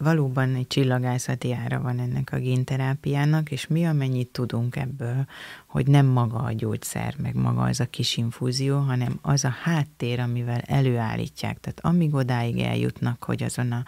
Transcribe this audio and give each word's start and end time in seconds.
valóban 0.00 0.54
egy 0.54 0.66
csillagászati 0.66 1.52
ára 1.52 1.80
van 1.80 1.98
ennek 1.98 2.32
a 2.32 2.38
génterápiának, 2.38 3.50
és 3.50 3.66
mi 3.66 3.86
amennyit 3.86 4.28
tudunk 4.28 4.76
ebből, 4.76 5.26
hogy 5.66 5.86
nem 5.86 6.06
maga 6.06 6.38
a 6.38 6.52
gyógyszer, 6.52 7.14
meg 7.22 7.34
maga 7.34 7.62
az 7.62 7.80
a 7.80 7.86
kis 7.86 8.16
infúzió, 8.16 8.78
hanem 8.78 9.18
az 9.22 9.44
a 9.44 9.54
háttér, 9.62 10.20
amivel 10.20 10.60
előállítják. 10.60 11.60
Tehát 11.60 11.80
amíg 11.82 12.14
odáig 12.14 12.58
eljutnak, 12.58 13.24
hogy 13.24 13.42
azon 13.42 13.72
a, 13.72 13.84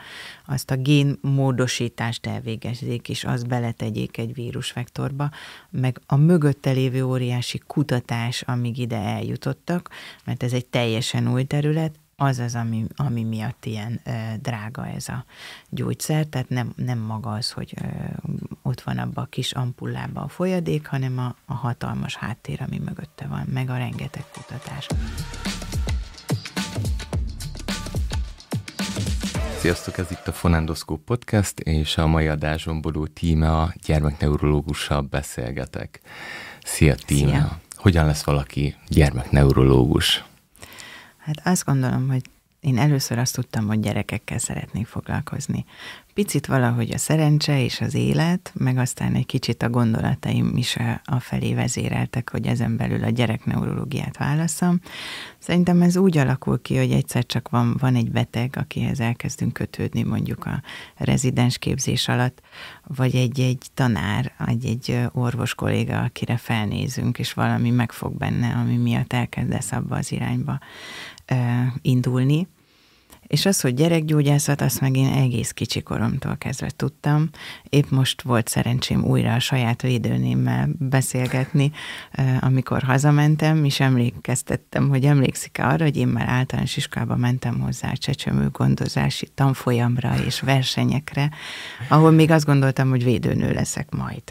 azt 0.46 0.70
a 0.70 0.76
génmódosítást 0.76 2.26
elvégezzék, 2.26 3.08
és 3.08 3.24
azt 3.24 3.48
beletegyék 3.48 4.18
egy 4.18 4.34
vírusvektorba, 4.34 5.30
meg 5.70 6.00
a 6.06 6.16
mögötte 6.16 6.70
lévő 6.70 7.04
óriási 7.04 7.58
kutatás, 7.66 8.42
amíg 8.42 8.78
ide 8.78 8.98
eljutottak, 8.98 9.90
mert 10.24 10.42
ez 10.42 10.52
egy 10.52 10.66
teljesen 10.66 11.32
új 11.32 11.44
terület, 11.44 12.00
az 12.16 12.38
az, 12.38 12.54
ami, 12.54 12.84
ami 12.96 13.22
miatt 13.22 13.64
ilyen 13.64 14.00
e, 14.04 14.36
drága 14.42 14.86
ez 14.86 15.08
a 15.08 15.24
gyógyszer, 15.68 16.24
tehát 16.24 16.48
nem, 16.48 16.72
nem 16.76 16.98
maga 16.98 17.32
az, 17.32 17.50
hogy 17.50 17.74
e, 17.76 18.12
ott 18.62 18.80
van 18.80 18.98
abban 18.98 19.24
a 19.24 19.28
kis 19.28 19.52
ampullába 19.52 20.20
a 20.20 20.28
folyadék, 20.28 20.86
hanem 20.86 21.18
a, 21.18 21.34
a 21.46 21.54
hatalmas 21.54 22.16
háttér, 22.16 22.62
ami 22.66 22.78
mögötte 22.78 23.26
van, 23.26 23.46
meg 23.52 23.70
a 23.70 23.76
rengeteg 23.76 24.24
kutatás. 24.32 24.86
Sziasztok, 29.58 29.98
ez 29.98 30.10
itt 30.10 30.28
a 30.28 30.32
Fonendoszkóp 30.32 31.04
Podcast, 31.04 31.60
és 31.60 31.98
a 31.98 32.06
mai 32.06 32.28
adáson 32.28 32.80
Bodó 32.80 33.06
Tíme 33.06 33.56
a 33.56 33.72
gyermekneurológussal 33.86 35.00
beszélgetek. 35.00 36.00
Szia, 36.62 36.94
Tíme! 36.94 37.30
Szia. 37.30 37.60
Hogyan 37.76 38.06
lesz 38.06 38.24
valaki 38.24 38.76
gyermekneurológus? 38.88 40.24
Hát 41.22 41.40
azt 41.44 41.64
gondolom, 41.64 42.08
hogy 42.08 42.22
én 42.60 42.78
először 42.78 43.18
azt 43.18 43.34
tudtam, 43.34 43.66
hogy 43.66 43.80
gyerekekkel 43.80 44.38
szeretnék 44.38 44.86
foglalkozni. 44.86 45.64
Picit 46.14 46.46
valahogy 46.46 46.90
a 46.90 46.98
szerencse 46.98 47.62
és 47.64 47.80
az 47.80 47.94
élet, 47.94 48.52
meg 48.54 48.76
aztán 48.78 49.14
egy 49.14 49.26
kicsit 49.26 49.62
a 49.62 49.70
gondolataim 49.70 50.56
is 50.56 50.76
a 51.04 51.20
felé 51.20 51.54
vezéreltek, 51.54 52.30
hogy 52.30 52.46
ezen 52.46 52.76
belül 52.76 53.04
a 53.04 53.10
gyerekneurológiát 53.10 54.16
válaszom. 54.16 54.80
Szerintem 55.38 55.82
ez 55.82 55.96
úgy 55.96 56.18
alakul 56.18 56.62
ki, 56.62 56.76
hogy 56.76 56.90
egyszer 56.90 57.26
csak 57.26 57.48
van, 57.48 57.76
van 57.78 57.94
egy 57.94 58.10
beteg, 58.10 58.54
akihez 58.58 59.00
elkezdünk 59.00 59.52
kötődni 59.52 60.02
mondjuk 60.02 60.46
a 60.46 60.62
rezidens 60.96 61.58
képzés 61.58 62.08
alatt, 62.08 62.42
vagy 62.86 63.14
egy-egy 63.14 63.66
tanár, 63.74 64.32
egy-egy 64.46 64.98
orvos 65.12 65.54
kolléga, 65.54 66.00
akire 66.00 66.36
felnézünk, 66.36 67.18
és 67.18 67.32
valami 67.32 67.70
megfog 67.70 68.16
benne, 68.16 68.54
ami 68.54 68.76
miatt 68.76 69.12
elkezdesz 69.12 69.72
abba 69.72 69.96
az 69.96 70.12
irányba 70.12 70.58
indulni. 71.82 72.48
És 73.32 73.46
az, 73.46 73.60
hogy 73.60 73.74
gyerekgyógyászat, 73.74 74.60
azt 74.60 74.80
meg 74.80 74.96
én 74.96 75.12
egész 75.12 75.50
kicsi 75.50 75.82
koromtól 75.82 76.36
kezdve 76.36 76.70
tudtam. 76.76 77.30
Épp 77.68 77.90
most 77.90 78.22
volt 78.22 78.48
szerencsém 78.48 79.04
újra 79.04 79.34
a 79.34 79.38
saját 79.38 79.82
védőnémmel 79.82 80.68
beszélgetni, 80.78 81.72
amikor 82.40 82.82
hazamentem, 82.82 83.64
és 83.64 83.80
emlékeztettem, 83.80 84.88
hogy 84.88 85.04
emlékszik-e 85.04 85.66
arra, 85.66 85.84
hogy 85.84 85.96
én 85.96 86.08
már 86.08 86.28
általános 86.28 86.76
iskolába 86.76 87.16
mentem 87.16 87.60
hozzá 87.60 87.90
a 87.90 87.96
csecsemő 87.96 88.48
gondozási 88.48 89.28
tanfolyamra 89.34 90.14
és 90.26 90.40
versenyekre, 90.40 91.30
ahol 91.88 92.10
még 92.10 92.30
azt 92.30 92.46
gondoltam, 92.46 92.88
hogy 92.88 93.04
védőnő 93.04 93.52
leszek 93.52 93.90
majd. 93.90 94.22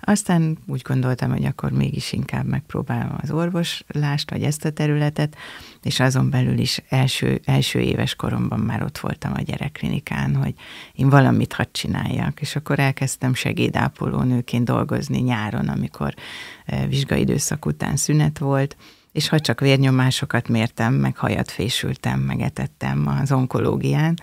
Aztán 0.00 0.58
úgy 0.66 0.82
gondoltam, 0.82 1.30
hogy 1.30 1.44
akkor 1.44 1.70
mégis 1.70 2.12
inkább 2.12 2.46
megpróbálom 2.46 3.18
az 3.22 3.30
orvoslást, 3.30 4.30
vagy 4.30 4.42
ezt 4.42 4.64
a 4.64 4.70
területet, 4.70 5.36
és 5.82 6.00
azon 6.00 6.30
belül 6.30 6.58
is 6.58 6.82
első, 6.88 7.40
első 7.44 7.78
éves 7.78 8.14
koromban 8.14 8.60
már 8.60 8.82
ott 8.82 8.98
voltam 8.98 9.32
a 9.34 9.40
gyerekklinikán, 9.40 10.36
hogy 10.36 10.54
én 10.92 11.08
valamit 11.08 11.52
hadd 11.52 11.68
csináljak, 11.72 12.40
és 12.40 12.56
akkor 12.56 12.78
elkezdtem 12.78 13.34
segédápolónőként 13.34 14.64
dolgozni 14.64 15.18
nyáron, 15.18 15.68
amikor 15.68 16.14
e, 16.66 16.86
vizsgaidőszak 16.86 17.66
után 17.66 17.96
szünet 17.96 18.38
volt, 18.38 18.76
és 19.12 19.28
ha 19.28 19.40
csak 19.40 19.60
vérnyomásokat 19.60 20.48
mértem, 20.48 20.94
meg 20.94 21.16
hajat 21.16 21.50
fésültem, 21.50 22.20
meg 22.20 22.40
etettem 22.40 23.18
az 23.22 23.32
onkológián, 23.32 24.18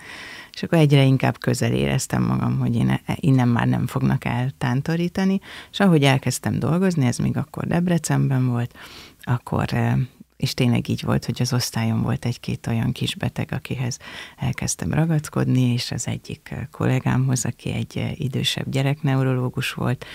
és 0.58 0.64
akkor 0.64 0.78
egyre 0.78 1.02
inkább 1.02 1.38
közel 1.38 1.72
éreztem 1.72 2.22
magam, 2.22 2.58
hogy 2.58 2.74
én 2.74 2.88
e, 2.88 3.00
innen 3.14 3.48
már 3.48 3.66
nem 3.66 3.86
fognak 3.86 4.24
eltántorítani, 4.24 5.40
és 5.70 5.80
ahogy 5.80 6.02
elkezdtem 6.02 6.58
dolgozni, 6.58 7.06
ez 7.06 7.18
még 7.18 7.36
akkor 7.36 7.66
Debrecenben 7.66 8.46
volt, 8.46 8.74
akkor 9.22 9.74
e, 9.74 9.98
és 10.36 10.54
tényleg 10.54 10.88
így 10.88 11.02
volt, 11.02 11.24
hogy 11.24 11.36
az 11.40 11.52
osztályon 11.52 12.02
volt 12.02 12.24
egy-két 12.24 12.66
olyan 12.66 12.92
kis 12.92 13.14
beteg, 13.14 13.52
akihez 13.52 13.98
elkezdtem 14.36 14.92
ragaszkodni, 14.92 15.72
és 15.72 15.90
az 15.90 16.06
egyik 16.06 16.50
e, 16.50 16.68
kollégámhoz, 16.70 17.44
aki 17.44 17.72
egy 17.72 18.14
idősebb 18.14 18.70
gyerekneurológus 18.70 19.72
volt, 19.72 20.06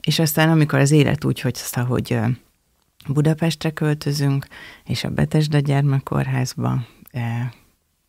és 0.00 0.18
aztán 0.18 0.50
amikor 0.50 0.78
az 0.78 0.90
élet 0.90 1.24
úgy 1.24 1.40
hozta, 1.40 1.84
hogy 1.84 2.18
Budapestre 3.08 3.70
költözünk, 3.70 4.46
és 4.84 5.04
a 5.04 5.10
Betesda 5.10 5.58
gyermekkórházba 5.58 6.86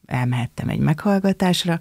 elmehettem 0.06 0.70
egy 0.70 0.80
meghallgatásra, 0.80 1.80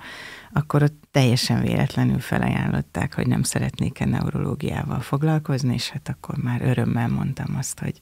akkor 0.53 0.83
ott 0.83 1.03
teljesen 1.11 1.63
véletlenül 1.63 2.19
felajánlották, 2.19 3.15
hogy 3.15 3.27
nem 3.27 3.43
szeretnék-e 3.43 4.05
neurológiával 4.05 5.01
foglalkozni, 5.01 5.75
és 5.75 5.89
hát 5.89 6.09
akkor 6.09 6.37
már 6.37 6.63
örömmel 6.63 7.09
mondtam 7.09 7.57
azt, 7.59 7.79
hogy 7.79 7.99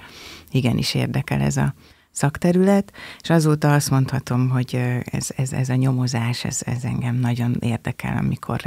igenis 0.51 0.95
érdekel 0.95 1.41
ez 1.41 1.57
a 1.57 1.75
szakterület, 2.11 2.93
és 3.21 3.31
azóta 3.31 3.73
azt 3.73 3.91
mondhatom, 3.91 4.49
hogy 4.49 4.75
ez, 5.05 5.29
ez, 5.37 5.53
ez 5.53 5.69
a 5.69 5.75
nyomozás, 5.75 6.45
ez, 6.45 6.63
ez 6.65 6.85
engem 6.85 7.15
nagyon 7.15 7.57
érdekel, 7.61 8.17
amikor 8.17 8.61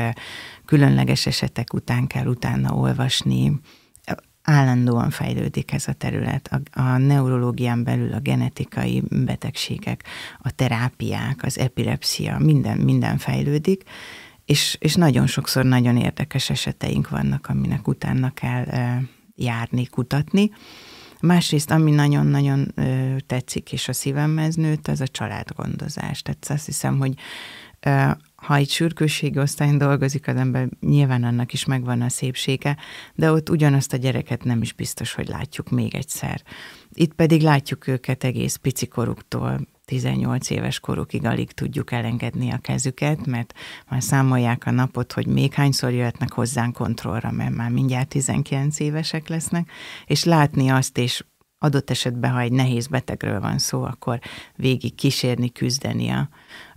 különleges 0.66 1.26
esetek 1.26 1.74
után 1.74 2.08
kell 2.08 2.26
utána 2.26 2.74
olvasni, 2.74 3.60
állandóan 4.44 5.10
fejlődik 5.10 5.72
ez 5.72 5.88
a 5.88 5.94
terület. 5.94 6.50
A, 6.52 6.80
a 6.80 6.98
neurológián 6.98 7.84
belül 7.84 8.14
a 8.14 8.20
genetikai 8.20 9.04
betegségek, 9.10 10.04
a 10.40 10.52
terápiák, 10.52 11.44
az 11.44 11.60
epilepsia, 11.60 12.38
minden, 12.40 12.78
minden 12.78 13.18
fejlődik, 13.18 13.84
és, 14.46 14.78
és 14.80 14.96
nagyon 14.96 15.28
sokszor 15.28 15.66
nagyon 15.66 15.98
érdekes 15.98 16.50
eseteink 16.50 17.10
vannak, 17.10 17.48
aminek 17.48 17.88
utána 17.88 18.34
kell 18.34 18.66
járni, 19.36 19.86
kutatni. 19.86 20.52
Másrészt, 21.22 21.72
ami 21.72 21.92
nagyon-nagyon 21.92 22.74
tetszik, 23.28 23.72
és 23.72 23.88
a 23.88 23.94
szívemhez 23.94 24.56
nőtt, 24.56 24.88
az 24.88 25.02
a 25.02 25.08
családgondozás. 25.08 26.22
Tehát 26.22 26.46
azt 26.50 26.66
hiszem, 26.66 26.98
hogy 26.98 27.14
ha 28.36 28.56
egy 28.56 28.70
sürgősségi 28.70 29.40
osztályon 29.40 29.78
dolgozik 29.78 30.28
az 30.28 30.36
ember, 30.36 30.70
nyilván 30.80 31.24
annak 31.24 31.54
is 31.54 31.66
megvan 31.66 32.02
a 32.02 32.10
szépsége, 32.10 32.78
de 33.16 33.32
ott 33.32 33.50
ugyanazt 33.50 33.94
a 33.94 33.98
gyereket 33.98 34.44
nem 34.44 34.62
is 34.62 34.74
biztos, 34.74 35.14
hogy 35.14 35.28
látjuk 35.28 35.70
még 35.70 35.96
egyszer. 35.96 36.42
Itt 36.94 37.14
pedig 37.14 37.42
látjuk 37.42 37.88
őket 37.88 38.24
egész 38.24 38.56
picikoruktól, 38.56 39.60
18 39.86 40.50
éves 40.50 40.80
korukig 40.80 41.26
alig 41.26 41.52
tudjuk 41.52 41.92
elengedni 41.92 42.52
a 42.52 42.58
kezüket, 42.58 43.26
mert 43.26 43.54
már 43.90 44.04
számolják 44.04 44.66
a 44.66 44.72
napot, 44.72 45.14
hogy 45.14 45.28
még 45.28 45.54
hányszor 45.54 45.92
jöhetnek 45.92 46.32
hozzánk 46.32 46.74
kontrollra, 46.74 47.32
mert 47.32 47.56
már 47.56 47.70
mindjárt 47.70 48.08
19 48.08 48.80
évesek 48.80 49.28
lesznek, 49.28 49.70
és 50.06 50.24
látni 50.24 50.70
azt, 50.70 50.98
és 50.98 51.24
adott 51.58 51.90
esetben, 51.90 52.32
ha 52.32 52.40
egy 52.40 52.52
nehéz 52.52 52.88
betegről 52.88 53.40
van 53.40 53.58
szó, 53.58 53.84
akkor 53.84 54.20
végig 54.56 54.96
kísérni, 54.96 55.52
küzdeni 55.52 56.10
a, 56.10 56.30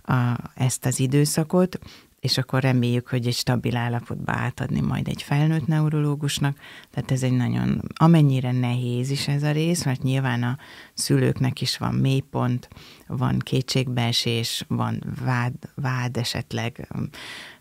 a, 0.07 0.37
ezt 0.55 0.85
az 0.85 0.99
időszakot, 0.99 1.79
és 2.19 2.37
akkor 2.37 2.61
reméljük, 2.61 3.07
hogy 3.07 3.27
egy 3.27 3.33
stabil 3.33 3.75
állapotba 3.75 4.31
átadni 4.31 4.81
majd 4.81 5.07
egy 5.07 5.21
felnőtt 5.21 5.67
neurológusnak. 5.67 6.57
Tehát 6.91 7.11
ez 7.11 7.23
egy 7.23 7.31
nagyon, 7.31 7.81
amennyire 7.95 8.51
nehéz 8.51 9.09
is 9.09 9.27
ez 9.27 9.43
a 9.43 9.51
rész, 9.51 9.85
mert 9.85 10.01
nyilván 10.01 10.43
a 10.43 10.57
szülőknek 10.93 11.61
is 11.61 11.77
van 11.77 11.93
mélypont, 11.93 12.67
van 13.07 13.39
kétségbeesés, 13.39 14.65
van 14.67 15.03
vád, 15.23 15.53
vád 15.75 16.17
esetleg, 16.17 16.87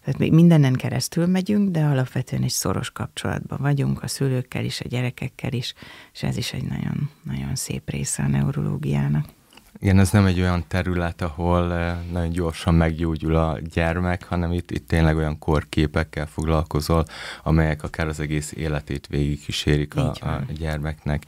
tehát 0.04 0.30
mindenen 0.30 0.72
keresztül 0.72 1.26
megyünk, 1.26 1.70
de 1.70 1.84
alapvetően 1.84 2.42
egy 2.42 2.50
szoros 2.50 2.90
kapcsolatban 2.90 3.58
vagyunk 3.60 4.02
a 4.02 4.08
szülőkkel 4.08 4.64
is, 4.64 4.80
a 4.80 4.88
gyerekekkel 4.88 5.52
is, 5.52 5.74
és 6.12 6.22
ez 6.22 6.36
is 6.36 6.52
egy 6.52 6.64
nagyon, 6.64 7.10
nagyon 7.22 7.54
szép 7.54 7.90
része 7.90 8.22
a 8.22 8.28
neurológiának. 8.28 9.35
Igen, 9.78 9.98
ez 9.98 10.10
nem 10.10 10.26
egy 10.26 10.40
olyan 10.40 10.64
terület, 10.68 11.22
ahol 11.22 11.74
eh, 11.74 11.96
nagyon 12.12 12.30
gyorsan 12.30 12.74
meggyógyul 12.74 13.36
a 13.36 13.58
gyermek, 13.72 14.24
hanem 14.24 14.52
itt, 14.52 14.70
itt 14.70 14.88
tényleg 14.88 15.16
olyan 15.16 15.38
korképekkel 15.38 16.26
foglalkozol, 16.26 17.04
amelyek 17.42 17.82
akár 17.82 18.08
az 18.08 18.20
egész 18.20 18.52
életét 18.52 19.06
végigkísérik 19.06 19.96
a, 19.96 20.10
a 20.10 20.42
gyermeknek. 20.58 21.22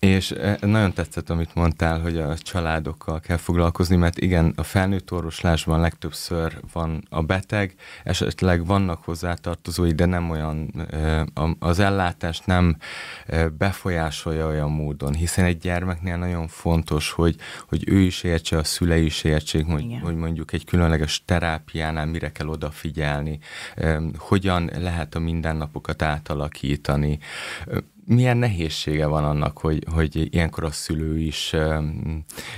És 0.00 0.30
eh, 0.30 0.56
nagyon 0.60 0.92
tetszett, 0.92 1.30
amit 1.30 1.54
mondtál, 1.54 2.00
hogy 2.00 2.18
a 2.18 2.38
családokkal 2.38 3.20
kell 3.20 3.36
foglalkozni, 3.36 3.96
mert 3.96 4.18
igen, 4.18 4.52
a 4.56 4.62
felnőtt 4.62 5.12
orvoslásban 5.12 5.80
legtöbbször 5.80 6.60
van 6.72 7.02
a 7.10 7.22
beteg, 7.22 7.74
esetleg 8.04 8.66
vannak 8.66 9.04
hozzátartozói, 9.04 9.92
de 9.92 10.04
nem 10.04 10.30
olyan, 10.30 10.86
eh, 10.90 11.22
az 11.58 11.78
ellátást 11.78 12.46
nem 12.46 12.76
eh, 13.26 13.48
befolyásolja 13.48 14.46
olyan 14.46 14.70
módon, 14.70 15.14
hiszen 15.14 15.44
egy 15.44 15.58
gyermeknél 15.58 16.16
nagyon 16.16 16.48
fontos, 16.48 17.10
hogy, 17.10 17.36
hogy 17.68 17.88
ő 17.88 17.98
is 17.98 18.22
értse, 18.22 18.56
a 18.56 18.64
szülei 18.64 19.04
is 19.04 19.24
értsék, 19.24 19.66
hogy, 19.66 19.98
hogy 20.02 20.16
mondjuk 20.16 20.52
egy 20.52 20.64
különleges 20.64 21.22
terápiánál 21.24 22.06
mire 22.06 22.32
kell 22.32 22.48
odafigyelni, 22.48 23.38
hogyan 24.16 24.70
lehet 24.78 25.14
a 25.14 25.18
mindennapokat 25.18 26.02
átalakítani 26.02 27.18
milyen 28.04 28.36
nehézsége 28.36 29.06
van 29.06 29.24
annak, 29.24 29.58
hogy, 29.58 29.84
hogy 29.92 30.34
ilyenkor 30.34 30.64
a 30.64 30.70
szülő 30.70 31.18
is 31.18 31.52
ö, 31.52 31.78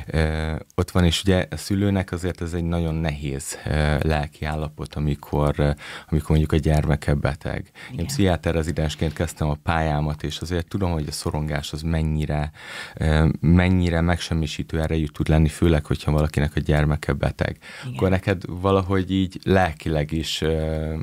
ö, 0.06 0.52
ott 0.74 0.90
van, 0.90 1.04
és 1.04 1.22
ugye 1.22 1.46
a 1.50 1.56
szülőnek 1.56 2.12
azért 2.12 2.40
ez 2.40 2.52
egy 2.52 2.64
nagyon 2.64 2.94
nehéz 2.94 3.58
ö, 3.66 3.96
lelki 4.02 4.44
állapot, 4.44 4.94
amikor, 4.94 5.54
ö, 5.56 5.70
amikor 6.08 6.28
mondjuk 6.28 6.52
a 6.52 6.56
gyermeke 6.56 7.14
beteg. 7.14 7.70
Igen. 7.88 8.00
Én 8.00 8.06
pszichiáter 8.06 8.54
rezidensként 8.54 9.12
kezdtem 9.12 9.48
a 9.48 9.56
pályámat, 9.62 10.22
és 10.22 10.38
azért 10.38 10.68
tudom, 10.68 10.92
hogy 10.92 11.06
a 11.08 11.12
szorongás 11.12 11.72
az 11.72 11.82
mennyire, 11.82 12.50
ö, 12.94 13.28
mennyire 13.40 14.00
megsemmisítő 14.00 14.80
erejű 14.80 15.06
tud 15.06 15.28
lenni, 15.28 15.48
főleg, 15.48 15.84
hogyha 15.86 16.12
valakinek 16.12 16.52
a 16.54 16.60
gyermeke 16.60 17.12
beteg. 17.12 17.56
Igen. 17.82 17.94
Akkor 17.96 18.10
neked 18.10 18.42
valahogy 18.48 19.10
így 19.10 19.38
lelkileg 19.42 20.12
is 20.12 20.40
ö, 20.40 20.94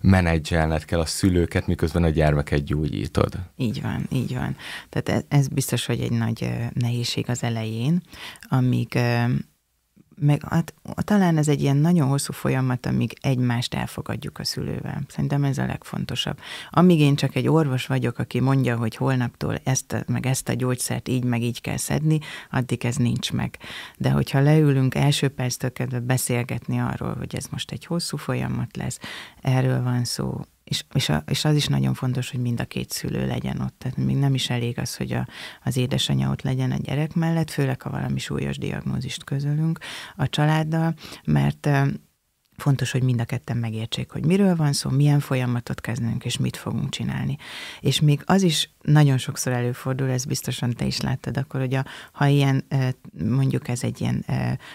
menedzselned 0.00 0.84
kell 0.84 1.00
a 1.00 1.06
szülőket, 1.06 1.66
miközben 1.66 2.02
a 2.02 2.08
gyermeket 2.08 2.64
gyógyítod. 2.64 3.50
Így 3.62 3.82
van, 3.82 4.06
így 4.12 4.34
van. 4.34 4.56
Tehát 4.88 5.24
ez 5.28 5.48
biztos, 5.48 5.86
hogy 5.86 6.00
egy 6.00 6.12
nagy 6.12 6.50
nehézség 6.72 7.24
az 7.28 7.42
elején, 7.42 8.02
amíg 8.48 8.98
meg 10.22 10.42
hát, 10.48 10.74
talán 10.96 11.36
ez 11.36 11.48
egy 11.48 11.62
ilyen 11.62 11.76
nagyon 11.76 12.08
hosszú 12.08 12.32
folyamat, 12.32 12.86
amíg 12.86 13.12
egymást 13.20 13.74
elfogadjuk 13.74 14.38
a 14.38 14.44
szülővel. 14.44 15.02
Szerintem 15.08 15.44
ez 15.44 15.58
a 15.58 15.66
legfontosabb. 15.66 16.38
Amíg 16.70 17.00
én 17.00 17.16
csak 17.16 17.34
egy 17.34 17.48
orvos 17.48 17.86
vagyok, 17.86 18.18
aki 18.18 18.40
mondja, 18.40 18.76
hogy 18.76 18.96
holnaptól 18.96 19.58
ezt, 19.64 20.04
meg 20.06 20.26
ezt 20.26 20.48
a 20.48 20.52
gyógyszert 20.52 21.08
így, 21.08 21.24
meg 21.24 21.42
így 21.42 21.60
kell 21.60 21.76
szedni, 21.76 22.18
addig 22.50 22.84
ez 22.84 22.96
nincs 22.96 23.32
meg. 23.32 23.58
De 23.96 24.10
hogyha 24.10 24.40
leülünk 24.40 24.94
első 24.94 25.28
perctől 25.28 25.72
kezdve 25.72 26.00
beszélgetni 26.00 26.78
arról, 26.78 27.14
hogy 27.18 27.34
ez 27.36 27.46
most 27.50 27.70
egy 27.70 27.84
hosszú 27.84 28.16
folyamat 28.16 28.76
lesz, 28.76 28.98
erről 29.40 29.82
van 29.82 30.04
szó, 30.04 30.40
és, 30.72 30.84
és, 30.94 31.08
a, 31.08 31.22
és 31.26 31.44
az 31.44 31.56
is 31.56 31.66
nagyon 31.66 31.94
fontos, 31.94 32.30
hogy 32.30 32.40
mind 32.40 32.60
a 32.60 32.64
két 32.64 32.90
szülő 32.90 33.26
legyen 33.26 33.60
ott. 33.60 33.74
Tehát 33.78 33.96
még 33.96 34.16
nem 34.16 34.34
is 34.34 34.50
elég 34.50 34.78
az, 34.78 34.96
hogy 34.96 35.12
a, 35.12 35.26
az 35.64 35.76
édesanyja 35.76 36.30
ott 36.30 36.42
legyen 36.42 36.70
a 36.70 36.76
gyerek 36.76 37.14
mellett, 37.14 37.50
főleg 37.50 37.82
ha 37.82 37.90
valami 37.90 38.18
súlyos 38.18 38.58
diagnózist 38.58 39.24
közölünk 39.24 39.78
a 40.16 40.28
családdal, 40.28 40.94
mert 41.24 41.68
fontos, 42.56 42.90
hogy 42.90 43.02
mind 43.02 43.20
a 43.20 43.24
ketten 43.24 43.56
megértsék, 43.56 44.10
hogy 44.10 44.24
miről 44.24 44.56
van 44.56 44.72
szó, 44.72 44.90
milyen 44.90 45.20
folyamatot 45.20 45.80
kezdünk, 45.80 46.24
és 46.24 46.38
mit 46.38 46.56
fogunk 46.56 46.90
csinálni. 46.90 47.36
És 47.80 48.00
még 48.00 48.22
az 48.24 48.42
is 48.42 48.70
nagyon 48.82 49.18
sokszor 49.18 49.52
előfordul, 49.52 50.10
ez 50.10 50.24
biztosan 50.24 50.72
te 50.72 50.84
is 50.84 51.00
láttad 51.00 51.36
akkor, 51.36 51.60
hogy 51.60 51.74
a, 51.74 51.84
ha 52.12 52.26
ilyen, 52.26 52.64
mondjuk 53.28 53.68
ez 53.68 53.82
egy 53.82 54.00
ilyen 54.00 54.24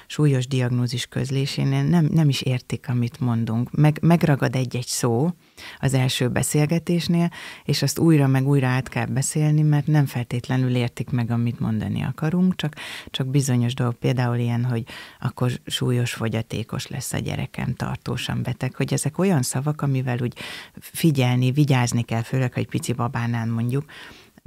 súlyos 0.08 0.48
diagnózis 0.48 1.06
közlésénél 1.06 1.84
nem, 1.84 2.08
nem 2.12 2.30
is 2.30 2.42
értik, 2.42 2.86
amit 2.90 3.20
mondunk. 3.20 3.72
Meg, 3.72 3.98
megragad 4.02 4.56
egy-egy 4.56 4.88
szó, 4.88 5.32
az 5.80 5.94
első 5.94 6.28
beszélgetésnél, 6.28 7.32
és 7.64 7.82
azt 7.82 8.00
újra 8.00 8.28
meg 8.28 8.48
újra 8.48 8.68
át 8.68 8.90
kell 8.90 9.06
beszélni, 9.06 9.62
mert 9.62 9.88
nem 9.88 10.06
feltétlenül 10.06 10.76
értik 10.76 11.10
meg, 11.10 11.32
amit 11.32 11.60
mondani 11.60 12.02
akarunk, 12.02 12.56
csak, 12.56 12.76
csak 13.12 13.28
bizonyos 13.28 13.74
dolgok, 13.74 14.00
például 14.00 14.38
ilyen, 14.38 14.66
hogy 14.66 14.84
akkor 15.20 15.52
súlyos 15.66 16.14
fogyatékos 16.14 16.88
lesz 16.88 17.14
a 17.14 17.18
gyerekem, 17.18 17.74
tartósan 17.74 18.44
beteg, 18.44 18.76
hogy 18.76 18.94
ezek 18.94 19.18
olyan 19.18 19.42
szavak, 19.42 19.82
amivel 19.82 20.18
úgy 20.22 20.38
figyelni, 20.80 21.52
vigyázni 21.52 22.02
kell, 22.02 22.22
főleg, 22.22 22.54
hogy 22.54 22.68
pici 22.68 22.94
babánál 22.94 23.46
mondjuk, 23.46 23.86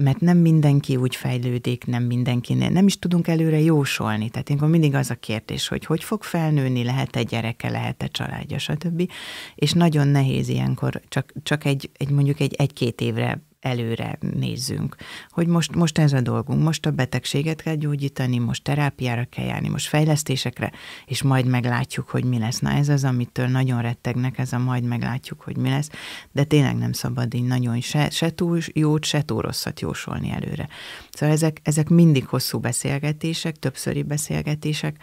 mert 0.01 0.21
nem 0.21 0.39
mindenki 0.39 0.97
úgy 0.97 1.17
fejlődik, 1.17 1.87
nem 1.87 2.03
mindenkinél, 2.03 2.69
nem 2.71 2.87
is 2.87 2.99
tudunk 2.99 3.29
előre 3.29 3.61
jósolni. 3.61 4.29
Tehát 4.29 4.49
ilyenkor 4.49 4.69
mindig 4.69 4.95
az 4.95 5.11
a 5.11 5.15
kérdés, 5.15 5.69
hogy 5.69 5.85
hogy 5.85 6.05
fog 6.05 6.23
felnőni, 6.23 6.85
lehet-e 6.85 7.23
gyereke, 7.23 7.69
lehet-e 7.69 8.07
családja, 8.07 8.59
stb. 8.59 9.11
És 9.55 9.73
nagyon 9.73 10.09
nehéz 10.09 10.49
ilyenkor 10.49 11.01
csak, 11.09 11.33
csak 11.43 11.65
egy, 11.65 11.91
egy 11.97 12.11
mondjuk 12.11 12.41
egy 12.41 12.55
egy-két 12.55 13.01
évre 13.01 13.41
előre 13.61 14.19
nézzünk, 14.21 14.97
hogy 15.29 15.47
most, 15.47 15.75
most 15.75 15.99
ez 15.99 16.13
a 16.13 16.21
dolgunk, 16.21 16.63
most 16.63 16.87
a 16.87 16.91
betegséget 16.91 17.63
kell 17.63 17.75
gyógyítani, 17.75 18.39
most 18.39 18.63
terápiára 18.63 19.27
kell 19.31 19.45
járni, 19.45 19.69
most 19.69 19.89
fejlesztésekre, 19.89 20.73
és 21.07 21.23
majd 21.23 21.47
meglátjuk, 21.47 22.09
hogy 22.09 22.25
mi 22.25 22.39
lesz. 22.39 22.59
Na 22.59 22.71
ez 22.71 22.89
az, 22.89 23.05
amitől 23.05 23.47
nagyon 23.47 23.83
rettegnek, 23.83 24.39
ez 24.39 24.53
a 24.53 24.59
majd 24.59 24.85
meglátjuk, 24.85 25.41
hogy 25.41 25.57
mi 25.57 25.69
lesz, 25.69 25.91
de 26.33 26.45
tényleg 26.45 26.77
nem 26.77 26.93
szabad 26.93 27.35
így 27.35 27.45
nagyon 27.45 27.81
se, 27.81 28.11
se 28.11 28.35
túl 28.35 28.59
jót, 28.73 29.05
se 29.05 29.23
túl 29.23 29.41
rosszat 29.43 29.81
jósolni 29.81 30.31
előre. 30.31 30.69
Szóval 31.11 31.35
ezek, 31.35 31.61
ezek 31.63 31.89
mindig 31.89 32.27
hosszú 32.27 32.59
beszélgetések, 32.59 33.57
többszöri 33.57 34.03
beszélgetések, 34.03 34.97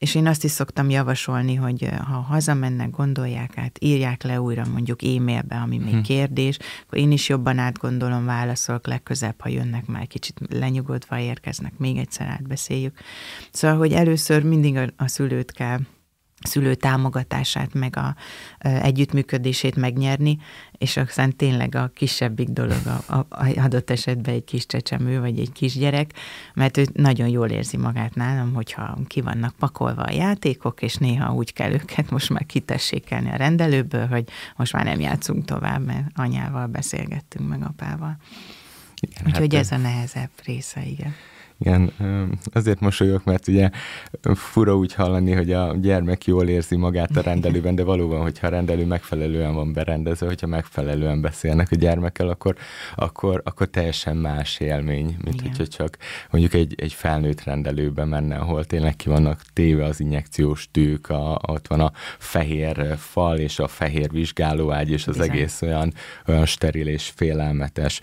és 0.00 0.14
én 0.14 0.26
azt 0.26 0.44
is 0.44 0.50
szoktam 0.50 0.90
javasolni, 0.90 1.54
hogy 1.54 1.88
ha 2.06 2.20
hazamennek, 2.20 2.90
gondolják 2.90 3.58
át, 3.58 3.78
írják 3.80 4.22
le 4.22 4.40
újra 4.40 4.64
mondjuk 4.72 5.02
e-mailbe, 5.02 5.56
ami 5.56 5.78
még 5.78 5.94
hm. 5.94 6.00
kérdés, 6.00 6.56
akkor 6.82 6.98
én 6.98 7.10
is 7.12 7.28
jobban 7.28 7.58
átgondolom, 7.58 8.24
válaszolok 8.24 8.86
legközebb, 8.86 9.40
ha 9.40 9.48
jönnek 9.48 9.86
már 9.86 10.06
kicsit 10.06 10.40
lenyugodva 10.48 11.18
érkeznek, 11.18 11.72
még 11.78 11.96
egyszer 11.96 12.26
átbeszéljük. 12.26 12.98
Szóval, 13.52 13.76
hogy 13.76 13.92
először 13.92 14.42
mindig 14.42 14.76
a, 14.76 14.86
a 14.96 15.08
szülőt 15.08 15.52
kell 15.52 15.78
szülő 16.42 16.74
támogatását, 16.74 17.74
meg 17.74 17.96
a, 17.96 18.06
a 18.06 18.14
együttműködését 18.68 19.76
megnyerni, 19.76 20.38
és 20.80 20.96
aztán 20.96 21.36
tényleg 21.36 21.74
a 21.74 21.90
kisebbik 21.94 22.48
dolog 22.48 22.86
a, 22.86 23.14
a, 23.14 23.26
a 23.28 23.60
adott 23.60 23.90
esetben 23.90 24.34
egy 24.34 24.44
kis 24.44 24.66
csecsemő, 24.66 25.20
vagy 25.20 25.38
egy 25.38 25.52
kisgyerek, 25.52 26.12
mert 26.54 26.76
ő 26.76 26.86
nagyon 26.92 27.28
jól 27.28 27.48
érzi 27.48 27.76
magát 27.76 28.14
nálam, 28.14 28.54
hogyha 28.54 28.98
ki 29.06 29.20
vannak 29.20 29.54
pakolva 29.58 30.02
a 30.02 30.12
játékok, 30.12 30.82
és 30.82 30.94
néha 30.94 31.34
úgy 31.34 31.52
kell 31.52 31.72
őket 31.72 32.10
most 32.10 32.30
már 32.30 32.46
kitessékelni 32.46 33.30
a 33.30 33.36
rendelőből, 33.36 34.06
hogy 34.06 34.28
most 34.56 34.72
már 34.72 34.84
nem 34.84 35.00
játszunk 35.00 35.44
tovább, 35.44 35.84
mert 35.84 36.06
anyával 36.14 36.66
beszélgettünk 36.66 37.48
meg 37.48 37.62
apával. 37.62 38.16
Igen, 39.00 39.26
Úgyhogy 39.26 39.54
hát 39.54 39.62
ez 39.62 39.72
a 39.72 39.76
nehezebb 39.76 40.30
része, 40.44 40.84
igen. 40.84 41.14
Igen, 41.60 41.92
azért 42.52 42.80
mosolyog, 42.80 43.20
mert 43.24 43.48
ugye 43.48 43.70
fura 44.34 44.76
úgy 44.76 44.94
hallani, 44.94 45.32
hogy 45.32 45.52
a 45.52 45.76
gyermek 45.76 46.24
jól 46.24 46.48
érzi 46.48 46.76
magát 46.76 47.16
a 47.16 47.20
rendelőben, 47.20 47.74
de 47.74 47.84
valóban, 47.84 48.20
hogyha 48.20 48.46
a 48.46 48.50
rendelő 48.50 48.86
megfelelően 48.86 49.54
van 49.54 49.72
berendezve, 49.72 50.26
hogyha 50.26 50.46
megfelelően 50.46 51.20
beszélnek 51.20 51.68
a 51.70 51.76
gyermekkel, 51.76 52.28
akkor, 52.28 52.56
akkor, 52.94 53.40
akkor 53.44 53.66
teljesen 53.66 54.16
más 54.16 54.60
élmény, 54.60 55.16
mint 55.24 55.40
Igen. 55.40 55.46
hogyha 55.46 55.66
csak 55.66 55.98
mondjuk 56.30 56.54
egy, 56.54 56.74
egy 56.76 56.92
felnőtt 56.92 57.44
rendelőbe 57.44 58.04
menne, 58.04 58.36
ahol 58.36 58.64
tényleg 58.64 58.96
ki 58.96 59.08
vannak 59.08 59.40
téve 59.52 59.84
az 59.84 60.00
injekciós 60.00 60.68
tűk, 60.70 61.08
a, 61.08 61.38
ott 61.46 61.66
van 61.66 61.80
a 61.80 61.92
fehér 62.18 62.96
fal 62.98 63.38
és 63.38 63.58
a 63.58 63.68
fehér 63.68 64.10
vizsgálóágy, 64.10 64.90
és 64.90 65.06
az 65.06 65.16
Bizony. 65.16 65.30
egész 65.30 65.62
olyan, 65.62 65.92
olyan 66.26 66.46
steril 66.46 66.88
és 66.88 67.12
félelmetes. 67.14 68.00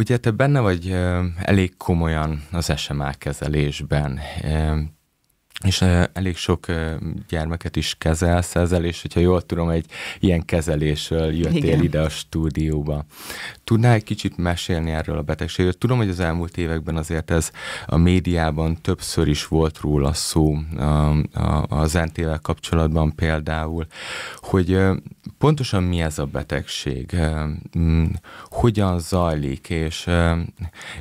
Ugye 0.00 0.16
te 0.16 0.30
benne 0.30 0.60
vagy 0.60 0.90
elég 1.42 1.76
komolyan 1.76 2.42
az 2.52 2.72
SMA 2.76 3.12
kezelésben, 3.12 4.20
és 5.64 5.84
elég 6.12 6.36
sok 6.36 6.66
gyermeket 7.28 7.76
is 7.76 7.94
kezelsz 7.98 8.56
ezzel, 8.56 8.84
és 8.84 9.02
hogyha 9.02 9.20
jól 9.20 9.42
tudom, 9.42 9.68
egy 9.68 9.86
ilyen 10.20 10.44
kezelésről 10.44 11.32
jöttél 11.32 11.64
Igen. 11.64 11.82
ide 11.82 12.00
a 12.00 12.08
stúdióba. 12.08 13.04
Tudnál 13.64 13.92
egy 13.92 14.04
kicsit 14.04 14.36
mesélni 14.36 14.90
erről 14.90 15.18
a 15.18 15.22
betegségről? 15.22 15.72
Tudom, 15.72 15.98
hogy 15.98 16.08
az 16.08 16.20
elmúlt 16.20 16.56
években 16.56 16.96
azért 16.96 17.30
ez 17.30 17.50
a 17.86 17.96
médiában 17.96 18.80
többször 18.80 19.28
is 19.28 19.46
volt 19.46 19.78
róla 19.78 20.12
szó 20.12 20.56
az 21.68 21.92
NT-vel 21.92 22.38
kapcsolatban 22.42 23.14
például, 23.14 23.86
hogy 24.36 24.78
pontosan 25.38 25.82
mi 25.82 26.00
ez 26.00 26.18
a 26.18 26.24
betegség, 26.24 27.16
hogyan 28.44 28.98
zajlik, 28.98 29.70
és, 29.70 30.08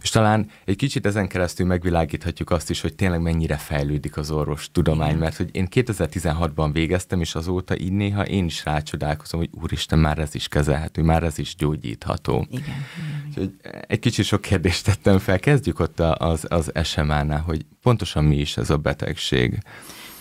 és 0.02 0.10
talán 0.10 0.50
egy 0.66 0.76
kicsit 0.76 1.06
ezen 1.06 1.28
keresztül 1.28 1.66
megvilágíthatjuk 1.66 2.52
azt 2.52 2.70
is, 2.70 2.82
hogy 2.82 2.96
tényleg 2.96 3.22
mennyire 3.22 3.58
fejlődik 3.58 4.18
az 4.18 4.32
orvos 4.32 4.49
tudomány, 4.72 5.18
mert 5.18 5.36
hogy 5.36 5.50
én 5.52 5.68
2016-ban 5.72 6.70
végeztem, 6.74 7.22
és 7.22 7.36
azóta 7.36 7.78
így 7.78 7.92
néha 7.92 8.26
én 8.26 8.46
is 8.46 8.66
rácsodálkozom, 8.66 9.40
hogy 9.40 9.50
úristen, 9.62 10.00
már 10.00 10.18
ez 10.18 10.36
is 10.36 10.48
kezelhető, 10.48 11.02
már 11.02 11.24
ez 11.24 11.38
is 11.38 11.56
gyógyítható. 11.56 12.48
Igen. 12.50 12.86
Úgyhogy 13.28 13.54
egy 13.88 14.00
kicsit 14.00 14.26
sok 14.26 14.42
kérdést 14.42 14.86
tettem 14.86 15.20
fel. 15.20 15.40
Kezdjük 15.40 15.80
ott 15.80 16.00
az, 16.00 16.46
az 16.48 16.72
SMA-nál, 16.84 17.42
hogy 17.42 17.66
pontosan 17.82 18.24
mi 18.24 18.38
is 18.38 18.58
ez 18.58 18.70
a 18.70 18.78
betegség. 18.78 19.60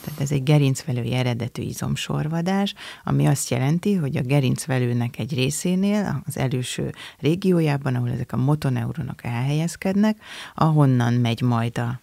Tehát 0.05 0.21
ez 0.21 0.31
egy 0.31 0.43
gerincvelői 0.43 1.15
eredetű 1.15 1.63
izomsorvadás, 1.63 2.75
ami 3.05 3.27
azt 3.27 3.51
jelenti, 3.51 3.95
hogy 3.95 4.17
a 4.17 4.23
gerincvelőnek 4.23 5.19
egy 5.19 5.35
részénél, 5.35 6.23
az 6.27 6.39
előső 6.39 6.95
régiójában, 7.19 7.95
ahol 7.95 8.11
ezek 8.11 8.33
a 8.33 8.37
motoneuronok 8.37 9.25
elhelyezkednek, 9.25 10.17
ahonnan 10.55 11.13
megy 11.13 11.43
majd 11.43 11.79
a 11.79 12.01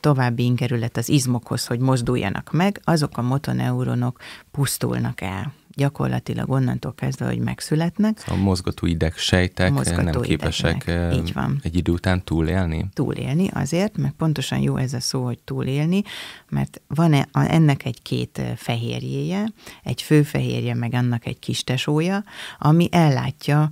további 0.00 0.44
ingerület 0.44 0.96
az 0.96 1.08
izmokhoz, 1.08 1.66
hogy 1.66 1.80
mozduljanak 1.80 2.52
meg, 2.52 2.80
azok 2.84 3.18
a 3.18 3.22
motoneuronok 3.22 4.18
pusztulnak 4.50 5.20
el 5.20 5.52
gyakorlatilag 5.74 6.50
onnantól 6.50 6.94
kezdve, 6.94 7.26
hogy 7.26 7.38
megszületnek. 7.38 8.18
Szóval 8.18 8.40
a 8.40 8.44
mozgató 8.44 8.86
idegsejtek 8.86 9.72
mozgató 9.72 10.02
nem 10.02 10.20
képesek 10.20 10.92
így 11.12 11.32
van. 11.32 11.60
egy 11.62 11.76
idő 11.76 11.92
után 11.92 12.24
túlélni? 12.24 12.86
Túlélni 12.92 13.48
azért, 13.52 13.96
mert 13.96 14.14
pontosan 14.14 14.58
jó 14.58 14.76
ez 14.76 14.92
a 14.92 15.00
szó, 15.00 15.24
hogy 15.24 15.38
túlélni, 15.38 16.02
mert 16.48 16.80
van 16.86 17.12
-e 17.12 17.28
ennek 17.32 17.84
egy 17.84 18.02
két 18.02 18.42
fehérjéje, 18.56 19.52
egy 19.82 20.02
főfehérje, 20.02 20.74
meg 20.74 20.94
annak 20.94 21.26
egy 21.26 21.38
kis 21.38 21.64
tesója, 21.64 22.24
ami 22.58 22.88
ellátja 22.90 23.70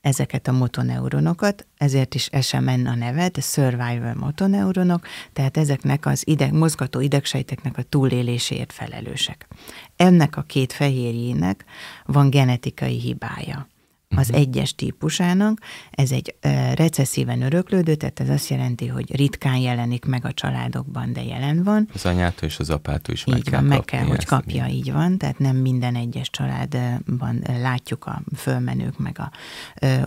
ezeket 0.00 0.48
a 0.48 0.52
motoneuronokat, 0.52 1.66
ezért 1.76 2.14
is 2.14 2.28
SMN 2.40 2.86
a 2.86 2.94
neve, 2.94 3.28
de 3.28 3.40
Survival 3.40 4.14
motoneuronok, 4.14 5.06
tehát 5.32 5.56
ezeknek 5.56 6.06
az 6.06 6.22
ideg, 6.26 6.52
mozgató 6.52 7.00
idegsejteknek 7.00 7.78
a 7.78 7.82
túlélésért 7.82 8.72
felelősek. 8.72 9.48
Ennek 9.96 10.36
a 10.36 10.42
két 10.42 10.72
fehérjének 10.72 11.64
van 12.04 12.30
genetikai 12.30 13.00
hibája 13.00 13.68
az 14.16 14.28
uh-huh. 14.28 14.42
egyes 14.42 14.74
típusának. 14.74 15.58
Ez 15.90 16.10
egy 16.10 16.34
recesszíven 16.74 17.42
öröklődő, 17.42 17.94
tehát 17.94 18.20
ez 18.20 18.28
azt 18.28 18.48
jelenti, 18.48 18.86
hogy 18.86 19.16
ritkán 19.16 19.56
jelenik 19.56 20.04
meg 20.04 20.24
a 20.24 20.32
családokban, 20.32 21.12
de 21.12 21.22
jelen 21.22 21.62
van. 21.62 21.88
Az 21.94 22.06
anyától 22.06 22.48
és 22.48 22.58
az 22.58 22.70
apától 22.70 23.14
is 23.14 23.24
meg 23.24 23.36
így 23.36 23.44
kell 23.44 23.60
van, 23.60 23.68
meg 23.68 23.84
kell, 23.84 24.04
hogy 24.04 24.24
kapja, 24.24 24.66
így 24.66 24.92
van. 24.92 25.18
Tehát 25.18 25.38
nem 25.38 25.56
minden 25.56 25.94
egyes 25.94 26.30
családban 26.30 27.44
látjuk 27.60 28.06
a 28.06 28.22
fölmenők 28.36 28.98
meg 28.98 29.18
a, 29.18 29.30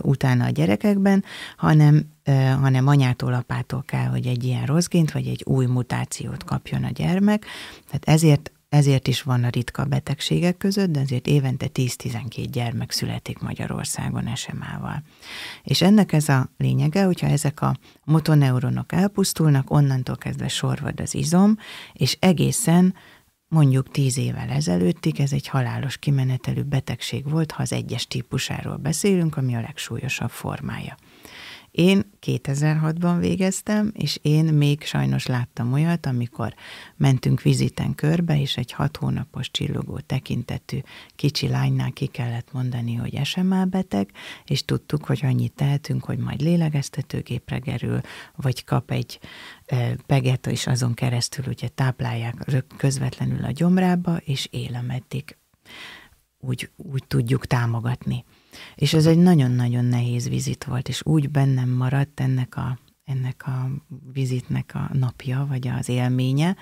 utána 0.02 0.44
a 0.44 0.50
gyerekekben, 0.50 1.24
hanem 1.56 2.16
hanem 2.60 2.86
anyától, 2.86 3.34
apától 3.34 3.82
kell, 3.86 4.06
hogy 4.06 4.26
egy 4.26 4.44
ilyen 4.44 4.66
rossz 4.66 4.86
gént, 4.86 5.12
vagy 5.12 5.26
egy 5.26 5.42
új 5.46 5.66
mutációt 5.66 6.44
kapjon 6.44 6.84
a 6.84 6.90
gyermek. 6.90 7.46
Tehát 7.86 8.04
ezért 8.04 8.52
ezért 8.68 9.08
is 9.08 9.22
van 9.22 9.44
a 9.44 9.48
ritka 9.48 9.84
betegségek 9.84 10.56
között, 10.56 10.90
de 10.90 11.00
azért 11.00 11.26
évente 11.26 11.66
10-12 11.74 12.46
gyermek 12.50 12.90
születik 12.90 13.38
Magyarországon 13.38 14.34
SMA-val. 14.34 15.02
És 15.62 15.82
ennek 15.82 16.12
ez 16.12 16.28
a 16.28 16.50
lényege, 16.56 17.04
hogyha 17.04 17.26
ezek 17.26 17.60
a 17.60 17.76
motoneuronok 18.04 18.92
elpusztulnak, 18.92 19.70
onnantól 19.70 20.16
kezdve 20.16 20.48
sorvad 20.48 21.00
az 21.00 21.14
izom, 21.14 21.56
és 21.92 22.16
egészen 22.20 22.94
mondjuk 23.48 23.90
tíz 23.90 24.18
évvel 24.18 24.48
ezelőttig 24.48 25.20
ez 25.20 25.32
egy 25.32 25.48
halálos 25.48 25.96
kimenetelű 25.96 26.62
betegség 26.62 27.30
volt, 27.30 27.52
ha 27.52 27.62
az 27.62 27.72
egyes 27.72 28.06
típusáról 28.06 28.76
beszélünk, 28.76 29.36
ami 29.36 29.54
a 29.54 29.60
legsúlyosabb 29.60 30.30
formája. 30.30 30.96
Én 31.78 32.10
2006-ban 32.26 33.16
végeztem, 33.20 33.90
és 33.94 34.18
én 34.22 34.44
még 34.44 34.82
sajnos 34.82 35.26
láttam 35.26 35.72
olyat, 35.72 36.06
amikor 36.06 36.54
mentünk 36.96 37.42
viziten 37.42 37.94
körbe, 37.94 38.40
és 38.40 38.56
egy 38.56 38.72
hat 38.72 38.96
hónapos 38.96 39.50
csillogó 39.50 39.98
tekintetű 39.98 40.78
kicsi 41.16 41.48
lánynál 41.48 41.90
ki 41.92 42.06
kellett 42.06 42.52
mondani, 42.52 42.94
hogy 42.94 43.24
SMA 43.24 43.64
beteg, 43.64 44.10
és 44.44 44.64
tudtuk, 44.64 45.04
hogy 45.04 45.20
annyit 45.22 45.52
tehetünk, 45.52 46.04
hogy 46.04 46.18
majd 46.18 46.40
lélegeztetőgépre 46.40 47.58
gerül, 47.58 48.00
vagy 48.36 48.64
kap 48.64 48.90
egy 48.90 49.18
e, 49.66 49.96
peget, 50.06 50.46
és 50.46 50.66
azon 50.66 50.94
keresztül 50.94 51.44
ugye 51.48 51.68
táplálják 51.68 52.64
közvetlenül 52.76 53.44
a 53.44 53.50
gyomrába, 53.50 54.16
és 54.16 54.48
él, 54.50 54.74
ameddig 54.74 55.36
úgy, 56.40 56.70
úgy 56.76 57.04
tudjuk 57.06 57.46
támogatni. 57.46 58.24
És 58.74 58.92
ez 58.92 59.06
egy 59.06 59.18
nagyon-nagyon 59.18 59.84
nehéz 59.84 60.28
vizit 60.28 60.64
volt, 60.64 60.88
és 60.88 61.00
úgy 61.04 61.30
bennem 61.30 61.68
maradt 61.68 62.20
ennek 62.20 62.56
a, 62.56 62.78
ennek 63.04 63.46
a 63.46 63.70
vizitnek 64.12 64.70
a 64.74 64.90
napja, 64.92 65.46
vagy 65.48 65.68
az 65.68 65.88
élménye, 65.88 66.56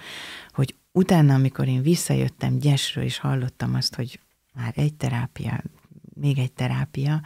hogy 0.51 0.75
utána, 0.93 1.35
amikor 1.35 1.69
én 1.69 1.83
visszajöttem 1.83 2.59
Gyesről, 2.59 3.05
és 3.05 3.19
hallottam 3.19 3.75
azt, 3.75 3.95
hogy 3.95 4.21
már 4.55 4.73
egy 4.77 4.95
terápia, 4.95 5.63
még 6.15 6.39
egy 6.39 6.53
terápia, 6.53 7.23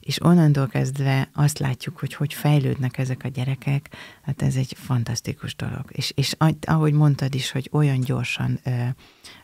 és 0.00 0.22
onnantól 0.22 0.66
kezdve 0.66 1.28
azt 1.32 1.58
látjuk, 1.58 1.98
hogy 1.98 2.14
hogy 2.14 2.34
fejlődnek 2.34 2.98
ezek 2.98 3.24
a 3.24 3.28
gyerekek, 3.28 3.88
hát 4.22 4.42
ez 4.42 4.56
egy 4.56 4.74
fantasztikus 4.78 5.56
dolog. 5.56 5.84
És, 5.88 6.12
és 6.14 6.34
ahogy 6.60 6.92
mondtad 6.92 7.34
is, 7.34 7.50
hogy 7.50 7.68
olyan 7.72 8.00
gyorsan 8.00 8.60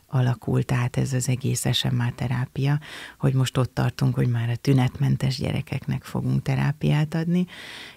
alakult 0.09 0.71
át 0.71 0.97
ez 0.97 1.13
az 1.13 1.29
egész 1.29 1.65
SMA 1.71 2.11
terápia, 2.15 2.79
hogy 3.19 3.33
most 3.33 3.57
ott 3.57 3.73
tartunk, 3.73 4.15
hogy 4.15 4.27
már 4.27 4.49
a 4.49 4.55
tünetmentes 4.55 5.37
gyerekeknek 5.37 6.03
fogunk 6.03 6.41
terápiát 6.41 7.15
adni, 7.15 7.45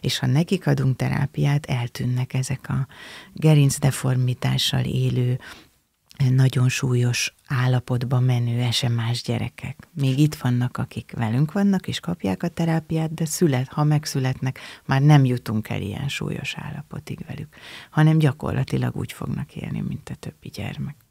és 0.01 0.19
ha 0.19 0.27
nekik 0.27 0.67
adunk 0.67 0.97
terápiát, 0.97 1.67
eltűnnek 1.67 2.35
ezek 2.35 2.69
a 2.69 2.87
gerincdeformitással 3.33 4.85
élő, 4.85 5.39
nagyon 6.31 6.69
súlyos 6.69 7.35
állapotban 7.47 8.23
menő 8.23 8.71
SMA-s 8.71 9.23
gyerekek. 9.23 9.89
Még 9.93 10.19
itt 10.19 10.35
vannak, 10.35 10.77
akik 10.77 11.13
velünk 11.17 11.53
vannak, 11.53 11.89
és 11.89 12.01
kapják 12.01 12.43
a 12.43 12.49
terápiát, 12.49 13.15
de 13.15 13.25
szület, 13.25 13.69
ha 13.69 13.85
megszületnek, 13.85 14.59
már 14.85 15.03
nem 15.03 15.25
jutunk 15.25 15.69
el 15.69 15.81
ilyen 15.81 16.09
súlyos 16.09 16.55
állapotig 16.57 17.25
velük, 17.27 17.57
hanem 17.91 18.19
gyakorlatilag 18.19 18.97
úgy 18.97 19.13
fognak 19.13 19.57
élni, 19.57 19.81
mint 19.81 20.09
a 20.09 20.15
többi 20.15 20.49
gyermek. 20.49 21.02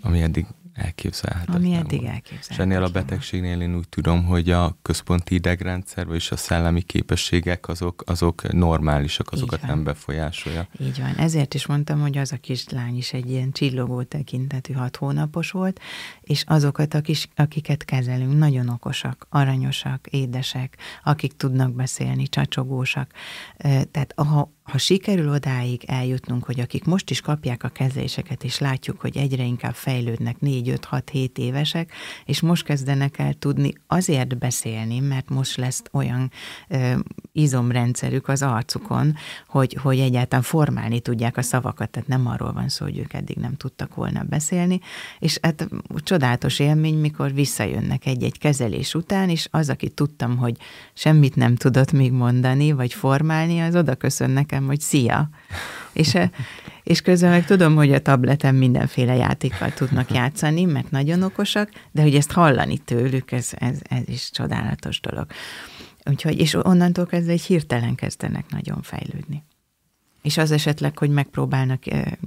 Ami 0.00 0.22
eddig 0.22 0.46
elképzelhetetlen. 0.78 1.56
Ami 1.56 1.74
eddig 1.74 2.04
elképzelhetetlen. 2.04 2.50
És 2.50 2.58
ennél 2.58 2.82
a 2.82 2.88
betegségnél 2.88 3.60
én 3.60 3.76
úgy 3.76 3.88
tudom, 3.88 4.24
hogy 4.24 4.50
a 4.50 4.76
központi 4.82 5.34
idegrendszer 5.34 6.06
és 6.12 6.30
a 6.30 6.36
szellemi 6.36 6.82
képességek 6.82 7.68
azok, 7.68 8.02
azok 8.06 8.52
normálisak, 8.52 9.32
azokat 9.32 9.62
nem 9.62 9.84
befolyásolja. 9.84 10.68
Így 10.80 10.98
van. 11.00 11.14
Ezért 11.14 11.54
is 11.54 11.66
mondtam, 11.66 12.00
hogy 12.00 12.18
az 12.18 12.32
a 12.32 12.36
kislány 12.36 12.96
is 12.96 13.12
egy 13.12 13.30
ilyen 13.30 13.52
csillogó 13.52 14.02
tekintetű 14.02 14.72
hat 14.72 14.96
hónapos 14.96 15.50
volt, 15.50 15.80
és 16.20 16.42
azokat, 16.46 16.94
a 16.94 17.00
kis, 17.00 17.28
akiket 17.34 17.84
kezelünk, 17.84 18.38
nagyon 18.38 18.68
okosak, 18.68 19.26
aranyosak, 19.28 20.06
édesek, 20.10 20.76
akik 21.04 21.32
tudnak 21.32 21.72
beszélni, 21.72 22.28
csacsogósak. 22.28 23.10
Tehát 23.90 24.12
ha 24.16 24.52
ha 24.68 24.78
sikerül 24.78 25.28
odáig 25.28 25.82
eljutnunk, 25.86 26.44
hogy 26.44 26.60
akik 26.60 26.84
most 26.84 27.10
is 27.10 27.20
kapják 27.20 27.62
a 27.62 27.68
kezeléseket, 27.68 28.44
és 28.44 28.58
látjuk, 28.58 29.00
hogy 29.00 29.16
egyre 29.16 29.42
inkább 29.42 29.74
fejlődnek 29.74 30.40
4, 30.40 30.68
5, 30.68 30.84
6, 30.84 31.10
7 31.10 31.38
évesek, 31.38 31.92
és 32.24 32.40
most 32.40 32.64
kezdenek 32.64 33.18
el 33.18 33.34
tudni 33.34 33.72
azért 33.86 34.38
beszélni, 34.38 34.98
mert 34.98 35.28
most 35.28 35.56
lesz 35.56 35.82
olyan 35.92 36.30
ö, 36.68 36.94
izomrendszerük 37.32 38.28
az 38.28 38.42
arcukon, 38.42 39.14
hogy, 39.48 39.76
hogy 39.82 39.98
egyáltalán 39.98 40.44
formálni 40.44 41.00
tudják 41.00 41.36
a 41.36 41.42
szavakat, 41.42 41.90
tehát 41.90 42.08
nem 42.08 42.26
arról 42.26 42.52
van 42.52 42.68
szó, 42.68 42.84
hogy 42.84 42.98
ők 42.98 43.12
eddig 43.12 43.36
nem 43.36 43.54
tudtak 43.54 43.94
volna 43.94 44.22
beszélni, 44.22 44.80
és 45.18 45.38
hát 45.42 45.68
csodálatos 45.96 46.58
élmény, 46.58 46.98
mikor 46.98 47.34
visszajönnek 47.34 48.06
egy-egy 48.06 48.38
kezelés 48.38 48.94
után, 48.94 49.28
és 49.28 49.48
az, 49.50 49.68
aki 49.68 49.88
tudtam, 49.88 50.36
hogy 50.36 50.56
semmit 50.94 51.36
nem 51.36 51.56
tudott 51.56 51.92
még 51.92 52.12
mondani, 52.12 52.72
vagy 52.72 52.92
formálni, 52.92 53.60
az 53.60 53.76
oda 53.76 53.94
köszön 53.94 54.30
nekem, 54.58 54.66
hogy 54.66 54.80
szia. 54.80 55.28
És, 55.92 56.16
és 56.82 57.00
közben 57.00 57.30
meg 57.30 57.44
tudom, 57.44 57.74
hogy 57.74 57.92
a 57.92 58.02
tableten 58.02 58.54
mindenféle 58.54 59.14
játékkal 59.14 59.72
tudnak 59.72 60.10
játszani, 60.10 60.64
mert 60.64 60.90
nagyon 60.90 61.22
okosak, 61.22 61.70
de 61.92 62.02
hogy 62.02 62.14
ezt 62.14 62.32
hallani 62.32 62.78
tőlük, 62.78 63.32
ez, 63.32 63.50
ez, 63.58 63.78
ez 63.82 64.08
is 64.08 64.30
csodálatos 64.30 65.00
dolog. 65.00 65.26
Úgyhogy, 66.04 66.38
és 66.38 66.54
onnantól 66.54 67.06
kezdve 67.06 67.32
egy 67.32 67.42
hirtelen 67.42 67.94
kezdenek 67.94 68.50
nagyon 68.50 68.82
fejlődni. 68.82 69.42
És 70.22 70.36
az 70.36 70.50
esetleg, 70.50 70.98
hogy 70.98 71.10
megpróbálnak 71.10 71.82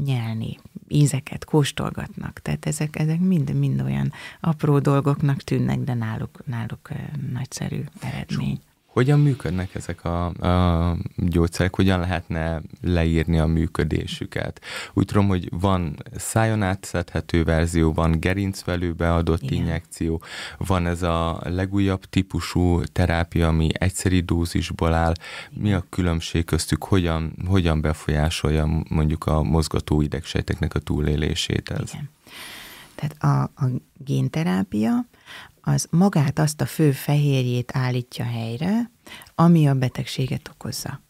nyelni, 0.05 0.57
ízeket 0.87 1.45
kóstolgatnak. 1.45 2.39
Tehát 2.39 2.65
ezek, 2.65 2.99
ezek 2.99 3.19
mind, 3.19 3.53
mind 3.53 3.81
olyan 3.81 4.11
apró 4.39 4.79
dolgoknak 4.79 5.41
tűnnek, 5.41 5.79
de 5.79 5.93
náluk, 5.93 6.41
náluk 6.45 6.89
nagyszerű 7.31 7.83
eredmény. 7.99 8.59
Hogyan 8.91 9.19
működnek 9.19 9.75
ezek 9.75 10.05
a, 10.05 10.25
a 10.25 10.97
gyógyszerek, 11.15 11.75
hogyan 11.75 11.99
lehetne 11.99 12.61
leírni 12.81 13.39
a 13.39 13.45
működésüket? 13.45 14.61
Úgy 14.93 15.05
tudom, 15.05 15.27
hogy 15.27 15.49
van 15.51 15.95
szájon 16.15 16.63
átszedhető 16.63 17.43
verzió, 17.43 17.93
van 17.93 18.19
gerincvelőbe 18.19 19.13
adott 19.13 19.41
Igen. 19.41 19.57
injekció, 19.57 20.21
van 20.57 20.85
ez 20.85 21.01
a 21.01 21.39
legújabb 21.43 22.05
típusú 22.05 22.83
terápia, 22.83 23.47
ami 23.47 23.69
egyszeri 23.73 24.19
dózisból 24.19 24.93
áll. 24.93 25.13
Mi 25.49 25.73
a 25.73 25.85
különbség 25.89 26.45
köztük, 26.45 26.83
hogyan, 26.83 27.33
hogyan 27.47 27.81
befolyásolja 27.81 28.83
mondjuk 28.89 29.25
a 29.25 29.43
mozgató 29.43 30.01
idegsejteknek 30.01 30.73
a 30.73 30.79
túlélését 30.79 31.69
ez? 31.69 31.89
Igen. 31.93 32.09
Tehát 32.95 33.15
a, 33.23 33.63
a 33.65 33.69
génterápia 33.97 35.05
az 35.71 35.87
magát 35.89 36.39
azt 36.39 36.61
a 36.61 36.65
fő 36.65 36.91
fehérjét 36.91 37.71
állítja 37.73 38.25
helyre, 38.25 38.91
ami 39.35 39.67
a 39.67 39.73
betegséget 39.73 40.49
okozza. 40.53 41.01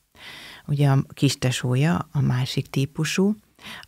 Ugye 0.68 0.90
a 0.90 1.04
kistesója 1.14 2.08
a 2.12 2.22
másik 2.22 2.68
típusú, 2.68 3.36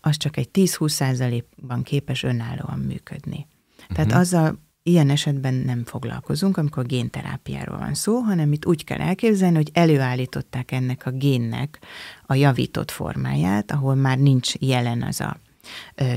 az 0.01 0.17
csak 0.17 0.37
egy 0.37 0.49
10-20 0.53 0.89
százalékban 0.89 1.83
képes 1.83 2.23
önállóan 2.23 2.79
működni. 2.79 3.47
Tehát 3.87 4.05
uh-huh. 4.05 4.19
azzal 4.19 4.59
ilyen 4.83 5.09
esetben 5.09 5.53
nem 5.53 5.83
foglalkozunk, 5.83 6.57
amikor 6.57 6.85
génterápiáról 6.85 7.77
van 7.77 7.93
szó, 7.93 8.17
hanem 8.19 8.51
itt 8.51 8.65
úgy 8.65 8.83
kell 8.83 8.99
elképzelni, 8.99 9.55
hogy 9.55 9.69
előállították 9.73 10.71
ennek 10.71 11.05
a 11.05 11.11
génnek 11.11 11.79
a 12.25 12.33
javított 12.33 12.91
formáját, 12.91 13.71
ahol 13.71 13.95
már 13.95 14.17
nincs 14.17 14.53
jelen 14.59 15.01
az 15.01 15.21
a 15.21 15.37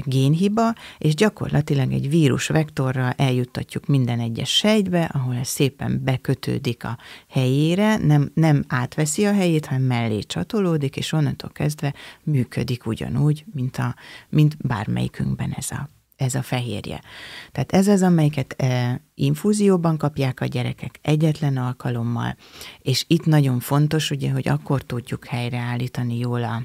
génhiba, 0.05 0.75
és 0.99 1.15
gyakorlatilag 1.15 1.93
egy 1.93 2.09
vírus 2.09 2.47
vektorral 2.47 3.13
eljuttatjuk 3.17 3.87
minden 3.87 4.21
egyes 4.21 4.57
sejtbe, 4.57 5.05
ahol 5.05 5.35
ez 5.35 5.49
szépen 5.49 6.01
bekötődik 6.05 6.85
a 6.85 6.99
helyére, 7.29 7.97
nem, 7.97 8.31
nem 8.35 8.65
átveszi 8.69 9.25
a 9.25 9.33
helyét, 9.33 9.67
hanem 9.67 9.83
mellé 9.83 10.21
csatolódik, 10.21 10.97
és 10.97 11.13
onnantól 11.13 11.51
kezdve 11.51 11.95
működik 12.23 12.87
ugyanúgy, 12.87 13.45
mint, 13.53 13.77
a, 13.77 13.95
mint 14.29 14.57
bármelyikünkben 14.61 15.53
ez 15.57 15.71
a 15.71 15.89
ez 16.17 16.35
a 16.35 16.43
fehérje. 16.43 17.01
Tehát 17.53 17.73
ez 17.73 17.89
az, 17.89 18.03
amelyiket 18.03 18.55
e, 18.59 19.01
infúzióban 19.15 19.97
kapják 19.97 20.41
a 20.41 20.45
gyerekek 20.47 20.99
egyetlen 21.03 21.57
alkalommal, 21.57 22.37
és 22.79 23.05
itt 23.09 23.25
nagyon 23.25 23.61
fontos, 23.61 24.11
ugye, 24.11 24.31
hogy 24.31 24.49
akkor 24.49 24.83
tudjuk 24.83 25.27
helyreállítani 25.27 26.19
jól 26.19 26.45
a, 26.45 26.63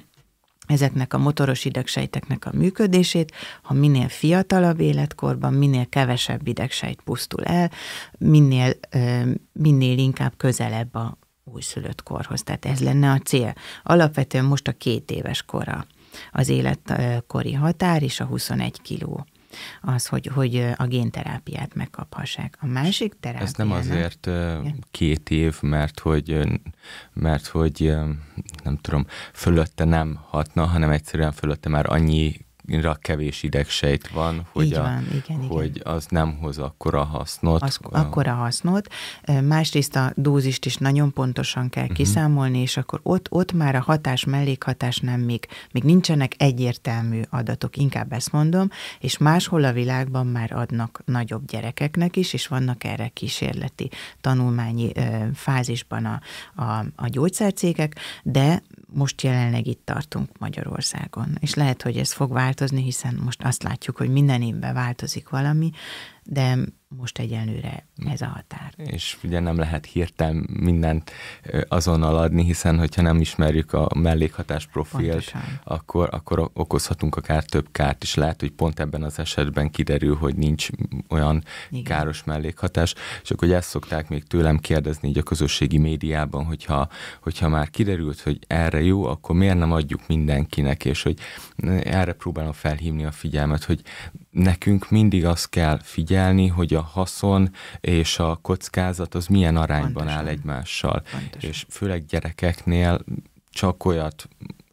ezeknek 0.67 1.13
a 1.13 1.17
motoros 1.17 1.65
idegsejteknek 1.65 2.45
a 2.45 2.51
működését, 2.53 3.33
ha 3.61 3.73
minél 3.73 4.09
fiatalabb 4.09 4.79
életkorban, 4.79 5.53
minél 5.53 5.85
kevesebb 5.89 6.47
idegsejt 6.47 7.01
pusztul 7.01 7.43
el, 7.43 7.71
minél, 8.17 8.73
minél 9.53 9.97
inkább 9.97 10.33
közelebb 10.37 10.95
a 10.95 11.17
újszülött 11.43 12.03
korhoz. 12.03 12.43
Tehát 12.43 12.65
ez 12.65 12.79
lenne 12.79 13.11
a 13.11 13.17
cél. 13.17 13.53
Alapvetően 13.83 14.45
most 14.45 14.67
a 14.67 14.71
két 14.71 15.11
éves 15.11 15.43
kora 15.43 15.85
az 16.31 16.49
életkori 16.49 17.53
határ 17.53 18.03
és 18.03 18.19
a 18.19 18.25
21 18.25 18.81
kiló 18.81 19.25
az, 19.81 20.07
hogy, 20.07 20.27
hogy 20.33 20.67
a 20.75 20.85
génterápiát 20.85 21.75
megkaphassák. 21.75 22.57
A 22.59 22.65
másik 22.65 23.13
terápia... 23.19 23.45
Ez 23.45 23.53
nem 23.53 23.71
azért 23.71 24.29
két 24.91 25.29
év, 25.29 25.61
mert 25.61 25.99
hogy, 25.99 26.39
mert 27.13 27.47
hogy 27.47 27.93
nem 28.63 28.77
tudom, 28.77 29.05
fölötte 29.33 29.83
nem 29.83 30.19
hatna, 30.29 30.65
hanem 30.65 30.89
egyszerűen 30.89 31.31
fölötte 31.31 31.69
már 31.69 31.85
annyi 31.89 32.45
kevés 33.01 33.43
idegsejt 33.43 34.09
van, 34.09 34.47
hogy, 34.51 34.65
Így 34.65 34.75
van, 34.75 35.07
a, 35.11 35.15
igen, 35.15 35.47
hogy 35.47 35.75
igen. 35.75 35.93
az 35.93 36.05
nem 36.09 36.37
hoz 36.37 36.57
akkora 36.57 37.03
hasznot. 37.03 37.61
Az, 37.61 37.79
akkora 37.81 38.33
hasznot. 38.33 38.87
Másrészt 39.43 39.95
a 39.95 40.11
dózist 40.15 40.65
is 40.65 40.75
nagyon 40.75 41.13
pontosan 41.13 41.69
kell 41.69 41.83
uh-huh. 41.83 41.97
kiszámolni, 41.97 42.59
és 42.59 42.77
akkor 42.77 42.99
ott, 43.03 43.27
ott 43.29 43.51
már 43.51 43.75
a 43.75 43.81
hatás, 43.81 44.25
mellékhatás 44.25 44.97
nem 44.97 45.19
még, 45.19 45.47
még 45.71 45.83
nincsenek 45.83 46.33
egyértelmű 46.37 47.21
adatok, 47.29 47.77
inkább 47.77 48.13
ezt 48.13 48.31
mondom, 48.31 48.69
és 48.99 49.17
máshol 49.17 49.63
a 49.63 49.71
világban 49.71 50.27
már 50.27 50.51
adnak 50.51 51.01
nagyobb 51.05 51.45
gyerekeknek 51.45 52.15
is, 52.15 52.33
és 52.33 52.47
vannak 52.47 52.83
erre 52.83 53.07
kísérleti 53.07 53.89
tanulmányi 54.21 54.91
fázisban 55.33 56.05
a, 56.05 56.21
a, 56.63 56.85
a 56.95 57.07
gyógyszercégek, 57.07 57.95
de 58.23 58.61
most 58.93 59.21
jelenleg 59.21 59.67
itt 59.67 59.85
tartunk 59.85 60.37
Magyarországon. 60.39 61.37
És 61.39 61.53
lehet, 61.53 61.81
hogy 61.81 61.97
ez 61.97 62.13
fog 62.13 62.31
változni, 62.31 62.83
hiszen 62.83 63.19
most 63.23 63.43
azt 63.43 63.63
látjuk, 63.63 63.97
hogy 63.97 64.09
minden 64.09 64.41
évben 64.41 64.73
változik 64.73 65.29
valami, 65.29 65.71
de 66.31 66.57
most 66.97 67.19
egyelőre 67.19 67.87
ez 68.09 68.21
a 68.21 68.25
határ. 68.25 68.73
És 68.77 69.17
ugye 69.23 69.39
nem 69.39 69.57
lehet 69.57 69.85
hirtelen 69.85 70.47
mindent 70.59 71.11
azonnal 71.67 72.17
adni, 72.17 72.43
hiszen 72.43 72.79
hogyha 72.79 73.01
nem 73.01 73.21
ismerjük 73.21 73.73
a 73.73 73.89
mellékhatás 73.95 74.67
profilt, 74.67 75.33
akkor, 75.63 76.09
akkor 76.11 76.49
okozhatunk 76.53 77.15
akár 77.15 77.43
több 77.43 77.67
kárt 77.71 78.03
is. 78.03 78.15
Lehet, 78.15 78.39
hogy 78.39 78.51
pont 78.51 78.79
ebben 78.79 79.03
az 79.03 79.19
esetben 79.19 79.69
kiderül, 79.69 80.15
hogy 80.15 80.35
nincs 80.35 80.67
olyan 81.09 81.43
Igen. 81.69 81.83
káros 81.83 82.23
mellékhatás, 82.23 82.93
és 83.23 83.31
akkor 83.31 83.51
ezt 83.51 83.69
szokták 83.69 84.09
még 84.09 84.23
tőlem 84.23 84.57
kérdezni 84.57 85.09
így 85.09 85.17
a 85.17 85.23
közösségi 85.23 85.77
médiában, 85.77 86.45
hogyha, 86.45 86.87
hogyha 87.21 87.49
már 87.49 87.69
kiderült, 87.69 88.21
hogy 88.21 88.39
erre 88.47 88.81
jó, 88.81 89.05
akkor 89.05 89.35
miért 89.35 89.57
nem 89.57 89.71
adjuk 89.71 90.07
mindenkinek, 90.07 90.85
és 90.85 91.03
hogy 91.03 91.19
erre 91.83 92.13
próbálom 92.13 92.51
felhívni 92.51 93.05
a 93.05 93.11
figyelmet, 93.11 93.63
hogy 93.63 93.81
nekünk 94.29 94.89
mindig 94.89 95.25
azt 95.25 95.49
kell 95.49 95.79
figyelni, 95.83 96.47
hogy 96.47 96.73
a 96.73 96.81
haszon 96.81 97.49
és 97.79 98.19
a 98.19 98.39
kockázat 98.41 99.15
az 99.15 99.27
milyen 99.27 99.57
arányban 99.57 99.93
Pontosan. 99.93 100.17
áll 100.19 100.27
egymással. 100.27 101.03
Pontosan. 101.11 101.49
És 101.49 101.65
főleg 101.69 102.05
gyerekeknél 102.05 102.99
csak 103.49 103.85
olyat 103.85 104.27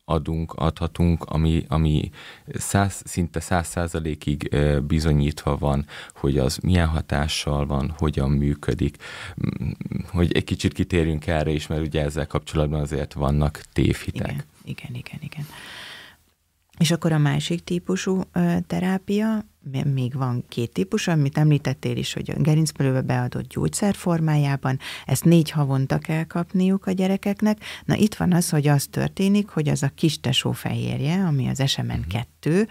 adunk, 0.09 0.53
adhatunk, 0.53 1.25
ami, 1.25 1.65
ami 1.69 2.11
száz, 2.55 3.03
szinte 3.05 3.41
száz 3.41 3.67
százalékig 3.67 4.57
bizonyítva 4.87 5.57
van, 5.57 5.87
hogy 6.15 6.39
az 6.39 6.57
milyen 6.57 6.87
hatással 6.87 7.67
van, 7.67 7.95
hogyan 7.99 8.31
működik, 8.31 8.97
hogy 10.07 10.33
egy 10.33 10.45
kicsit 10.45 10.73
kitérjünk 10.73 11.27
erre 11.27 11.51
is, 11.51 11.67
mert 11.67 11.83
ugye 11.87 12.03
ezzel 12.03 12.27
kapcsolatban 12.27 12.81
azért 12.81 13.13
vannak 13.13 13.63
tévhitek. 13.73 14.31
Igen, 14.31 14.47
igen, 14.65 14.95
igen. 14.95 15.21
igen. 15.21 15.47
És 16.79 16.91
akkor 16.91 17.13
a 17.13 17.19
másik 17.19 17.65
típusú 17.65 18.21
terápia, 18.67 19.45
még 19.95 20.15
van 20.15 20.45
két 20.49 20.73
típus, 20.73 21.09
amit 21.09 21.39
említettél 21.39 21.97
is, 21.97 22.13
hogy 22.13 22.31
a 22.31 22.41
gerincbelőve 22.41 23.01
beadott 23.01 23.49
gyógyszer 23.49 23.95
formájában, 23.95 24.79
ezt 25.07 25.25
négy 25.25 25.51
havonta 25.51 25.99
kell 25.99 26.25
kapniuk 26.25 26.87
a 26.87 26.91
gyerekeknek. 26.91 27.59
Na 27.85 27.95
itt 27.95 28.15
van 28.15 28.33
az, 28.33 28.51
hogy 28.51 28.69
az 28.69 28.87
történik, 28.91 29.49
hogy 29.49 29.69
az 29.69 29.83
a 29.83 29.91
kis 29.95 30.21
tesófehérje, 30.21 31.25
ami 31.25 31.49
az 31.49 31.63
SMN2, 31.65 32.69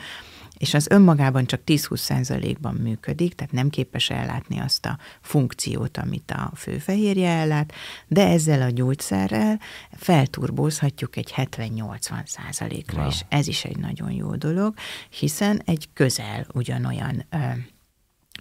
és 0.58 0.74
az 0.74 0.88
önmagában 0.90 1.46
csak 1.46 1.62
10-20 1.66 1.98
százalékban 1.98 2.76
működik, 2.76 3.34
tehát 3.34 3.54
nem 3.54 3.70
képes 3.70 4.10
ellátni 4.10 4.60
azt 4.60 4.86
a 4.86 4.98
funkciót, 5.22 5.98
amit 5.98 6.32
a 6.32 6.52
főfehérje 6.56 7.30
ellát, 7.30 7.74
de 8.08 8.28
ezzel 8.28 8.62
a 8.62 8.70
gyógyszerrel 8.70 9.60
felturbózhatjuk 9.92 11.16
egy 11.16 11.34
70-80 11.36 12.26
százalékra, 12.26 13.00
wow. 13.00 13.08
és 13.08 13.22
ez 13.30 13.48
is 13.48 13.66
egy 13.66 13.78
nagyon 13.78 14.12
jó 14.12 14.36
dolog, 14.36 14.74
hiszen 15.10 15.62
egy 15.66 15.90
közel 15.94 16.48
ugyanolyan 16.54 17.26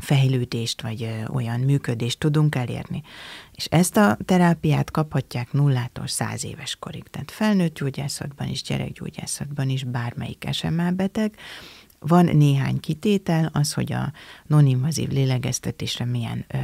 fejlődést, 0.01 0.83
vagy 0.83 1.09
olyan 1.33 1.61
működést 1.61 2.19
tudunk 2.19 2.55
elérni. 2.55 3.03
És 3.53 3.65
ezt 3.65 3.97
a 3.97 4.17
terápiát 4.25 4.91
kaphatják 4.91 5.53
nullától 5.53 6.07
száz 6.07 6.45
éves 6.45 6.77
korig, 6.77 7.03
tehát 7.03 7.31
felnőtt 7.31 7.75
gyógyászatban 7.75 8.49
is, 8.49 8.63
gyerekgyógyászatban 8.63 9.69
is 9.69 9.85
bármelyik 9.85 10.49
SMA 10.53 10.91
beteg, 10.91 11.35
van 12.07 12.25
néhány 12.25 12.81
kitétel, 12.81 13.51
az, 13.53 13.73
hogy 13.73 13.93
a 13.93 14.13
non-invazív 14.47 15.09
lélegeztetésre 15.09 16.05
milyen 16.05 16.45
ö, 16.49 16.59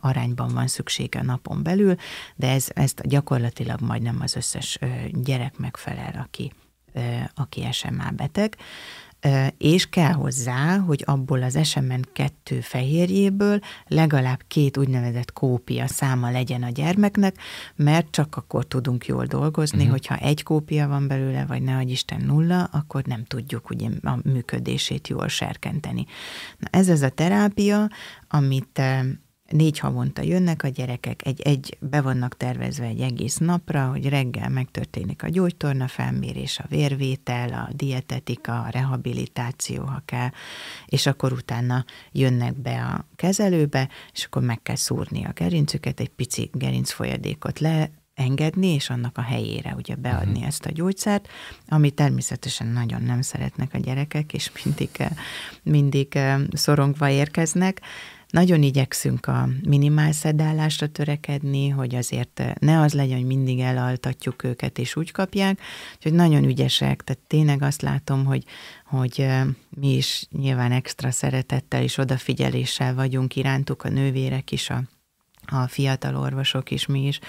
arányban 0.00 0.48
van 0.52 0.66
szüksége 0.66 1.18
a 1.18 1.22
napon 1.22 1.62
belül, 1.62 1.94
de 2.36 2.50
ez, 2.50 2.66
ezt 2.74 3.08
gyakorlatilag 3.08 3.80
majdnem 3.80 4.18
az 4.20 4.36
összes 4.36 4.78
ö, 4.80 4.86
gyerek 5.12 5.58
megfelel, 5.58 6.26
aki, 6.26 6.52
ö, 6.92 7.00
aki 7.34 7.66
SMA 7.72 8.10
beteg 8.10 8.56
és 9.58 9.88
kell 9.88 10.12
hozzá, 10.12 10.76
hogy 10.76 11.02
abból 11.06 11.42
az 11.42 11.58
SMN2 11.58 12.58
fehérjéből 12.60 13.58
legalább 13.86 14.40
két 14.48 14.76
úgynevezett 14.76 15.32
kópia 15.32 15.86
száma 15.86 16.30
legyen 16.30 16.62
a 16.62 16.70
gyermeknek, 16.70 17.36
mert 17.76 18.10
csak 18.10 18.36
akkor 18.36 18.66
tudunk 18.66 19.06
jól 19.06 19.24
dolgozni, 19.24 19.78
uh-huh. 19.78 19.92
hogyha 19.92 20.16
egy 20.16 20.42
kópia 20.42 20.88
van 20.88 21.06
belőle, 21.06 21.46
vagy 21.46 21.62
ne 21.62 21.72
hogy 21.72 21.90
Isten 21.90 22.20
nulla, 22.20 22.64
akkor 22.64 23.04
nem 23.04 23.24
tudjuk 23.24 23.70
ugye 23.70 23.88
a 24.02 24.18
működését 24.24 25.08
jól 25.08 25.28
serkenteni. 25.28 26.06
Na 26.58 26.68
ez 26.70 26.88
az 26.88 27.02
a 27.02 27.08
terápia, 27.08 27.88
amit 28.28 28.80
négy 29.48 29.78
havonta 29.78 30.22
jönnek 30.22 30.62
a 30.62 30.68
gyerekek, 30.68 31.26
egy, 31.26 31.40
egy 31.40 31.76
be 31.80 32.00
vannak 32.00 32.36
tervezve 32.36 32.84
egy 32.84 33.00
egész 33.00 33.36
napra, 33.36 33.86
hogy 33.86 34.08
reggel 34.08 34.48
megtörténik 34.48 35.22
a 35.22 35.28
gyógytorna 35.28 35.88
felmérés, 35.88 36.58
a 36.58 36.64
vérvétel, 36.68 37.52
a 37.52 37.68
dietetika, 37.72 38.60
a 38.60 38.68
rehabilitáció, 38.68 39.84
ha 39.84 40.02
kell, 40.04 40.28
és 40.86 41.06
akkor 41.06 41.32
utána 41.32 41.84
jönnek 42.12 42.60
be 42.60 42.84
a 42.84 43.06
kezelőbe, 43.16 43.88
és 44.12 44.24
akkor 44.24 44.42
meg 44.42 44.62
kell 44.62 44.76
szúrni 44.76 45.24
a 45.24 45.32
gerincüket, 45.34 46.00
egy 46.00 46.10
pici 46.10 46.50
gerincfolyadékot 46.52 47.58
le, 47.58 47.90
engedni, 48.14 48.66
és 48.66 48.90
annak 48.90 49.18
a 49.18 49.22
helyére 49.22 49.74
ugye 49.76 49.94
beadni 49.94 50.30
uh-huh. 50.30 50.46
ezt 50.46 50.64
a 50.64 50.72
gyógyszert, 50.72 51.28
ami 51.68 51.90
természetesen 51.90 52.66
nagyon 52.66 53.02
nem 53.02 53.22
szeretnek 53.22 53.74
a 53.74 53.78
gyerekek, 53.78 54.32
és 54.32 54.50
mindig, 54.64 54.90
mindig 55.62 56.18
szorongva 56.52 57.08
érkeznek, 57.08 57.80
nagyon 58.30 58.62
igyekszünk 58.62 59.26
a 59.26 59.48
minimál 59.62 60.12
szedálásra 60.12 60.86
törekedni, 60.86 61.68
hogy 61.68 61.94
azért 61.94 62.42
ne 62.60 62.80
az 62.80 62.92
legyen, 62.92 63.16
hogy 63.16 63.26
mindig 63.26 63.58
elaltatjuk 63.60 64.44
őket, 64.44 64.78
és 64.78 64.96
úgy 64.96 65.10
kapják, 65.12 65.60
hogy 66.02 66.12
nagyon 66.12 66.44
ügyesek, 66.44 67.02
tehát 67.04 67.22
tényleg 67.26 67.62
azt 67.62 67.82
látom, 67.82 68.24
hogy, 68.24 68.44
hogy 68.84 69.26
mi 69.68 69.94
is 69.94 70.26
nyilván 70.30 70.72
extra 70.72 71.10
szeretettel 71.10 71.82
és 71.82 71.98
odafigyeléssel 71.98 72.94
vagyunk 72.94 73.36
irántuk, 73.36 73.82
a 73.82 73.88
nővérek 73.88 74.52
is, 74.52 74.70
a, 74.70 74.82
a 75.46 75.66
fiatal 75.68 76.16
orvosok 76.16 76.70
is, 76.70 76.86
mi 76.86 77.06
is, 77.06 77.20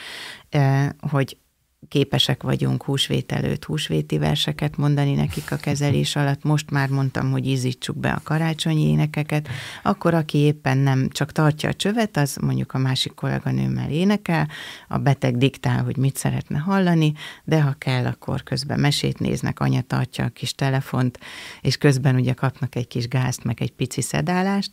hogy 1.00 1.38
képesek 1.88 2.44
vagyunk 2.44 2.84
húsvét 2.84 3.32
előtt 3.32 3.65
húsvéti 3.65 4.18
verseket 4.18 4.78
mondani 4.78 5.13
nekik 5.13 5.52
a 5.52 5.56
kezelés 5.56 6.15
alatt. 6.15 6.44
Most 6.44 6.72
már 6.72 6.89
mondtam, 6.89 7.32
hogy 7.32 7.48
ízítsuk 7.48 7.98
be 7.98 8.12
a 8.12 8.22
karácsonyi 8.24 8.89
énekeket. 8.89 9.48
Akkor, 9.84 10.13
aki 10.13 10.38
éppen 10.38 10.78
nem 10.78 11.10
csak 11.10 11.32
tartja 11.32 11.70
a 11.70 11.74
csövet, 11.74 12.18
az 12.18 12.36
mondjuk 12.42 12.74
a 12.74 12.78
másik 12.78 13.13
kolléganőmmel 13.13 13.89
énekel, 13.89 14.48
a 14.88 14.98
beteg 14.98 15.38
diktál, 15.38 15.84
hogy 15.84 15.98
mit 15.98 16.18
szeretne 16.18 16.58
hallani, 16.58 17.13
de 17.44 17.62
ha 17.62 17.74
kell, 17.78 18.06
akkor 18.06 18.44
közben 18.44 18.80
mesét 18.80 19.20
néznek, 19.20 19.60
anya 19.60 19.82
tartja 19.82 20.26
a 20.26 20.30
kis 20.30 20.54
telefont, 20.54 21.20
és 21.62 21.78
közben 21.78 22.15
ugye 22.15 22.34
kapnak 22.34 22.76
egy 22.76 22.88
kis 22.88 23.08
gázt, 23.08 23.44
meg 23.44 23.62
egy 23.62 23.72
pici 23.72 24.02
szedálást, 24.02 24.72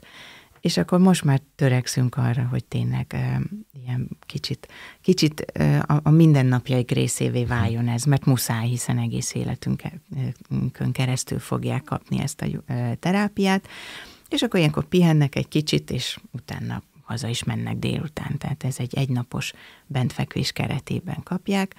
és 0.60 0.76
akkor 0.76 0.98
most 0.98 1.24
már 1.24 1.40
törekszünk 1.54 2.16
arra, 2.16 2.46
hogy 2.50 2.64
tényleg 2.64 3.06
uh, 3.14 3.44
ilyen 3.82 4.08
kicsit, 4.26 4.68
kicsit 5.00 5.44
uh, 5.58 5.78
a, 5.86 6.00
a 6.02 6.10
mindennapjaik 6.10 6.90
részévé 6.90 7.44
váljon 7.44 7.88
ez, 7.88 8.04
mert 8.04 8.24
muszáj, 8.24 8.66
hiszen 8.66 8.98
egész 8.98 9.34
életünkön 9.34 10.92
keresztül 10.92 11.38
fogják 11.38 11.84
kapni 11.84 12.20
ezt 12.20 12.40
a 12.40 12.46
uh, 12.46 12.92
terápiát, 12.92 13.68
és 14.28 14.42
akkor 14.42 14.58
ilyenkor 14.58 14.84
pihennek 14.84 15.34
egy 15.34 15.48
kicsit, 15.48 15.90
és 15.90 16.18
utána 16.32 16.82
haza 17.06 17.28
is 17.28 17.44
mennek 17.44 17.76
délután, 17.76 18.38
tehát 18.38 18.64
ez 18.64 18.78
egy 18.78 18.94
egynapos 18.96 19.52
bentfekvés 19.86 20.52
keretében 20.52 21.22
kapják. 21.22 21.74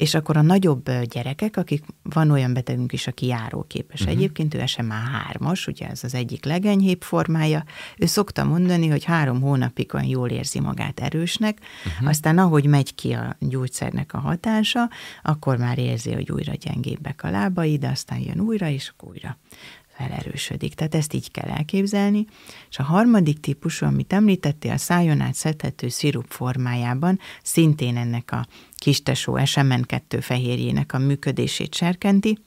És 0.00 0.14
akkor 0.14 0.36
a 0.36 0.42
nagyobb 0.42 0.90
gyerekek, 1.02 1.56
akik 1.56 1.84
van 2.02 2.30
olyan 2.30 2.52
betegünk 2.52 2.92
is, 2.92 3.06
aki 3.06 3.26
járóképes. 3.26 4.00
Uh-huh. 4.00 4.16
Egyébként 4.16 4.54
ő 4.54 4.66
SMA 4.66 4.94
3-as, 5.32 5.68
ugye 5.68 5.88
ez 5.88 6.04
az 6.04 6.14
egyik 6.14 6.44
legenyhébb 6.44 7.02
formája. 7.02 7.64
Ő 7.98 8.06
szokta 8.06 8.44
mondani, 8.44 8.88
hogy 8.88 9.04
három 9.04 9.40
hónapig 9.40 9.94
olyan 9.94 10.06
jól 10.06 10.28
érzi 10.28 10.60
magát 10.60 11.00
erősnek, 11.00 11.58
uh-huh. 11.86 12.08
aztán 12.08 12.38
ahogy 12.38 12.66
megy 12.66 12.94
ki 12.94 13.12
a 13.12 13.36
gyógyszernek 13.38 14.14
a 14.14 14.18
hatása, 14.18 14.90
akkor 15.22 15.56
már 15.56 15.78
érzi, 15.78 16.12
hogy 16.12 16.30
újra 16.30 16.52
gyengébbek 16.52 17.24
a 17.24 17.30
lábai, 17.30 17.78
de 17.78 17.88
aztán 17.88 18.18
jön 18.18 18.40
újra, 18.40 18.68
és 18.68 18.92
újra 19.00 19.38
felerősödik. 20.00 20.74
Tehát 20.74 20.94
ezt 20.94 21.12
így 21.12 21.30
kell 21.30 21.48
elképzelni. 21.48 22.24
És 22.70 22.78
a 22.78 22.82
harmadik 22.82 23.40
típusú, 23.40 23.86
amit 23.86 24.12
említettél, 24.12 24.72
a 24.72 24.76
szájon 24.76 25.20
át 25.20 25.34
szedhető 25.34 25.88
szirup 25.88 26.26
formájában 26.28 27.18
szintén 27.42 27.96
ennek 27.96 28.32
a 28.32 28.46
kistesó 28.74 29.34
SMN2 29.36 30.18
fehérjének 30.20 30.92
a 30.92 30.98
működését 30.98 31.74
serkenti. 31.74 32.38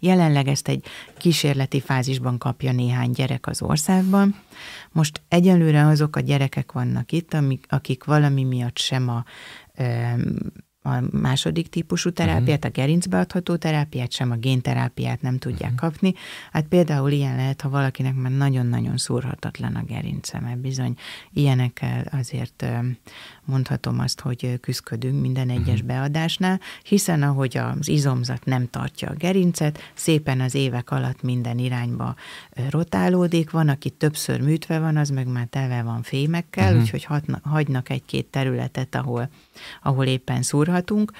Jelenleg 0.00 0.48
ezt 0.48 0.68
egy 0.68 0.84
kísérleti 1.16 1.80
fázisban 1.80 2.38
kapja 2.38 2.72
néhány 2.72 3.10
gyerek 3.10 3.46
az 3.46 3.62
országban. 3.62 4.34
Most 4.92 5.22
egyelőre 5.28 5.86
azok 5.86 6.16
a 6.16 6.20
gyerekek 6.20 6.72
vannak 6.72 7.12
itt, 7.12 7.34
amik, 7.34 7.66
akik 7.68 8.04
valami 8.04 8.44
miatt 8.44 8.78
sem 8.78 9.08
a 9.08 9.24
a 10.88 11.02
második 11.10 11.68
típusú 11.68 12.10
terápiát, 12.10 12.64
uh-huh. 12.64 12.72
a 12.76 12.80
gerincbe 12.80 13.18
adható 13.18 13.56
terápiát, 13.56 14.12
sem 14.12 14.30
a 14.30 14.36
génterápiát 14.36 15.20
nem 15.20 15.38
tudják 15.38 15.72
uh-huh. 15.72 15.90
kapni. 15.90 16.14
Hát 16.52 16.64
például 16.64 17.10
ilyen 17.10 17.36
lehet, 17.36 17.60
ha 17.60 17.68
valakinek 17.68 18.14
már 18.14 18.32
nagyon-nagyon 18.32 18.96
szúrhatatlan 18.96 19.74
a 19.74 19.82
gerince, 19.82 20.40
mert 20.40 20.58
bizony 20.58 20.94
ilyenekkel 21.32 22.06
azért 22.10 22.66
mondhatom 23.48 23.98
azt, 23.98 24.20
hogy 24.20 24.60
küzdködünk 24.60 25.20
minden 25.20 25.50
egyes 25.50 25.66
uh-huh. 25.66 25.86
beadásnál, 25.86 26.60
hiszen 26.82 27.22
ahogy 27.22 27.56
az 27.56 27.88
izomzat 27.88 28.44
nem 28.44 28.70
tartja 28.70 29.08
a 29.08 29.14
gerincet, 29.14 29.78
szépen 29.94 30.40
az 30.40 30.54
évek 30.54 30.90
alatt 30.90 31.22
minden 31.22 31.58
irányba 31.58 32.14
rotálódik, 32.70 33.50
van, 33.50 33.68
aki 33.68 33.90
többször 33.90 34.40
műtve 34.40 34.78
van, 34.78 34.96
az 34.96 35.08
meg 35.08 35.26
már 35.26 35.46
telve 35.50 35.82
van 35.82 36.02
fémekkel, 36.02 36.66
uh-huh. 36.66 36.80
úgyhogy 36.80 37.06
hagynak 37.42 37.90
egy-két 37.90 38.26
területet, 38.26 38.94
ahol, 38.94 39.28
ahol 39.82 40.06
éppen 40.06 40.42
szúrhatunk. 40.42 41.12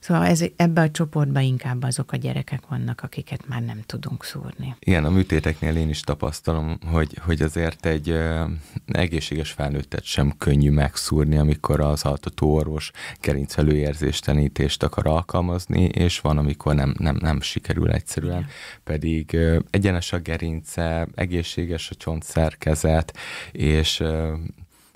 Szóval 0.00 0.26
ez, 0.26 0.44
ebbe 0.56 0.80
a 0.80 0.90
csoportban 0.90 1.42
inkább 1.42 1.82
azok 1.82 2.12
a 2.12 2.16
gyerekek 2.16 2.66
vannak, 2.68 3.00
akiket 3.02 3.48
már 3.48 3.62
nem 3.62 3.80
tudunk 3.86 4.24
szúrni. 4.24 4.76
Igen, 4.78 5.04
a 5.04 5.10
műtéteknél 5.10 5.76
én 5.76 5.88
is 5.88 6.00
tapasztalom, 6.00 6.78
hogy, 6.86 7.18
hogy 7.24 7.42
azért 7.42 7.86
egy 7.86 8.10
uh, 8.10 8.50
egészséges 8.86 9.50
felnőttet 9.50 10.04
sem 10.04 10.34
könnyű 10.38 10.70
megszúrni, 10.70 11.36
amikor 11.36 11.80
az 11.80 12.04
altató 12.04 12.54
orvos 12.54 12.90
gerincelőérzéstenítést 13.20 14.82
akar 14.82 15.06
alkalmazni, 15.06 15.82
és 15.82 16.20
van, 16.20 16.38
amikor 16.38 16.74
nem, 16.74 16.94
nem, 16.98 17.16
nem 17.20 17.40
sikerül 17.40 17.90
egyszerűen. 17.90 18.38
Igen. 18.38 18.48
Pedig 18.84 19.30
uh, 19.32 19.56
egyenes 19.70 20.12
a 20.12 20.18
gerince, 20.18 21.08
egészséges 21.14 21.90
a 21.90 21.94
csontszerkezet, 21.94 23.16
és 23.52 24.00
uh, 24.00 24.32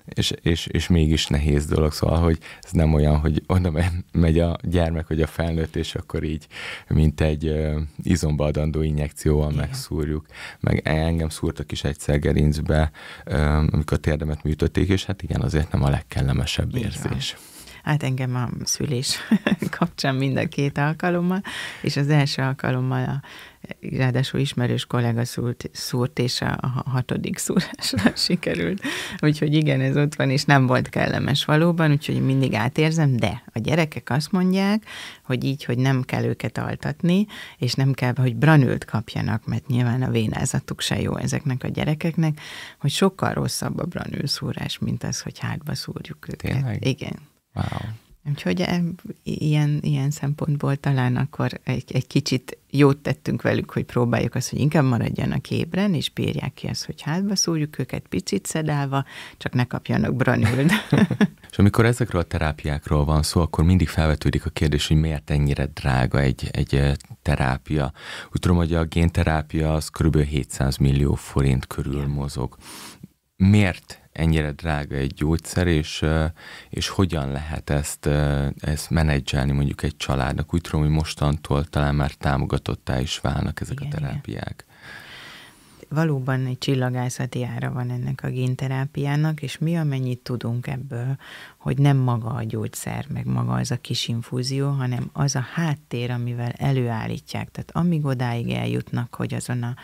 és, 0.05 0.33
és, 0.41 0.65
és 0.65 0.87
mégis 0.87 1.27
nehéz 1.27 1.65
dolog, 1.65 1.91
szóval, 1.91 2.19
hogy 2.19 2.37
ez 2.61 2.71
nem 2.71 2.93
olyan, 2.93 3.17
hogy 3.17 3.43
oda 3.47 3.71
megy 4.11 4.39
a 4.39 4.57
gyermek, 4.61 5.07
vagy 5.07 5.21
a 5.21 5.27
felnőtt, 5.27 5.75
és 5.75 5.95
akkor 5.95 6.23
így, 6.23 6.47
mint 6.87 7.21
egy 7.21 7.55
izomba 8.03 8.45
adandó 8.45 8.81
injekcióval 8.81 9.51
Igen. 9.51 9.63
megszúrjuk. 9.63 10.25
Meg 10.59 10.81
engem 10.83 11.29
szúrtak 11.29 11.71
is 11.71 11.83
egyszer 11.83 12.19
gerincbe, 12.19 12.91
amikor 13.71 13.97
térdemet 13.97 14.43
műtötték, 14.43 14.89
és 14.89 15.05
hát 15.05 15.21
igen, 15.21 15.41
azért 15.41 15.71
nem 15.71 15.83
a 15.83 15.89
legkellemesebb 15.89 16.75
Igen. 16.75 16.83
érzés. 16.83 17.35
Hát 17.83 18.03
engem 18.03 18.35
a 18.35 18.49
szülés 18.65 19.19
kapcsán 19.77 20.15
mind 20.15 20.37
a 20.37 20.47
két 20.47 20.77
alkalommal, 20.77 21.41
és 21.81 21.95
az 21.97 22.09
első 22.09 22.41
alkalommal 22.41 23.03
a 23.03 23.21
ráadásul 23.79 24.39
ismerős 24.39 24.85
kollega 24.85 25.25
szúrt, 25.25 25.69
szúrt 25.71 26.19
és 26.19 26.41
a, 26.41 26.83
hatodik 26.85 27.37
szúrásra 27.37 28.11
sikerült. 28.25 28.81
Úgyhogy 29.19 29.53
igen, 29.53 29.81
ez 29.81 29.97
ott 29.97 30.15
van, 30.15 30.29
és 30.29 30.43
nem 30.43 30.67
volt 30.67 30.89
kellemes 30.89 31.45
valóban, 31.45 31.91
úgyhogy 31.91 32.25
mindig 32.25 32.53
átérzem, 32.53 33.17
de 33.17 33.43
a 33.53 33.59
gyerekek 33.59 34.09
azt 34.09 34.31
mondják, 34.31 34.85
hogy 35.23 35.43
így, 35.43 35.63
hogy 35.63 35.77
nem 35.77 36.01
kell 36.01 36.23
őket 36.23 36.57
altatni, 36.57 37.25
és 37.57 37.73
nem 37.73 37.93
kell, 37.93 38.13
hogy 38.15 38.35
branült 38.35 38.85
kapjanak, 38.85 39.45
mert 39.45 39.67
nyilván 39.67 40.01
a 40.01 40.09
vénázatuk 40.09 40.81
se 40.81 41.01
jó 41.01 41.17
ezeknek 41.17 41.63
a 41.63 41.67
gyerekeknek, 41.67 42.39
hogy 42.79 42.91
sokkal 42.91 43.33
rosszabb 43.33 43.79
a 43.79 43.85
branül 43.85 44.27
szúrás, 44.27 44.79
mint 44.79 45.03
az, 45.03 45.21
hogy 45.21 45.39
hátba 45.39 45.75
szúrjuk 45.75 46.27
őket. 46.27 46.51
Tényleg? 46.51 46.85
Igen. 46.85 47.31
Wow. 47.55 47.91
Úgyhogy 48.29 48.61
e, 48.61 48.81
ilyen, 49.23 49.79
ilyen 49.81 50.11
szempontból 50.11 50.75
talán 50.75 51.15
akkor 51.15 51.59
egy, 51.63 51.91
egy 51.93 52.07
kicsit 52.07 52.57
jót 52.69 52.97
tettünk 52.97 53.41
velük, 53.41 53.71
hogy 53.71 53.83
próbáljuk 53.83 54.35
azt, 54.35 54.49
hogy 54.49 54.59
inkább 54.59 54.83
maradjanak 54.83 55.51
ébren, 55.51 55.93
és 55.93 56.09
bírják 56.09 56.53
ki 56.53 56.67
azt, 56.67 56.85
hogy 56.85 57.01
hátba 57.01 57.35
szúrjuk 57.35 57.79
őket 57.79 58.07
picit 58.07 58.45
szedálva, 58.45 59.05
csak 59.37 59.53
ne 59.53 59.63
kapjanak 59.63 60.15
branült. 60.15 60.71
és 61.51 61.57
amikor 61.57 61.85
ezekről 61.85 62.21
a 62.21 62.25
terápiákról 62.25 63.05
van 63.05 63.23
szó, 63.23 63.41
akkor 63.41 63.63
mindig 63.63 63.87
felvetődik 63.87 64.45
a 64.45 64.49
kérdés, 64.49 64.87
hogy 64.87 64.97
miért 64.97 65.29
ennyire 65.29 65.65
drága 65.65 66.19
egy, 66.19 66.49
egy 66.51 66.91
terápia. 67.21 67.91
Úgy 68.25 68.39
tudom, 68.39 68.57
hogy 68.57 68.73
a 68.73 68.83
génterápia 68.85 69.73
az 69.73 69.89
kb. 69.89 70.17
700 70.17 70.77
millió 70.77 71.13
forint 71.13 71.67
körül 71.67 72.07
mozog. 72.07 72.57
Miért 73.35 74.02
ennyire 74.13 74.51
drága 74.51 74.95
egy 74.95 75.13
gyógyszer, 75.13 75.67
és, 75.67 76.05
és 76.69 76.87
hogyan 76.87 77.31
lehet 77.31 77.69
ezt, 77.69 78.05
ezt 78.59 78.89
menedzselni 78.89 79.51
mondjuk 79.51 79.83
egy 79.83 79.97
családnak. 79.97 80.53
Úgy 80.53 80.61
tudom, 80.61 80.81
hogy 80.81 80.89
mostantól 80.89 81.65
talán 81.65 81.95
már 81.95 82.11
támogatottá 82.11 82.99
is 82.99 83.19
válnak 83.19 83.61
ezek 83.61 83.79
igen, 83.79 83.91
a 83.91 83.95
terápiák. 83.95 84.53
Igen 84.55 84.71
valóban 85.93 86.45
egy 86.45 86.57
csillagászati 86.57 87.43
ára 87.43 87.71
van 87.71 87.89
ennek 87.89 88.23
a 88.23 88.29
génterápiának, 88.29 89.41
és 89.41 89.57
mi 89.57 89.77
amennyit 89.77 90.19
tudunk 90.19 90.67
ebből, 90.67 91.17
hogy 91.57 91.77
nem 91.77 91.97
maga 91.97 92.29
a 92.29 92.43
gyógyszer, 92.43 93.05
meg 93.09 93.25
maga 93.25 93.53
az 93.53 93.71
a 93.71 93.77
kis 93.77 94.07
infúzió, 94.07 94.69
hanem 94.69 95.09
az 95.13 95.35
a 95.35 95.45
háttér, 95.53 96.11
amivel 96.11 96.51
előállítják. 96.51 97.51
Tehát 97.51 97.71
amíg 97.73 98.05
odáig 98.05 98.49
eljutnak, 98.49 99.15
hogy 99.15 99.33
azon 99.33 99.63
a, 99.63 99.75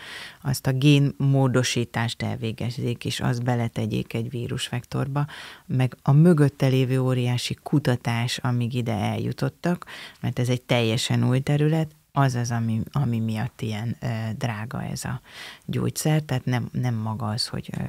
azt 0.42 0.66
a 0.66 0.72
génmódosítást 0.72 2.22
elvégezzék, 2.22 3.04
és 3.04 3.20
azt 3.20 3.44
beletegyék 3.44 4.14
egy 4.14 4.30
vírusvektorba, 4.30 5.26
meg 5.66 5.96
a 6.02 6.12
mögötte 6.12 6.66
lévő 6.66 7.00
óriási 7.00 7.54
kutatás, 7.62 8.38
amíg 8.38 8.74
ide 8.74 8.94
eljutottak, 8.94 9.86
mert 10.20 10.38
ez 10.38 10.48
egy 10.48 10.62
teljesen 10.62 11.28
új 11.28 11.40
terület, 11.40 11.88
az 12.12 12.34
az, 12.34 12.50
ami, 12.50 12.80
ami 12.92 13.18
miatt 13.18 13.60
ilyen 13.60 13.96
ö, 14.00 14.06
drága 14.38 14.82
ez 14.82 15.04
a 15.04 15.20
gyógyszer, 15.64 16.22
tehát 16.22 16.44
nem, 16.44 16.68
nem 16.72 16.94
maga 16.94 17.26
az, 17.26 17.46
hogy 17.46 17.70
ö, 17.78 17.82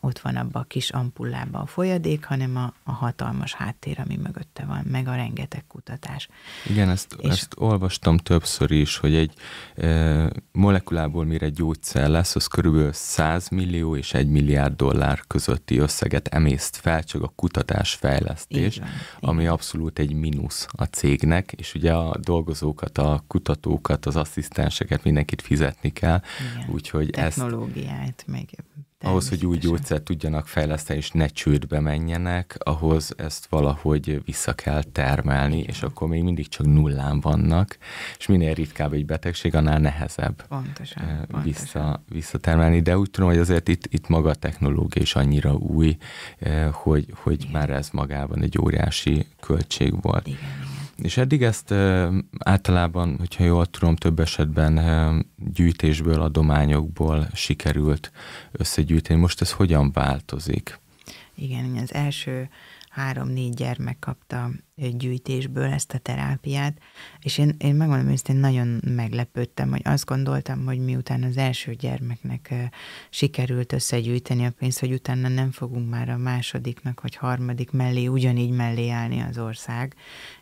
ott 0.00 0.18
van 0.18 0.36
abba 0.36 0.60
a 0.60 0.64
kis 0.64 0.90
ampullába 0.90 1.58
a 1.58 1.66
folyadék, 1.66 2.24
hanem 2.24 2.56
a, 2.56 2.72
a 2.84 2.92
hatalmas 2.92 3.54
háttér, 3.54 4.00
ami 4.04 4.16
mögötte 4.16 4.64
van, 4.64 4.84
meg 4.90 5.08
a 5.08 5.14
rengeteg 5.14 5.64
kutatás. 5.68 6.28
Igen, 6.70 6.88
ezt, 6.88 7.16
és 7.18 7.28
ezt 7.28 7.54
olvastam 7.56 8.16
többször 8.16 8.70
is, 8.70 8.96
hogy 8.96 9.14
egy 9.14 9.34
ö, 9.74 10.26
molekulából 10.52 11.24
mire 11.24 11.48
gyógyszer 11.48 12.08
lesz, 12.08 12.36
az 12.36 12.46
körülbelül 12.46 12.92
100 12.92 13.48
millió 13.48 13.96
és 13.96 14.14
1 14.14 14.28
milliárd 14.28 14.76
dollár 14.76 15.20
közötti 15.26 15.78
összeget 15.78 16.28
emészt 16.28 16.76
fel, 16.76 17.04
csak 17.04 17.22
a 17.22 17.32
kutatás 17.36 17.94
fejlesztés, 17.94 18.78
van, 18.78 18.88
ami 19.20 19.46
abszolút 19.46 19.98
egy 19.98 20.12
mínusz 20.12 20.66
a 20.70 20.84
cégnek, 20.84 21.52
és 21.52 21.74
ugye 21.74 21.92
a 21.92 22.16
dolgozókat, 22.18 22.98
a 22.98 23.24
kutatás 23.26 23.41
kutatókat, 23.42 24.06
az 24.06 24.16
asszisztenseket, 24.16 25.04
mindenkit 25.04 25.42
fizetni 25.42 25.92
kell. 25.92 26.20
Igen. 26.54 26.74
Úgyhogy 26.74 27.10
Technológiát, 27.10 28.14
ezt... 28.16 28.24
meg 28.26 28.48
ahhoz, 29.04 29.28
hogy 29.28 29.46
új 29.46 29.56
gyógyszert 29.56 30.02
tudjanak 30.02 30.46
fejleszteni, 30.46 30.98
és 30.98 31.10
ne 31.10 31.26
csődbe 31.26 31.80
menjenek, 31.80 32.56
ahhoz 32.58 33.14
ezt 33.16 33.46
valahogy 33.46 34.22
vissza 34.24 34.52
kell 34.54 34.82
termelni, 34.82 35.56
Igen. 35.56 35.68
és 35.68 35.82
akkor 35.82 36.08
még 36.08 36.22
mindig 36.22 36.48
csak 36.48 36.66
nullán 36.66 37.20
vannak, 37.20 37.78
és 38.18 38.26
minél 38.26 38.54
ritkább 38.54 38.92
egy 38.92 39.06
betegség, 39.06 39.54
annál 39.54 39.78
nehezebb 39.78 40.46
pontosan, 40.46 41.26
vissza, 41.42 41.62
pontosan. 41.62 42.04
visszatermelni. 42.08 42.80
De 42.80 42.98
úgy 42.98 43.10
tudom, 43.10 43.28
hogy 43.28 43.38
azért 43.38 43.68
itt, 43.68 43.86
itt 43.90 44.08
maga 44.08 44.30
a 44.30 44.34
technológia 44.34 45.02
is 45.02 45.14
annyira 45.14 45.54
új, 45.54 45.96
hogy, 46.72 47.06
hogy 47.14 47.48
már 47.52 47.70
ez 47.70 47.88
magában 47.92 48.42
egy 48.42 48.58
óriási 48.58 49.26
költség 49.40 50.02
volt. 50.02 50.26
Igen. 50.26 50.80
És 51.02 51.16
eddig 51.16 51.42
ezt 51.42 51.74
általában, 52.38 53.16
hogyha 53.18 53.44
jól 53.44 53.66
tudom, 53.66 53.96
több 53.96 54.20
esetben 54.20 55.26
gyűjtésből, 55.36 56.22
adományokból 56.22 57.28
sikerült 57.32 58.12
összegyűjteni. 58.52 59.20
Most 59.20 59.40
ez 59.40 59.52
hogyan 59.52 59.92
változik? 59.92 60.80
Igen, 61.34 61.76
az 61.82 61.94
első 61.94 62.48
három-négy 62.92 63.54
gyermek 63.54 63.98
kapta 63.98 64.50
gyűjtésből 64.74 65.72
ezt 65.72 65.92
a 65.92 65.98
terápiát, 65.98 66.78
és 67.20 67.38
én, 67.38 67.54
én 67.58 67.74
megmondom 67.74 68.14
én 68.28 68.36
nagyon 68.36 68.80
meglepődtem, 68.84 69.70
hogy 69.70 69.80
azt 69.84 70.04
gondoltam, 70.04 70.64
hogy 70.64 70.78
miután 70.78 71.22
az 71.22 71.36
első 71.36 71.74
gyermeknek 71.74 72.54
sikerült 73.10 73.72
összegyűjteni 73.72 74.44
a 74.44 74.50
pénzt, 74.50 74.80
hogy 74.80 74.92
utána 74.92 75.28
nem 75.28 75.50
fogunk 75.50 75.90
már 75.90 76.08
a 76.08 76.16
másodiknak 76.16 77.00
vagy 77.00 77.16
harmadik 77.16 77.70
mellé 77.70 78.06
ugyanígy 78.06 78.50
mellé 78.50 78.88
állni 78.88 79.20
az 79.20 79.38
ország, 79.38 79.94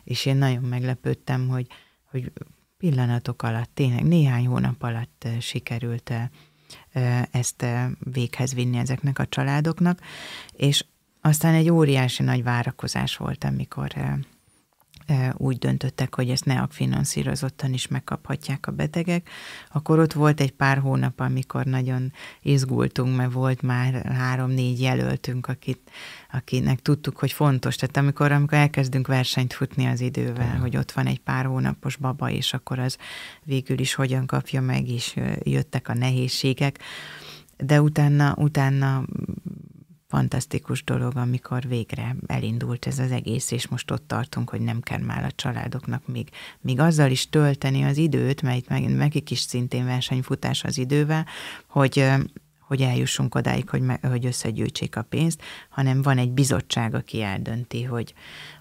és 0.03 0.25
én 0.25 0.35
nagyon 0.35 0.63
meglepődtem, 0.63 1.47
hogy, 1.47 1.67
hogy 2.09 2.31
pillanatok 2.77 3.43
alatt, 3.43 3.71
tényleg 3.73 4.03
néhány 4.03 4.47
hónap 4.47 4.83
alatt 4.83 5.27
sikerült 5.39 6.13
ezt 7.31 7.65
véghez 7.99 8.53
vinni 8.53 8.77
ezeknek 8.77 9.19
a 9.19 9.25
családoknak, 9.25 9.99
és 10.51 10.85
aztán 11.21 11.53
egy 11.53 11.69
óriási 11.69 12.23
nagy 12.23 12.43
várakozás 12.43 13.17
volt, 13.17 13.43
amikor 13.43 13.93
úgy 15.33 15.57
döntöttek, 15.57 16.15
hogy 16.15 16.29
ezt 16.29 16.45
NEAK 16.45 16.71
finanszírozottan 16.71 17.73
is 17.73 17.87
megkaphatják 17.87 18.67
a 18.67 18.71
betegek, 18.71 19.29
akkor 19.71 19.99
ott 19.99 20.13
volt 20.13 20.39
egy 20.39 20.51
pár 20.51 20.77
hónap, 20.77 21.19
amikor 21.19 21.65
nagyon 21.65 22.11
izgultunk, 22.41 23.15
mert 23.15 23.31
volt 23.33 23.61
már 23.61 23.93
három-négy 24.05 24.81
jelöltünk, 24.81 25.47
akit, 25.47 25.91
akinek 26.31 26.79
tudtuk, 26.79 27.17
hogy 27.17 27.31
fontos. 27.31 27.75
Tehát 27.75 27.97
amikor, 27.97 28.31
amikor 28.31 28.57
elkezdünk 28.57 29.07
versenyt 29.07 29.53
futni 29.53 29.85
az 29.85 30.01
idővel, 30.01 30.57
hogy 30.57 30.77
ott 30.77 30.91
van 30.91 31.05
egy 31.05 31.19
pár 31.19 31.45
hónapos 31.45 31.95
baba, 31.95 32.29
és 32.29 32.53
akkor 32.53 32.79
az 32.79 32.97
végül 33.43 33.79
is 33.79 33.93
hogyan 33.93 34.25
kapja 34.25 34.61
meg, 34.61 34.89
és 34.89 35.15
jöttek 35.43 35.87
a 35.87 35.93
nehézségek. 35.93 36.79
De 37.57 37.81
utána, 37.81 38.35
utána 38.37 39.05
fantasztikus 40.11 40.83
dolog, 40.83 41.15
amikor 41.15 41.67
végre 41.67 42.15
elindult 42.27 42.87
ez 42.87 42.99
az 42.99 43.11
egész, 43.11 43.51
és 43.51 43.67
most 43.67 43.91
ott 43.91 44.07
tartunk, 44.07 44.49
hogy 44.49 44.61
nem 44.61 44.81
kell 44.81 44.99
már 44.99 45.23
a 45.23 45.31
családoknak 45.35 46.07
még, 46.07 46.29
még 46.61 46.79
azzal 46.79 47.11
is 47.11 47.29
tölteni 47.29 47.83
az 47.83 47.97
időt, 47.97 48.41
mert 48.41 48.57
itt 48.57 48.67
meg, 48.67 48.95
nekik 48.95 49.31
is 49.31 49.39
szintén 49.39 49.85
versenyfutás 49.85 50.63
az 50.63 50.77
idővel, 50.77 51.25
hogy 51.67 52.05
hogy 52.67 52.81
eljussunk 52.81 53.35
odáig, 53.35 53.69
hogy, 53.69 53.81
me, 53.81 53.99
hogy 54.01 54.25
összegyűjtsék 54.25 54.95
a 54.95 55.01
pénzt, 55.01 55.41
hanem 55.69 56.01
van 56.01 56.17
egy 56.17 56.31
bizottság, 56.31 56.93
aki 56.93 57.21
eldönti, 57.21 57.83
hogy, 57.83 58.13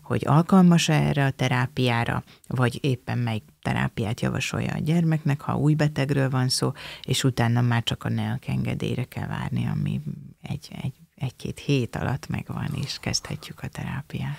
hogy 0.02 0.22
alkalmas-e 0.26 0.92
erre 0.92 1.24
a 1.24 1.30
terápiára, 1.30 2.22
vagy 2.46 2.78
éppen 2.82 3.18
melyik 3.18 3.44
terápiát 3.62 4.20
javasolja 4.20 4.72
a 4.72 4.78
gyermeknek, 4.78 5.40
ha 5.40 5.56
új 5.56 5.74
betegről 5.74 6.30
van 6.30 6.48
szó, 6.48 6.72
és 7.02 7.24
utána 7.24 7.60
már 7.60 7.82
csak 7.82 8.04
a 8.04 8.08
NEAK 8.08 8.46
kell 9.08 9.26
várni, 9.26 9.66
ami 9.66 10.00
egy, 10.42 10.68
egy 10.82 10.94
egy-két 11.20 11.58
hét 11.58 11.96
alatt 11.96 12.28
megvan, 12.28 12.70
és 12.84 12.98
kezdhetjük 13.00 13.62
a 13.62 13.68
terápiát. 13.68 14.36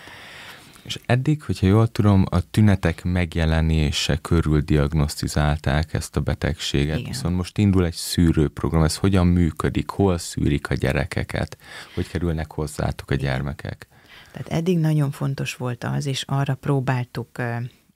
És 0.83 0.99
eddig, 1.05 1.43
hogyha 1.43 1.67
jól 1.67 1.87
tudom, 1.87 2.25
a 2.29 2.49
tünetek 2.49 3.03
megjelenése 3.03 4.17
körül 4.17 4.61
diagnosztizálták 4.61 5.93
ezt 5.93 6.15
a 6.15 6.19
betegséget, 6.19 6.97
Igen. 6.97 7.11
viszont 7.11 7.35
most 7.35 7.57
indul 7.57 7.85
egy 7.85 7.93
szűrőprogram, 7.93 8.83
ez 8.83 8.95
hogyan 8.95 9.27
működik, 9.27 9.89
hol 9.89 10.17
szűrik 10.17 10.69
a 10.69 10.73
gyerekeket, 10.73 11.57
hogy 11.93 12.07
kerülnek 12.07 12.51
hozzátok 12.51 13.11
a 13.11 13.15
gyermekek? 13.15 13.87
Tehát 14.31 14.47
eddig 14.47 14.77
nagyon 14.77 15.11
fontos 15.11 15.55
volt 15.55 15.83
az, 15.83 16.05
és 16.05 16.23
arra 16.27 16.55
próbáltuk 16.55 17.29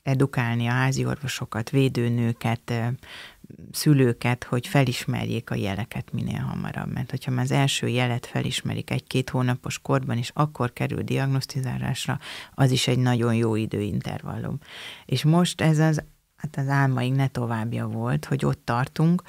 edukálni 0.04 0.68
a 0.68 0.72
házi 0.72 1.06
orvosokat, 1.06 1.70
védőnőket, 1.70 2.74
szülőket, 3.72 4.44
hogy 4.44 4.68
felismerjék 4.68 5.50
a 5.50 5.56
jeleket 5.56 6.12
minél 6.12 6.42
hamarabb. 6.42 6.92
Mert 6.92 7.10
hogyha 7.10 7.32
már 7.32 7.44
az 7.44 7.52
első 7.52 7.88
jelet 7.88 8.26
felismerik 8.26 8.92
egy-két 8.92 9.30
hónapos 9.30 9.80
korban, 9.80 10.18
és 10.18 10.32
akkor 10.34 10.74
kerül 10.74 11.02
diagnosztizálásra, 11.02 12.20
az 12.54 12.72
is 12.72 12.88
egy 12.88 13.00
nagyon 13.00 13.36
jó 13.36 13.56
időintervallum. 13.56 14.58
És 15.06 15.24
most 15.24 15.62
ez 15.62 15.80
az, 15.80 16.04
hát 16.36 16.58
az 16.58 16.68
álmaink 16.68 17.16
ne 17.16 17.28
továbbja 17.28 17.88
volt, 17.88 18.26
hogy 18.26 18.46
ott 18.46 18.62
tartunk, 18.64 19.22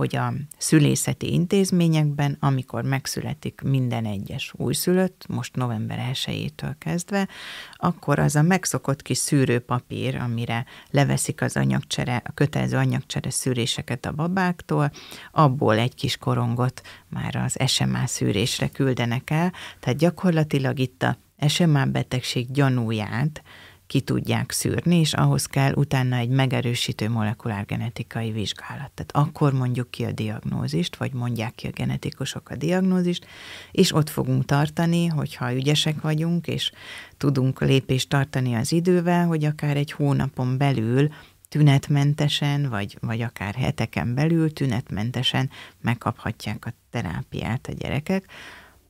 hogy 0.00 0.16
a 0.16 0.32
szülészeti 0.58 1.32
intézményekben, 1.32 2.36
amikor 2.40 2.82
megszületik 2.82 3.60
minden 3.64 4.04
egyes 4.04 4.52
újszülött, 4.56 5.24
most 5.28 5.56
november 5.56 6.10
1-től 6.12 6.74
kezdve, 6.78 7.28
akkor 7.74 8.18
az 8.18 8.36
a 8.36 8.42
megszokott 8.42 9.02
kis 9.02 9.18
szűrőpapír, 9.18 10.16
amire 10.16 10.64
leveszik 10.90 11.42
az 11.42 11.56
anyagcsere, 11.56 12.22
a 12.24 12.32
kötelező 12.34 12.76
anyagcsere 12.76 13.30
szűréseket 13.30 14.06
a 14.06 14.12
babáktól, 14.12 14.90
abból 15.32 15.78
egy 15.78 15.94
kis 15.94 16.16
korongot 16.16 16.82
már 17.08 17.36
az 17.36 17.56
SMA 17.66 18.06
szűrésre 18.06 18.68
küldenek 18.68 19.30
el, 19.30 19.52
tehát 19.80 19.98
gyakorlatilag 19.98 20.78
itt 20.78 21.02
a 21.02 21.16
SMA 21.48 21.84
betegség 21.84 22.50
gyanúját 22.50 23.42
ki 23.90 24.00
tudják 24.00 24.50
szűrni, 24.50 24.96
és 24.96 25.12
ahhoz 25.12 25.46
kell 25.46 25.72
utána 25.72 26.16
egy 26.16 26.28
megerősítő 26.28 27.08
molekulárgenetikai 27.08 28.30
vizsgálat. 28.30 28.90
Tehát 28.94 29.10
akkor 29.12 29.52
mondjuk 29.52 29.90
ki 29.90 30.04
a 30.04 30.12
diagnózist, 30.12 30.96
vagy 30.96 31.12
mondják 31.12 31.54
ki 31.54 31.66
a 31.66 31.70
genetikusok 31.70 32.50
a 32.50 32.56
diagnózist, 32.56 33.26
és 33.70 33.94
ott 33.94 34.08
fogunk 34.08 34.44
tartani, 34.44 35.06
hogyha 35.06 35.54
ügyesek 35.54 36.00
vagyunk, 36.00 36.46
és 36.46 36.72
tudunk 37.16 37.60
lépést 37.60 38.08
tartani 38.08 38.54
az 38.54 38.72
idővel, 38.72 39.26
hogy 39.26 39.44
akár 39.44 39.76
egy 39.76 39.92
hónapon 39.92 40.58
belül 40.58 41.08
tünetmentesen, 41.48 42.68
vagy, 42.68 42.96
vagy 43.00 43.20
akár 43.20 43.54
heteken 43.54 44.14
belül 44.14 44.52
tünetmentesen 44.52 45.50
megkaphatják 45.80 46.66
a 46.66 46.74
terápiát 46.90 47.66
a 47.66 47.72
gyerekek, 47.72 48.24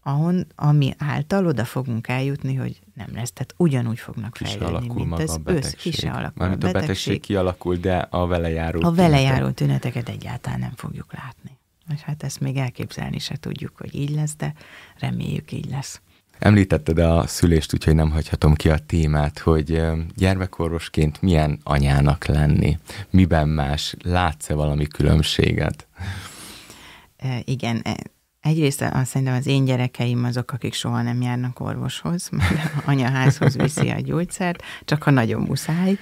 ahon, 0.03 0.47
ami 0.55 0.95
által 0.99 1.47
oda 1.47 1.65
fogunk 1.65 2.09
eljutni, 2.09 2.55
hogy 2.55 2.81
nem 2.95 3.09
lesz. 3.15 3.33
Tehát 3.33 3.55
ugyanúgy 3.57 3.99
fognak 3.99 4.33
ki 4.33 4.45
fejlődni, 4.45 4.89
mint 4.95 5.09
maga 5.09 5.23
az 5.23 5.41
össz, 5.45 5.73
ki 5.73 5.91
se 5.91 6.11
alakul 6.11 6.33
Mármint 6.35 6.63
a 6.63 6.67
betegség. 6.67 6.81
betegség 6.81 7.21
kialakul, 7.21 7.77
de 7.77 7.97
a 8.11 8.27
vele 8.27 8.51
járó 8.51 8.81
A 8.83 8.93
vele 8.93 9.21
járó 9.21 9.51
tüneteket 9.51 10.09
egyáltalán 10.09 10.59
nem 10.59 10.73
fogjuk 10.77 11.13
látni. 11.13 11.59
És 11.95 12.01
hát 12.01 12.23
ezt 12.23 12.41
még 12.41 12.57
elképzelni 12.57 13.19
se 13.19 13.37
tudjuk, 13.37 13.77
hogy 13.77 13.95
így 13.95 14.11
lesz, 14.11 14.37
de 14.37 14.55
reméljük 14.99 15.53
így 15.53 15.71
lesz. 15.71 16.01
Említetted 16.39 16.99
a 16.99 17.27
szülést, 17.27 17.75
úgyhogy 17.75 17.95
nem 17.95 18.11
hagyhatom 18.11 18.55
ki 18.55 18.71
a 18.71 18.79
témát, 18.79 19.39
hogy 19.39 19.83
gyermekorvosként 20.17 21.23
milyen 21.23 21.59
anyának 21.63 22.25
lenni, 22.25 22.79
miben 23.11 23.49
más, 23.49 23.95
látsz-e 24.03 24.55
valami 24.55 24.87
különbséget? 24.87 25.87
Igen, 27.45 27.81
e, 27.85 27.97
Egyrészt 28.41 28.83
azt 28.83 29.11
szerintem 29.11 29.37
az 29.37 29.47
én 29.47 29.65
gyerekeim 29.65 30.25
azok, 30.25 30.53
akik 30.53 30.75
soha 30.75 31.03
nem 31.03 31.23
járnak 31.23 31.61
orvoshoz, 31.61 32.29
mert 32.31 32.73
anyaházhoz 32.85 33.57
viszi 33.57 33.89
a 33.89 34.01
gyógyszert, 34.01 34.63
csak 34.85 35.03
ha 35.03 35.11
nagyon 35.11 35.43
muszáj. 35.43 35.99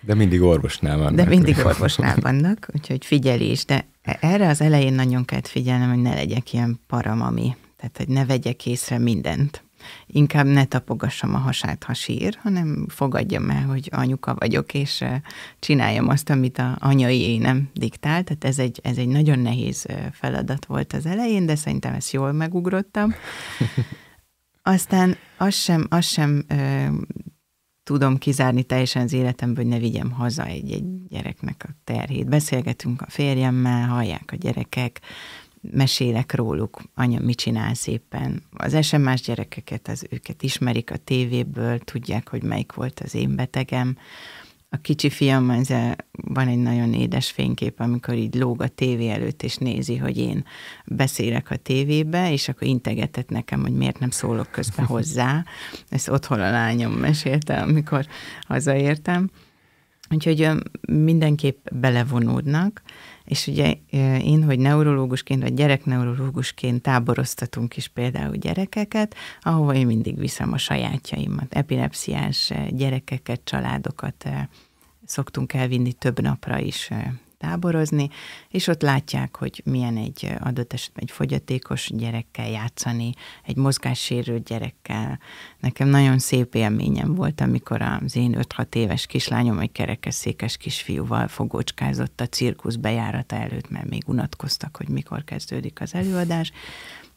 De 0.00 0.14
mindig 0.14 0.42
orvosnál 0.42 0.96
vannak. 0.96 1.14
De 1.14 1.24
mindig 1.24 1.58
orvosnál 1.64 2.16
vannak, 2.20 2.68
úgyhogy 2.74 3.04
figyelés. 3.04 3.64
De 3.64 3.86
erre 4.02 4.48
az 4.48 4.60
elején 4.60 4.92
nagyon 4.92 5.24
kell 5.24 5.40
figyelnem, 5.42 5.88
hogy 5.88 6.02
ne 6.02 6.14
legyek 6.14 6.52
ilyen 6.52 6.80
paramami. 6.86 7.56
Tehát, 7.76 7.96
hogy 7.96 8.08
ne 8.08 8.26
vegyek 8.26 8.66
észre 8.66 8.98
mindent 8.98 9.67
inkább 10.06 10.46
ne 10.46 10.64
tapogassam 10.64 11.34
a 11.34 11.38
hasát, 11.38 11.84
ha 11.84 11.94
sír, 11.94 12.38
hanem 12.42 12.86
fogadjam 12.88 13.50
el, 13.50 13.62
hogy 13.62 13.88
anyuka 13.92 14.34
vagyok, 14.34 14.74
és 14.74 15.04
csináljam 15.58 16.08
azt, 16.08 16.30
amit 16.30 16.58
a 16.58 16.76
anyai 16.80 17.20
énem 17.20 17.70
diktált. 17.74 18.24
Tehát 18.24 18.44
ez 18.44 18.58
egy, 18.58 18.80
ez 18.82 18.96
egy 18.96 19.08
nagyon 19.08 19.38
nehéz 19.38 19.86
feladat 20.12 20.66
volt 20.66 20.92
az 20.92 21.06
elején, 21.06 21.46
de 21.46 21.54
szerintem 21.54 21.94
ezt 21.94 22.12
jól 22.12 22.32
megugrottam. 22.32 23.14
Aztán 24.62 25.16
azt 25.36 25.56
sem, 25.56 25.86
azt 25.90 26.08
sem 26.08 26.44
ö, 26.48 26.86
tudom 27.82 28.18
kizárni 28.18 28.62
teljesen 28.62 29.02
az 29.02 29.12
életemből, 29.12 29.64
hogy 29.64 29.72
ne 29.72 29.78
vigyem 29.78 30.10
haza 30.10 30.44
egy, 30.44 30.72
egy 30.72 31.06
gyereknek 31.06 31.64
a 31.68 31.72
terhét. 31.84 32.28
Beszélgetünk 32.28 33.02
a 33.02 33.10
férjemmel, 33.10 33.86
hallják 33.86 34.30
a 34.32 34.36
gyerekek, 34.36 35.00
mesélek 35.60 36.34
róluk, 36.34 36.82
anya 36.94 37.20
mit 37.20 37.36
csinál 37.36 37.74
szépen. 37.74 38.42
Az 38.50 38.86
SMS 38.86 39.20
gyerekeket, 39.20 39.88
az 39.88 40.06
őket 40.10 40.42
ismerik 40.42 40.90
a 40.90 40.96
tévéből, 40.96 41.78
tudják, 41.78 42.28
hogy 42.28 42.42
melyik 42.42 42.72
volt 42.72 43.00
az 43.00 43.14
én 43.14 43.36
betegem. 43.36 43.96
a 44.70 44.76
kicsi 44.76 45.10
fiam, 45.10 45.50
ez 45.50 45.68
van 46.12 46.48
egy 46.48 46.58
nagyon 46.58 46.92
édes 46.92 47.30
fénykép, 47.30 47.80
amikor 47.80 48.14
így 48.14 48.34
lóg 48.34 48.62
a 48.62 48.68
tévé 48.68 49.08
előtt, 49.08 49.42
és 49.42 49.56
nézi, 49.56 49.96
hogy 49.96 50.18
én 50.18 50.44
beszélek 50.86 51.50
a 51.50 51.56
tévébe, 51.56 52.32
és 52.32 52.48
akkor 52.48 52.66
integetett 52.66 53.28
nekem, 53.28 53.60
hogy 53.60 53.72
miért 53.72 53.98
nem 53.98 54.10
szólok 54.10 54.50
közben 54.50 54.86
hozzá. 54.94 55.44
Ezt 55.88 56.08
otthon 56.08 56.40
a 56.40 56.50
lányom 56.50 56.92
mesélte, 56.92 57.60
amikor 57.60 58.06
hazaértem. 58.46 59.30
Úgyhogy 60.10 60.48
mindenképp 60.88 61.66
belevonódnak, 61.72 62.82
és 63.28 63.46
ugye 63.46 63.74
én, 64.20 64.44
hogy 64.44 64.58
neurológusként, 64.58 65.42
vagy 65.42 65.54
gyerekneurológusként 65.54 66.82
táboroztatunk 66.82 67.76
is 67.76 67.88
például 67.88 68.36
gyerekeket, 68.36 69.14
ahova 69.40 69.74
én 69.74 69.86
mindig 69.86 70.18
viszem 70.18 70.52
a 70.52 70.58
sajátjaimat. 70.58 71.54
Epilepsziás 71.54 72.52
gyerekeket, 72.70 73.40
családokat 73.44 74.28
szoktunk 75.04 75.52
elvinni 75.52 75.92
több 75.92 76.20
napra 76.20 76.58
is 76.58 76.90
táborozni, 77.38 78.08
és 78.48 78.66
ott 78.66 78.82
látják, 78.82 79.36
hogy 79.36 79.62
milyen 79.64 79.96
egy 79.96 80.34
adott 80.40 80.72
esetben 80.72 81.02
egy 81.02 81.10
fogyatékos 81.10 81.90
gyerekkel 81.94 82.48
játszani, 82.48 83.12
egy 83.44 83.56
mozgássérült 83.56 84.44
gyerekkel. 84.44 85.18
Nekem 85.60 85.88
nagyon 85.88 86.18
szép 86.18 86.54
élményem 86.54 87.14
volt, 87.14 87.40
amikor 87.40 87.82
az 87.82 88.16
én 88.16 88.36
5-6 88.56 88.74
éves 88.74 89.06
kislányom 89.06 89.58
egy 89.58 89.72
kerekesszékes 89.72 90.56
kisfiúval 90.56 91.28
fogócskázott 91.28 92.20
a 92.20 92.26
cirkusz 92.26 92.74
bejárata 92.74 93.36
előtt, 93.36 93.70
mert 93.70 93.88
még 93.88 94.02
unatkoztak, 94.06 94.76
hogy 94.76 94.88
mikor 94.88 95.24
kezdődik 95.24 95.80
az 95.80 95.94
előadás, 95.94 96.52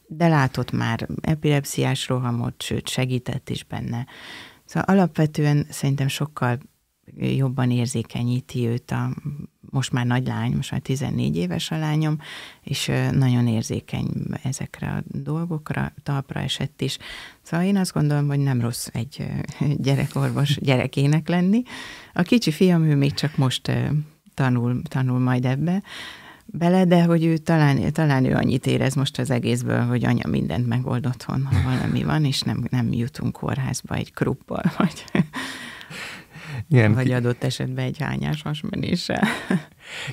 de 0.06 0.28
látott 0.28 0.70
már 0.70 1.08
epilepsziás 1.20 2.08
rohamot, 2.08 2.62
sőt 2.62 2.88
segített 2.88 3.50
is 3.50 3.64
benne. 3.64 4.06
Szóval 4.64 4.96
alapvetően 4.96 5.66
szerintem 5.70 6.08
sokkal 6.08 6.58
jobban 7.16 7.70
érzékenyíti 7.70 8.66
őt 8.66 8.90
a 8.90 9.14
most 9.70 9.92
már 9.92 10.06
nagy 10.06 10.26
lány, 10.26 10.52
most 10.52 10.70
már 10.70 10.80
14 10.80 11.36
éves 11.36 11.70
a 11.70 11.78
lányom, 11.78 12.18
és 12.62 12.90
nagyon 13.12 13.46
érzékeny 13.46 14.06
ezekre 14.42 14.88
a 14.88 15.02
dolgokra, 15.06 15.92
talpra 16.02 16.40
esett 16.40 16.80
is. 16.80 16.98
Szóval 17.42 17.66
én 17.66 17.76
azt 17.76 17.92
gondolom, 17.92 18.26
hogy 18.26 18.38
nem 18.38 18.60
rossz 18.60 18.86
egy 18.92 19.26
gyerekorvos 19.86 20.58
gyerekének 20.60 21.28
lenni. 21.28 21.62
A 22.12 22.22
kicsi 22.22 22.50
fiam, 22.50 22.84
ő 22.84 22.96
még 22.96 23.12
csak 23.14 23.36
most 23.36 23.72
tanul, 24.34 24.82
tanul 24.82 25.18
majd 25.18 25.44
ebbe, 25.44 25.82
bele, 26.46 26.84
de 26.84 27.02
hogy 27.02 27.24
ő 27.24 27.36
talán, 27.36 27.92
talán 27.92 28.24
ő 28.24 28.34
annyit 28.34 28.66
érez 28.66 28.94
most 28.94 29.18
az 29.18 29.30
egészből, 29.30 29.80
hogy 29.80 30.04
anya 30.04 30.28
mindent 30.28 30.66
megold 30.66 31.06
otthon, 31.06 31.44
ha 31.44 31.62
valami 31.70 32.02
van, 32.02 32.24
és 32.24 32.40
nem, 32.40 32.64
nem 32.70 32.92
jutunk 32.92 33.32
kórházba 33.32 33.94
egy 33.94 34.12
kruppal, 34.12 34.62
vagy 34.76 35.04
igen, 36.68 36.94
vagy 36.94 37.10
adott 37.10 37.44
esetben 37.44 37.84
egy 37.84 37.98
hányás 37.98 38.42
hasmenéssel. 38.42 39.22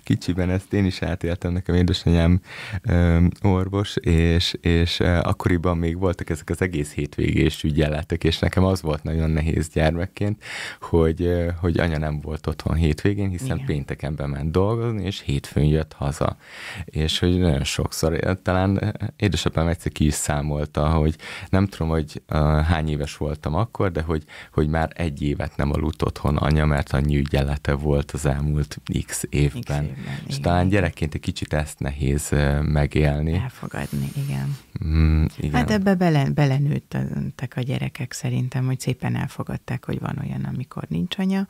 Kicsiben 0.04 0.50
ezt 0.50 0.74
én 0.74 0.86
is 0.86 1.02
átéltem, 1.02 1.52
nekem 1.52 1.76
édesanyám 1.76 2.42
ö, 2.82 3.26
orvos, 3.42 3.96
és, 3.96 4.56
és 4.62 5.00
akkoriban 5.00 5.78
még 5.78 5.98
voltak 5.98 6.30
ezek 6.30 6.50
az 6.50 6.62
egész 6.62 6.94
hétvégés 6.94 7.64
ügyeletek, 7.64 8.24
és 8.24 8.40
nekem 8.40 8.64
az 8.64 8.82
volt 8.82 9.04
nagyon 9.04 9.30
nehéz 9.30 9.70
gyermekként, 9.70 10.44
hogy, 10.82 11.36
hogy 11.62 11.80
anya 11.80 11.98
nem 11.98 12.20
volt 12.22 12.48
otthon 12.48 12.76
hétvégén, 12.76 13.30
hiszen 13.30 13.56
Igen. 13.56 13.66
pénteken 13.66 14.16
bement 14.16 14.52
dolgozni, 14.52 15.06
és 15.06 15.22
hétfőn 15.22 15.64
jött 15.64 15.94
haza. 15.94 16.38
És 16.86 17.20
hogy 17.20 17.40
nagyon 17.40 17.64
sokszor, 17.64 18.38
talán 18.42 18.98
édesapám 19.16 19.68
egyszer 19.68 19.92
ki 19.92 20.06
is 20.06 20.14
számolta, 20.14 20.90
hogy 20.90 21.16
nem 21.50 21.68
tudom, 21.68 21.90
hogy 21.90 22.22
uh, 22.30 22.38
hány 22.62 22.90
éves 22.90 23.18
voltam 23.18 23.56
akkor, 23.56 23.92
de 23.92 24.02
hogy, 24.02 24.24
hogy 24.54 24.68
már 24.68 24.92
egy 24.96 25.22
évet 25.22 25.56
nem 25.56 25.72
aludt 25.72 26.02
otthon 26.02 26.38
anya, 26.38 26.66
mert 26.66 26.94
annyi 26.94 27.18
ügyelete 27.18 27.74
volt 27.74 28.12
az 28.12 28.26
elmúlt 28.26 28.82
x 29.06 29.24
évben 29.30 29.59
évben. 29.68 29.84
évben 29.84 30.20
és 30.28 30.32
igen. 30.32 30.42
talán 30.42 30.70
gyerekként 30.70 31.14
egy 31.14 31.22
kicsit 31.22 31.54
ezt 31.54 31.80
nehéz 31.80 32.30
megélni. 32.62 33.34
Elfogadni, 33.34 34.12
igen. 34.16 34.58
Mm, 34.86 35.26
igen. 35.38 35.52
Hát 35.52 35.72
ebbe 35.72 35.96
bele, 35.96 36.30
belenőttek 36.30 37.54
a 37.56 37.62
gyerekek 37.62 38.12
szerintem, 38.12 38.66
hogy 38.66 38.80
szépen 38.80 39.16
elfogadták, 39.16 39.86
hogy 39.86 40.00
van 40.00 40.20
olyan, 40.24 40.44
amikor 40.44 40.84
nincs 40.88 41.18
anya. 41.18 41.48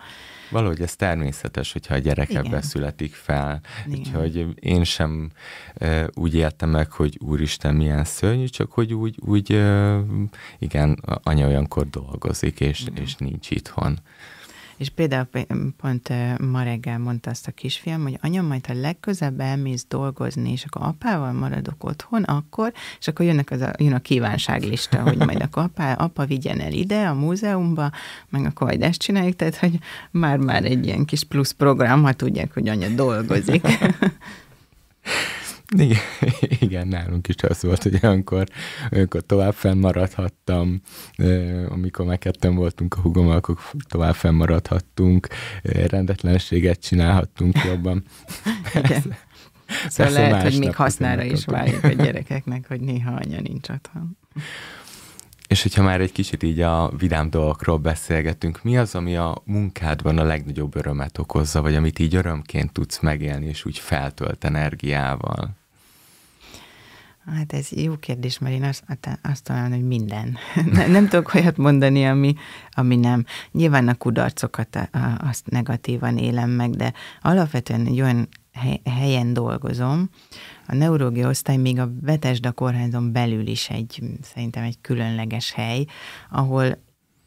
Valahogy 0.51 0.81
ez 0.81 0.95
természetes, 0.95 1.71
hogyha 1.71 1.93
a 1.93 1.97
gyerek 1.97 2.29
igen. 2.29 2.45
ebbe 2.45 2.61
születik 2.61 3.13
fel. 3.13 3.61
Igen. 3.87 3.99
Úgyhogy 3.99 4.47
én 4.59 4.83
sem 4.83 5.31
úgy 6.13 6.35
éltem 6.35 6.69
meg, 6.69 6.91
hogy 6.91 7.17
úristen 7.21 7.75
milyen 7.75 8.03
szörnyű, 8.03 8.45
csak 8.45 8.71
hogy 8.71 8.93
úgy, 8.93 9.15
úgy 9.19 9.63
igen, 10.59 10.99
anya 11.23 11.47
olyankor 11.47 11.89
dolgozik, 11.89 12.59
és, 12.59 12.85
és 12.95 13.15
nincs 13.15 13.49
itthon. 13.49 13.99
És 14.79 14.89
például 14.89 15.27
pont 15.77 16.09
ma 16.39 16.63
reggel 16.63 16.99
mondta 16.99 17.29
azt 17.29 17.47
a 17.47 17.51
kisfiam, 17.51 18.01
hogy 18.01 18.17
anya, 18.21 18.41
majd 18.41 18.65
ha 18.65 18.73
legközebb 18.73 19.39
elmész 19.39 19.85
dolgozni, 19.87 20.51
és 20.51 20.65
akkor 20.65 20.87
apával 20.87 21.31
maradok 21.31 21.83
otthon, 21.83 22.23
akkor, 22.23 22.73
és 22.99 23.07
akkor 23.07 23.25
jönnek 23.25 23.51
az 23.51 23.61
a, 23.61 23.71
jön 23.77 23.93
a 23.93 23.99
kívánságlista, 23.99 25.01
hogy 25.07 25.17
majd 25.17 25.41
akkor 25.41 25.63
apa, 25.63 25.91
apa 25.91 26.25
vigyen 26.25 26.59
el 26.59 26.71
ide 26.71 27.07
a 27.07 27.13
múzeumba, 27.13 27.91
meg 28.29 28.45
akkor 28.45 28.67
majd 28.67 28.81
ezt 28.81 28.99
csináljuk, 28.99 29.35
tehát 29.35 29.55
hogy 29.55 29.79
már-már 30.11 30.65
egy 30.65 30.85
ilyen 30.85 31.05
kis 31.05 31.23
plusz 31.23 31.51
program, 31.51 32.03
ha 32.03 32.13
tudják, 32.13 32.53
hogy 32.53 32.67
anya 32.67 32.87
dolgozik. 32.87 33.67
Igen, 35.77 35.99
igen, 36.59 36.87
nálunk 36.87 37.27
is 37.27 37.35
az 37.47 37.61
volt, 37.63 37.83
hogy 37.83 37.99
olyankor, 38.01 38.47
olyankor 38.91 39.21
tovább 39.21 39.53
fennmaradhattam, 39.53 40.81
amikor 41.67 42.05
meg 42.05 42.17
ketten 42.17 42.55
voltunk 42.55 42.93
a 42.97 43.01
hugommal, 43.01 43.35
akkor 43.35 43.57
tovább 43.87 44.15
fennmaradhattunk, 44.15 45.27
rendetlenséget 45.63 46.79
csinálhattunk 46.79 47.63
jobban. 47.63 48.03
Igen. 48.83 49.15
Szóval 49.87 50.13
lehet, 50.13 50.41
hogy 50.41 50.59
még 50.59 50.75
hasznára 50.75 51.23
is 51.23 51.45
válik 51.45 51.83
a 51.83 51.87
gyerekeknek, 52.03 52.67
hogy 52.67 52.81
néha 52.81 53.11
anya 53.11 53.41
nincs 53.41 53.69
otthon. 53.69 54.17
És 55.47 55.61
hogyha 55.61 55.83
már 55.83 56.01
egy 56.01 56.11
kicsit 56.11 56.43
így 56.43 56.61
a 56.61 56.91
vidám 56.97 57.29
dolgokról 57.29 57.77
beszélgetünk, 57.77 58.63
mi 58.63 58.77
az, 58.77 58.95
ami 58.95 59.15
a 59.15 59.41
munkádban 59.45 60.17
a 60.17 60.23
legnagyobb 60.23 60.75
örömet 60.75 61.17
okozza, 61.17 61.61
vagy 61.61 61.75
amit 61.75 61.99
így 61.99 62.15
örömként 62.15 62.71
tudsz 62.71 62.99
megélni, 62.99 63.45
és 63.45 63.65
úgy 63.65 63.77
feltölt 63.77 64.43
energiával? 64.43 65.58
Hát 67.35 67.53
ez 67.53 67.71
jó 67.71 67.95
kérdés, 67.95 68.39
mert 68.39 68.55
én 68.55 68.63
azt, 68.63 68.83
azt 69.21 69.43
talán, 69.43 69.71
hogy 69.71 69.83
minden. 69.83 70.37
nem 70.87 71.07
tudok 71.07 71.33
olyat 71.33 71.57
mondani, 71.57 72.05
ami, 72.05 72.35
ami 72.71 72.95
nem. 72.95 73.25
Nyilván 73.51 73.87
a 73.87 73.95
kudarcokat 73.95 74.89
azt 75.17 75.49
negatívan 75.49 76.17
élem 76.17 76.49
meg, 76.49 76.69
de 76.75 76.93
alapvetően 77.21 77.85
egy 77.85 78.01
olyan 78.01 78.29
helyen 78.83 79.33
dolgozom, 79.33 80.09
a 80.67 80.75
neurológia 80.75 81.29
osztály 81.29 81.57
még 81.57 81.79
a 81.79 81.91
Betesda 82.01 82.51
kórházon 82.51 83.11
belül 83.11 83.47
is 83.47 83.69
egy, 83.69 84.03
szerintem 84.21 84.63
egy 84.63 84.77
különleges 84.81 85.51
hely, 85.51 85.85
ahol 86.29 86.77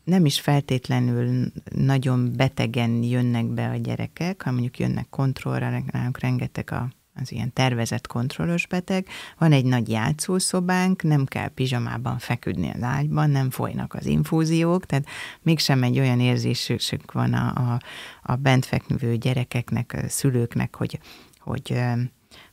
nem 0.04 0.24
is 0.24 0.40
feltétlenül 0.40 1.52
nagyon 1.70 2.32
betegen 2.36 3.02
jönnek 3.02 3.46
be 3.46 3.68
a 3.68 3.76
gyerekek, 3.76 4.42
hanem 4.42 4.58
mondjuk 4.58 4.78
jönnek 4.78 5.06
kontrollra, 5.10 5.82
nálunk 5.92 6.18
rengeteg 6.20 6.70
a 6.70 6.88
az 7.14 7.32
ilyen 7.32 7.52
tervezett 7.52 8.06
kontrollos 8.06 8.66
beteg, 8.66 9.06
van 9.38 9.52
egy 9.52 9.64
nagy 9.64 9.88
játszószobánk, 9.88 11.02
nem 11.02 11.24
kell 11.24 11.48
pizsamában 11.48 12.18
feküdni 12.18 12.70
az 12.70 12.82
ágyban, 12.82 13.30
nem 13.30 13.50
folynak 13.50 13.94
az 13.94 14.06
infúziók, 14.06 14.86
tehát 14.86 15.06
mégsem 15.42 15.82
egy 15.82 15.98
olyan 15.98 16.20
érzésük 16.20 17.12
van 17.12 17.32
a, 17.32 17.72
a, 17.72 17.80
a 18.22 18.36
bent 18.36 18.64
fekvő 18.64 19.16
gyerekeknek, 19.16 20.00
a 20.04 20.08
szülőknek, 20.08 20.76
hogy, 20.76 20.98
hogy 21.38 21.82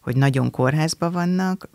hogy 0.09 0.17
nagyon 0.17 0.51
kórházba 0.51 1.11
vannak. 1.11 1.69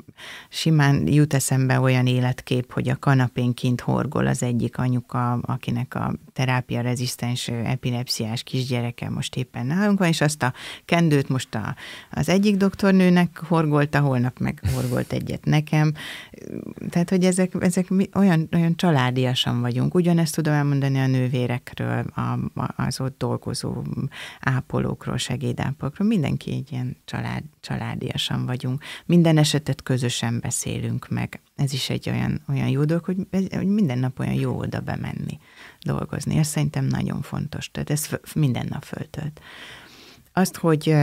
Simán 0.49 1.07
jut 1.07 1.35
eszembe 1.35 1.81
olyan 1.81 2.07
életkép, 2.07 2.73
hogy 2.73 2.89
a 2.89 2.97
kanapén 2.97 3.55
kint 3.55 3.81
horgol 3.81 4.27
az 4.27 4.43
egyik 4.43 4.79
anyuka, 4.79 5.33
akinek 5.33 5.95
a 5.95 6.15
terápia 6.33 6.81
rezisztens 6.81 7.49
epilepsziás 7.49 8.43
kisgyereke 8.43 9.11
most 9.11 9.37
éppen 9.37 9.67
nálunk 9.67 9.99
van, 9.99 10.09
és 10.09 10.21
azt 10.21 10.43
a 10.43 10.53
kendőt 10.85 11.29
most 11.29 11.55
a, 11.55 11.75
az 12.11 12.29
egyik 12.29 12.57
doktornőnek 12.57 13.39
horgolta, 13.49 14.01
holnap 14.01 14.39
meg 14.39 14.63
horgolt 14.75 15.13
egyet 15.13 15.45
nekem. 15.45 15.93
Tehát, 16.91 17.11
hogy 17.11 17.25
ezek, 17.25 17.53
ezek 17.61 17.87
olyan, 18.15 18.49
olyan 18.53 18.77
családiasan 18.77 19.61
vagyunk. 19.61 19.95
Ugyanezt 19.95 20.35
tudom 20.35 20.53
elmondani 20.53 20.99
a 20.99 21.07
nővérekről, 21.07 22.05
a, 22.15 22.39
az 22.77 23.01
ott 23.01 23.19
dolgozó 23.19 23.83
ápolókról, 24.41 25.17
segédápolókról. 25.17 26.09
Mindenki 26.09 26.53
egy 26.53 26.73
ilyen 26.73 26.97
család, 27.05 27.43
családiasan 28.25 28.47
vagyunk. 28.47 28.83
Minden 29.07 29.39
esetet 29.39 29.83
közösen 29.83 30.41
beszélünk 30.41 31.09
meg. 31.09 31.41
Ez 31.57 31.73
is 31.73 31.91
egy 31.91 32.09
olyan, 32.09 32.43
olyan 32.49 32.69
jó 32.69 32.85
dolog, 32.85 33.05
hogy, 33.05 33.17
hogy 33.51 33.67
minden 33.67 33.99
nap 33.99 34.19
olyan 34.19 34.35
jó 34.35 34.59
oda 34.59 34.81
bemenni 34.81 35.39
dolgozni. 35.81 36.37
Ez 36.37 36.47
szerintem 36.47 36.85
nagyon 36.85 37.23
fontos. 37.23 37.71
Tehát 37.71 37.91
ez 37.91 38.09
minden 38.35 38.67
nap 38.69 38.83
föltölt. 38.85 39.41
Azt, 40.33 40.57
hogy 40.57 40.95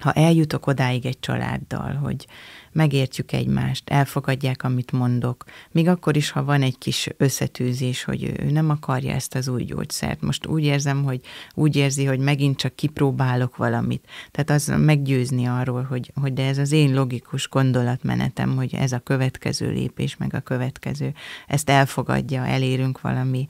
ha 0.00 0.12
eljutok 0.12 0.66
odáig 0.66 1.06
egy 1.06 1.20
családdal, 1.20 1.94
hogy 1.94 2.26
megértjük 2.74 3.32
egymást, 3.32 3.90
elfogadják, 3.90 4.62
amit 4.62 4.92
mondok, 4.92 5.44
még 5.70 5.88
akkor 5.88 6.16
is, 6.16 6.30
ha 6.30 6.44
van 6.44 6.62
egy 6.62 6.78
kis 6.78 7.08
összetűzés, 7.16 8.04
hogy 8.04 8.34
ő 8.40 8.50
nem 8.50 8.70
akarja 8.70 9.12
ezt 9.14 9.34
az 9.34 9.48
új 9.48 9.64
gyógyszert. 9.64 10.20
Most 10.20 10.46
úgy 10.46 10.64
érzem, 10.64 11.04
hogy 11.04 11.20
úgy 11.54 11.76
érzi, 11.76 12.04
hogy 12.04 12.18
megint 12.18 12.56
csak 12.56 12.74
kipróbálok 12.74 13.56
valamit. 13.56 14.08
Tehát 14.30 14.50
az 14.50 14.72
meggyőzni 14.84 15.46
arról, 15.46 15.82
hogy, 15.82 16.12
hogy 16.20 16.32
de 16.32 16.46
ez 16.46 16.58
az 16.58 16.72
én 16.72 16.94
logikus 16.94 17.48
gondolatmenetem, 17.48 18.56
hogy 18.56 18.74
ez 18.74 18.92
a 18.92 18.98
következő 18.98 19.70
lépés, 19.70 20.16
meg 20.16 20.34
a 20.34 20.40
következő, 20.40 21.14
ezt 21.46 21.70
elfogadja, 21.70 22.46
elérünk 22.46 23.00
valami 23.00 23.46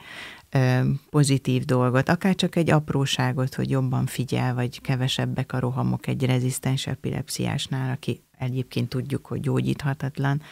pozitív 1.11 1.65
dolgot, 1.65 2.09
akár 2.09 2.35
csak 2.35 2.57
egy 2.57 2.71
apróságot, 2.71 3.55
hogy 3.55 3.71
jobban 3.71 4.07
figyel, 4.07 4.55
vagy 4.55 4.81
kevesebbek 4.81 5.53
a 5.53 5.59
rohamok 5.59 6.07
egy 6.07 6.25
rezisztens 6.25 6.87
epilepsziásnál, 6.87 7.93
aki 7.93 8.24
egyébként 8.39 8.89
tudjuk, 8.89 9.27
hogy 9.27 9.41
gyógyíthatatlan. 9.41 10.43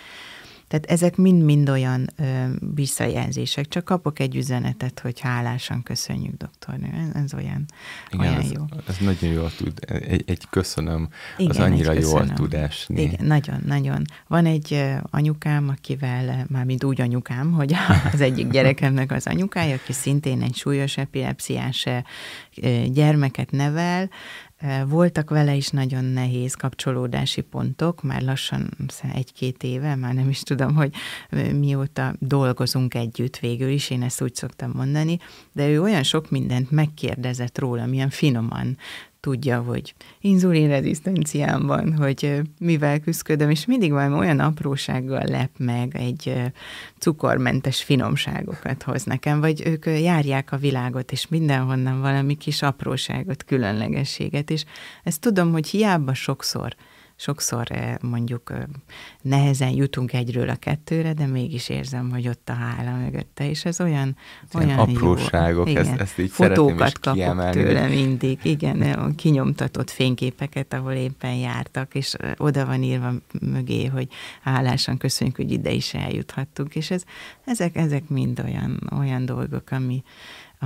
Tehát 0.72 0.86
ezek 0.86 1.16
mind-mind 1.16 1.68
olyan 1.68 2.08
ö, 2.16 2.44
visszajelzések. 2.74 3.68
Csak 3.68 3.84
kapok 3.84 4.18
egy 4.18 4.36
üzenetet, 4.36 5.00
hogy 5.00 5.20
hálásan 5.20 5.82
köszönjük, 5.82 6.36
doktornő. 6.36 6.86
Ez, 6.86 7.22
ez 7.22 7.34
olyan, 7.34 7.64
Igen, 8.10 8.26
olyan 8.26 8.40
ez, 8.40 8.50
jó. 8.50 8.64
Ez 8.88 8.96
nagyon 9.00 9.32
jól 9.32 9.50
tud. 9.56 9.72
Egy, 9.86 10.22
egy 10.26 10.46
köszönöm, 10.50 11.08
Igen, 11.36 11.50
az 11.50 11.58
annyira 11.58 11.92
jól 11.92 12.32
tud 12.32 12.54
esni. 12.54 13.02
Igen, 13.02 13.26
nagyon, 13.26 13.62
nagyon. 13.66 14.02
Van 14.26 14.46
egy 14.46 14.84
anyukám, 15.10 15.68
akivel, 15.68 16.46
már 16.48 16.64
mint 16.64 16.84
úgy 16.84 17.00
anyukám, 17.00 17.52
hogy 17.52 17.74
az 18.12 18.20
egyik 18.20 18.50
gyerekemnek 18.50 19.12
az 19.12 19.26
anyukája, 19.26 19.74
aki 19.74 19.92
szintén 19.92 20.42
egy 20.42 20.56
súlyos 20.56 20.96
epilepsziás 20.96 21.86
gyermeket 22.86 23.50
nevel, 23.50 24.10
voltak 24.86 25.30
vele 25.30 25.54
is 25.54 25.68
nagyon 25.68 26.04
nehéz 26.04 26.54
kapcsolódási 26.54 27.40
pontok, 27.40 28.02
már 28.02 28.22
lassan 28.22 28.70
egy-két 29.14 29.62
éve, 29.62 29.94
már 29.94 30.14
nem 30.14 30.28
is 30.28 30.40
tudom, 30.40 30.74
hogy 30.74 30.92
mióta 31.52 32.14
dolgozunk 32.18 32.94
együtt 32.94 33.38
végül 33.38 33.68
is, 33.68 33.90
én 33.90 34.02
ezt 34.02 34.22
úgy 34.22 34.34
szoktam 34.34 34.70
mondani, 34.74 35.18
de 35.52 35.68
ő 35.68 35.82
olyan 35.82 36.02
sok 36.02 36.30
mindent 36.30 36.70
megkérdezett 36.70 37.58
róla, 37.58 37.86
milyen 37.86 38.10
finoman 38.10 38.76
tudja, 39.22 39.60
hogy 39.60 39.94
inzulinrezisztenciám 40.20 41.66
van, 41.66 41.96
hogy 41.96 42.40
mivel 42.58 43.00
küzdködöm, 43.00 43.50
és 43.50 43.66
mindig 43.66 43.90
valami 43.90 44.14
olyan 44.14 44.40
aprósággal 44.40 45.24
lep 45.24 45.50
meg, 45.58 45.96
egy 45.96 46.42
cukormentes 46.98 47.82
finomságokat 47.82 48.82
hoz 48.82 49.04
nekem, 49.04 49.40
vagy 49.40 49.62
ők 49.66 49.86
járják 49.86 50.52
a 50.52 50.56
világot, 50.56 51.12
és 51.12 51.28
mindenhonnan 51.28 52.00
valami 52.00 52.34
kis 52.34 52.62
apróságot, 52.62 53.44
különlegességet, 53.44 54.50
és 54.50 54.64
ezt 55.02 55.20
tudom, 55.20 55.52
hogy 55.52 55.66
hiába 55.66 56.14
sokszor 56.14 56.74
sokszor 57.22 57.66
eh, 57.70 57.94
mondjuk 58.00 58.50
eh, 58.50 58.62
nehezen 59.20 59.70
jutunk 59.70 60.12
egyről 60.12 60.48
a 60.48 60.54
kettőre, 60.54 61.12
de 61.12 61.26
mégis 61.26 61.68
érzem, 61.68 62.10
hogy 62.10 62.28
ott 62.28 62.48
a 62.48 62.52
hála 62.52 62.96
mögötte, 62.96 63.48
és 63.48 63.64
ez 63.64 63.80
olyan, 63.80 64.16
Ilyen 64.52 64.68
olyan 64.68 64.78
apróságok, 64.78 65.70
jó. 65.70 65.76
Ezt, 65.76 66.00
ezt 66.00 66.18
így 66.18 66.30
Fotókat 66.30 66.98
kapok 66.98 67.12
kiemelni. 67.12 67.62
tőle 67.62 67.86
mindig, 67.86 68.38
igen, 68.42 69.14
kinyomtatott 69.16 69.90
fényképeket, 69.90 70.72
ahol 70.72 70.92
éppen 70.92 71.34
jártak, 71.34 71.94
és 71.94 72.16
oda 72.36 72.66
van 72.66 72.82
írva 72.82 73.12
mögé, 73.40 73.86
hogy 73.86 74.08
hálásan 74.42 74.96
köszönjük, 74.96 75.36
hogy 75.36 75.52
ide 75.52 75.70
is 75.70 75.94
eljuthattunk, 75.94 76.74
és 76.74 76.90
ez, 76.90 77.02
ezek, 77.44 77.76
ezek 77.76 78.08
mind 78.08 78.40
olyan, 78.40 78.90
olyan 78.98 79.24
dolgok, 79.24 79.70
ami, 79.70 80.02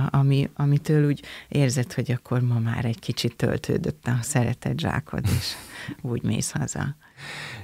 ami, 0.09 0.49
amitől 0.53 1.07
úgy 1.07 1.23
érzed, 1.47 1.93
hogy 1.93 2.11
akkor 2.11 2.41
ma 2.41 2.59
már 2.59 2.85
egy 2.85 2.99
kicsit 2.99 3.35
töltődött 3.35 4.07
a 4.07 4.17
szeretett 4.21 4.79
zsákod, 4.79 5.25
és 5.25 5.53
úgy 6.11 6.23
mész 6.23 6.51
haza. 6.51 6.95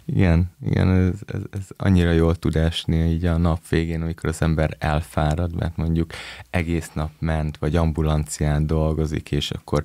Igen, 0.06 0.52
igen, 0.66 0.90
ez, 0.90 1.20
ez, 1.26 1.42
ez 1.52 1.68
annyira 1.78 2.12
jól 2.12 2.36
tud 2.36 2.56
esni 2.56 2.98
így 2.98 3.26
a 3.26 3.38
nap 3.38 3.68
végén, 3.68 4.02
amikor 4.02 4.30
az 4.30 4.42
ember 4.42 4.76
elfárad, 4.80 5.56
mert 5.56 5.78
mondjuk 5.78 6.12
egész 6.50 6.92
nap 6.94 7.12
ment, 7.20 7.58
vagy 7.58 7.76
ambulancián 7.76 8.68
dolgozik, 8.68 9.32
és 9.32 9.52
akkor 9.52 9.84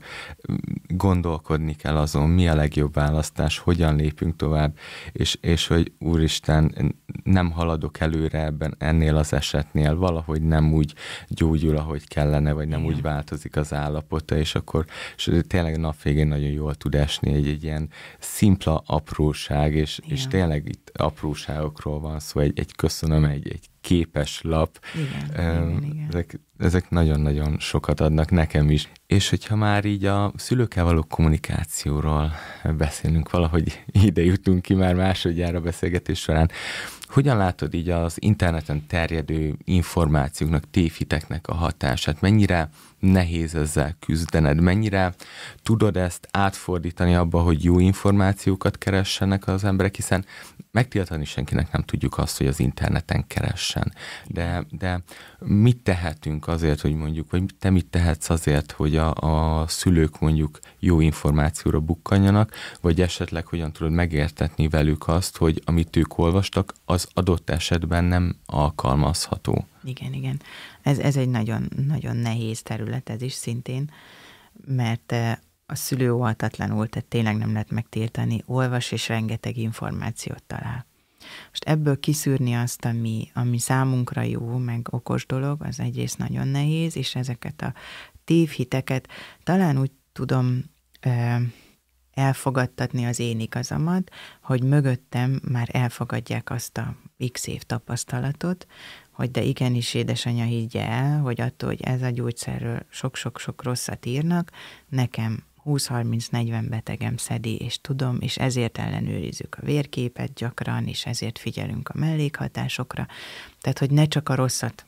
gondolkodni 0.87 1.75
kell 1.75 1.97
azon, 1.97 2.29
mi 2.29 2.49
a 2.49 2.55
legjobb 2.55 2.95
választás, 2.95 3.59
hogyan 3.59 3.97
lépünk 3.97 4.37
tovább, 4.37 4.79
és, 5.13 5.39
és 5.41 5.67
hogy 5.67 5.93
úristen, 5.99 6.95
nem 7.23 7.51
haladok 7.51 8.01
előre 8.01 8.45
ebben, 8.45 8.75
ennél 8.79 9.17
az 9.17 9.33
esetnél, 9.33 9.97
valahogy 9.97 10.43
nem 10.43 10.73
úgy 10.73 10.95
gyógyul, 11.29 11.77
ahogy 11.77 12.09
kellene, 12.09 12.53
vagy 12.53 12.69
nem 12.69 12.81
Igen. 12.83 12.95
úgy 12.95 13.03
változik 13.03 13.57
az 13.57 13.73
állapota, 13.73 14.37
és 14.37 14.55
akkor 14.55 14.85
és 15.17 15.31
tényleg 15.47 15.79
nap 15.79 16.03
végén 16.03 16.29
nagyon 16.29 16.51
jól 16.51 16.75
tud 16.75 16.95
esni 16.95 17.33
egy, 17.33 17.49
egy 17.49 17.65
ilyen 17.65 17.89
szimpla 18.19 18.83
apróság, 18.87 19.58
és, 19.67 20.01
és 20.07 20.27
tényleg 20.27 20.69
itt 20.69 20.91
apróságokról 20.95 22.01
van 22.01 22.21
szó, 22.21 22.41
egy, 22.41 22.59
egy 22.59 22.75
köszönöm, 22.75 23.25
egy, 23.25 23.49
egy 23.49 23.69
képes 23.81 24.41
lap. 24.43 24.79
Igen, 24.95 25.63
um, 25.63 25.69
igen, 25.69 25.83
igen. 25.83 26.07
Ezek, 26.09 26.41
ezek 26.59 26.91
nagyon-nagyon 26.91 27.59
sokat 27.59 28.01
adnak 28.01 28.31
nekem 28.31 28.71
is. 28.71 28.89
És 29.07 29.29
hogyha 29.29 29.57
már 29.57 29.85
így 29.85 30.05
a 30.05 30.33
szülőkkel 30.37 30.85
való 30.85 31.03
kommunikációról 31.03 32.33
beszélünk, 32.77 33.31
valahogy 33.31 33.85
ide 34.07 34.23
jutunk 34.23 34.63
ki 34.63 34.75
már 34.75 34.95
másodjára 34.95 35.61
beszélgetés 35.61 36.21
során, 36.21 36.51
hogyan 37.09 37.37
látod 37.37 37.75
így 37.75 37.89
az 37.89 38.17
interneten 38.19 38.87
terjedő 38.87 39.55
információknak, 39.65 40.71
tévhiteknek 40.71 41.49
a 41.49 41.55
hatását? 41.55 42.21
Mennyire 42.21 42.69
nehéz 42.99 43.55
ezzel 43.55 43.97
küzdened? 44.01 44.61
Mennyire 44.61 45.15
tudod 45.63 45.97
ezt 45.97 46.29
átfordítani 46.31 47.15
abba, 47.15 47.41
hogy 47.41 47.65
jó 47.65 47.79
információkat 47.79 48.79
keressenek 48.79 49.47
az 49.47 49.65
emberek, 49.65 49.95
hiszen 49.95 50.25
megtiltani 50.71 51.25
senkinek 51.25 51.73
nem 51.73 51.83
tudjuk 51.83 52.19
azt, 52.19 52.39
hogy 52.39 52.47
az 52.47 52.61
interneten 52.61 53.27
keressen. 53.27 53.93
De, 54.27 54.67
de 54.71 55.03
mit 55.39 55.83
tehetünk 55.83 56.49
azért, 56.49 56.81
hogy 56.81 56.95
mondjuk, 56.95 57.31
vagy 57.31 57.45
te 57.59 57.71
mit 57.71 57.87
tehetsz 57.87 58.31
azért, 58.31 58.73
hogy 58.73 58.97
a, 58.97 59.15
a 59.15 59.67
szülők 59.67 60.21
mondjuk 60.21 60.59
jó 60.79 61.01
információra 61.01 61.81
bukkanjanak, 61.81 62.53
vagy 62.81 63.01
esetleg 63.01 63.47
hogyan 63.47 63.73
tudod 63.73 63.93
megértetni 63.93 64.69
velük 64.69 65.09
azt, 65.09 65.37
hogy 65.37 65.63
amit 65.65 65.97
ők 65.97 66.19
olvastak, 66.19 66.75
az 66.85 67.09
adott 67.15 67.51
esetben 67.51 68.05
nem 68.05 68.37
alkalmazható. 68.47 69.67
Igen, 69.89 70.13
igen. 70.13 70.41
Ez, 70.83 70.99
ez 70.99 71.17
egy 71.17 71.29
nagyon, 71.29 71.69
nagyon 71.87 72.17
nehéz 72.17 72.63
terület 72.63 73.09
ez 73.09 73.23
is 73.23 73.33
szintén, 73.33 73.91
mert 74.67 75.13
eh, 75.13 75.37
a 75.67 75.75
szülő 75.75 76.13
óhatatlanul, 76.13 76.89
tehát 76.89 77.09
tényleg 77.09 77.37
nem 77.37 77.53
lehet 77.53 77.71
megtiltani, 77.71 78.43
olvas 78.47 78.93
és 78.93 79.09
rengeteg 79.09 79.57
információt 79.57 80.43
talál. 80.43 80.87
Most 81.49 81.65
ebből 81.65 82.01
kiszűrni 82.01 82.55
azt, 82.55 82.85
ami, 82.85 83.31
ami 83.35 83.59
számunkra 83.59 84.23
jó, 84.23 84.57
meg 84.57 84.87
okos 84.91 85.27
dolog, 85.27 85.63
az 85.63 85.81
egyrészt 85.81 86.19
nagyon 86.19 86.49
nehéz, 86.49 86.97
és 86.97 87.15
ezeket 87.15 87.63
a 87.63 87.75
tévhiteket 88.25 89.09
talán 89.43 89.81
úgy 89.81 89.91
tudom 90.13 90.65
ö, 91.01 91.37
elfogadtatni 92.19 93.05
az 93.07 93.19
én 93.19 93.41
igazamat, 93.41 94.11
hogy 94.43 94.63
mögöttem 94.63 95.41
már 95.49 95.69
elfogadják 95.73 96.51
azt 96.51 96.79
a 96.79 96.97
x 97.33 97.47
év 97.47 97.63
tapasztalatot, 97.63 98.67
hogy 99.19 99.31
de 99.31 99.43
igenis 99.43 99.95
édesanyja 99.95 100.45
higgye 100.45 100.89
el, 100.89 101.21
hogy 101.21 101.41
attól, 101.41 101.69
hogy 101.69 101.81
ez 101.81 102.03
a 102.03 102.11
gyógyszerről 102.11 102.87
sok-sok-sok 102.89 103.63
rosszat 103.63 104.07
írnak, 104.07 104.51
nekem 104.89 105.43
20-30-40 105.65 106.67
betegem 106.69 107.17
szedi, 107.17 107.57
és 107.57 107.81
tudom, 107.81 108.17
és 108.21 108.37
ezért 108.37 108.79
ellenőrizzük 108.79 109.57
a 109.61 109.65
vérképet 109.65 110.35
gyakran, 110.35 110.87
és 110.87 111.07
ezért 111.07 111.39
figyelünk 111.39 111.89
a 111.89 111.99
mellékhatásokra. 111.99 113.07
Tehát, 113.61 113.79
hogy 113.79 113.91
ne 113.91 114.07
csak 114.07 114.29
a 114.29 114.35
rosszat 114.35 114.87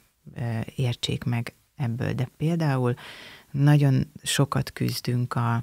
értsék 0.75 1.25
meg 1.25 1.55
ebből, 1.77 2.13
de 2.13 2.29
például 2.37 2.95
nagyon 3.51 4.13
sokat 4.23 4.73
küzdünk 4.73 5.35
a, 5.35 5.55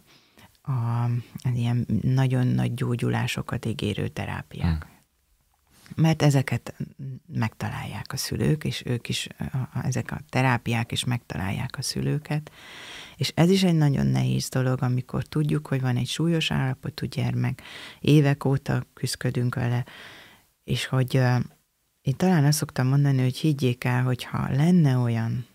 a, 0.62 1.10
ilyen 1.54 1.86
nagyon 2.02 2.48
nagy 2.48 2.74
gyógyulásokat 2.74 3.66
ígérő 3.66 4.08
terápiák. 4.08 4.84
Hmm 4.84 4.96
mert 5.96 6.22
ezeket 6.22 6.76
megtalálják 7.34 8.14
a 8.14 8.18
szülők, 8.18 8.64
és 8.64 8.84
ők 8.86 9.10
is, 9.10 9.28
ezek 9.84 10.12
a 10.12 10.20
terápiák 10.30 10.92
is 10.92 11.04
megtalálják 11.04 11.78
a 11.78 11.82
szülőket. 11.82 12.52
És 13.16 13.32
ez 13.36 13.50
is 13.50 13.64
egy 13.64 13.76
nagyon 13.76 14.08
nehéz 14.08 14.50
dolog, 14.50 14.82
amikor 14.82 15.24
tudjuk, 15.24 15.68
hogy 15.68 15.82
van 15.82 15.98
egy 15.98 16.08
súlyos 16.08 16.52
állapotú 16.52 17.06
gyermek, 17.06 17.62
évek 18.00 18.46
óta 18.46 18.86
küzdködünk 18.94 19.56
vele, 19.56 19.86
és 20.64 20.86
hogy 20.86 21.14
én 22.02 22.16
talán 22.18 22.46
azt 22.46 22.58
szoktam 22.58 22.88
mondani, 22.88 23.22
hogy 23.22 23.38
higgyék 23.38 23.84
el, 23.84 24.04
hogyha 24.04 24.52
lenne 24.52 24.98
olyan 24.98 25.46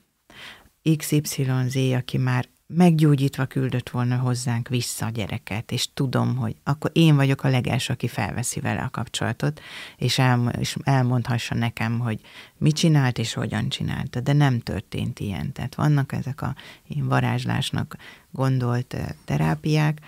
XYZ, 0.97 1.77
aki 1.95 2.19
már 2.19 2.49
meggyógyítva 2.75 3.45
küldött 3.45 3.89
volna 3.91 4.17
hozzánk 4.17 4.69
vissza 4.69 5.07
a 5.07 5.11
gyereket, 5.11 5.73
és 5.73 5.89
tudom, 5.95 6.37
hogy 6.37 6.57
akkor 6.65 6.91
én 6.95 7.17
vagyok 7.17 7.45
a 7.45 7.49
legelső, 7.49 7.93
aki 7.93 8.09
felveszi 8.09 8.61
vele 8.61 8.81
a 8.83 8.91
kapcsolatot, 8.91 9.61
és, 9.97 10.19
el, 10.19 10.53
és 10.59 10.77
elmondhassa 10.83 11.55
nekem, 11.55 11.99
hogy 11.99 12.21
mit 12.59 12.77
csinált 12.77 13.19
és 13.19 13.33
hogyan 13.33 13.69
csinálta, 13.69 14.21
de 14.21 14.33
nem 14.33 14.61
történt 14.61 15.21
ilyen. 15.21 15.53
Tehát 15.53 15.75
vannak 15.75 16.13
ezek 16.13 16.43
a 16.43 16.55
én 16.89 17.09
varázslásnak 17.09 17.97
gondolt 18.31 18.97
terápiák, 19.25 19.99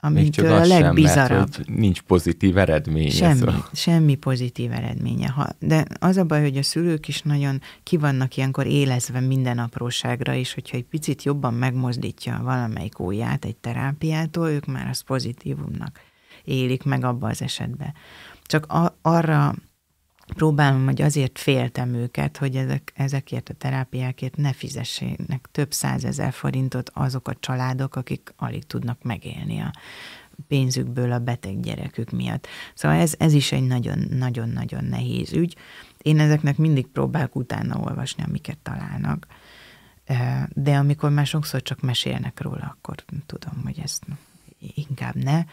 amitől 0.00 0.52
a 0.52 0.66
legbizarabb. 0.66 1.52
Sem, 1.52 1.64
mert, 1.66 1.80
nincs 1.80 2.00
pozitív 2.00 2.58
eredménye. 2.58 3.10
Semmi, 3.10 3.38
szóval. 3.38 3.68
semmi 3.72 4.14
pozitív 4.14 4.72
eredménye. 4.72 5.28
Ha, 5.28 5.48
de 5.58 5.84
az 5.98 6.16
a 6.16 6.24
baj, 6.24 6.40
hogy 6.40 6.56
a 6.56 6.62
szülők 6.62 7.08
is 7.08 7.22
nagyon 7.22 7.60
kivannak 7.82 8.36
ilyenkor 8.36 8.66
élezve 8.66 9.20
minden 9.20 9.58
apróságra, 9.58 10.34
és 10.34 10.54
hogyha 10.54 10.76
egy 10.76 10.84
picit 10.84 11.22
jobban 11.22 11.54
megmozdítja 11.54 12.40
valamelyik 12.42 12.98
ujját 12.98 13.44
egy 13.44 13.56
terápiától, 13.56 14.48
ők 14.48 14.66
már 14.66 14.88
azt 14.88 15.02
pozitívumnak 15.02 16.00
élik 16.44 16.82
meg 16.82 17.04
abba 17.04 17.28
az 17.28 17.42
esetben. 17.42 17.94
Csak 18.42 18.72
a, 18.72 18.98
arra 19.02 19.54
próbálom, 20.32 20.84
hogy 20.84 21.02
azért 21.02 21.38
féltem 21.38 21.94
őket, 21.94 22.36
hogy 22.36 22.56
ezek, 22.56 22.92
ezekért 22.94 23.48
a 23.48 23.54
terápiákért 23.54 24.36
ne 24.36 24.52
fizessenek 24.52 25.48
több 25.52 25.72
százezer 25.72 26.32
forintot 26.32 26.90
azok 26.94 27.28
a 27.28 27.36
családok, 27.40 27.96
akik 27.96 28.32
alig 28.36 28.64
tudnak 28.64 29.02
megélni 29.02 29.60
a 29.60 29.72
pénzükből 30.48 31.12
a 31.12 31.18
beteg 31.18 31.60
gyerekük 31.60 32.10
miatt. 32.10 32.46
Szóval 32.74 32.98
ez, 32.98 33.14
ez 33.18 33.32
is 33.32 33.52
egy 33.52 33.66
nagyon-nagyon-nagyon 33.66 34.84
nehéz 34.84 35.32
ügy. 35.32 35.56
Én 35.98 36.18
ezeknek 36.18 36.56
mindig 36.56 36.86
próbálok 36.86 37.36
utána 37.36 37.78
olvasni, 37.78 38.22
amiket 38.22 38.58
találnak. 38.58 39.26
De 40.48 40.76
amikor 40.76 41.10
már 41.10 41.26
sokszor 41.26 41.62
csak 41.62 41.80
mesélnek 41.80 42.40
róla, 42.40 42.76
akkor 42.78 43.04
tudom, 43.26 43.62
hogy 43.64 43.80
ezt 43.82 44.04
inkább 44.74 45.14
ne. 45.14 45.44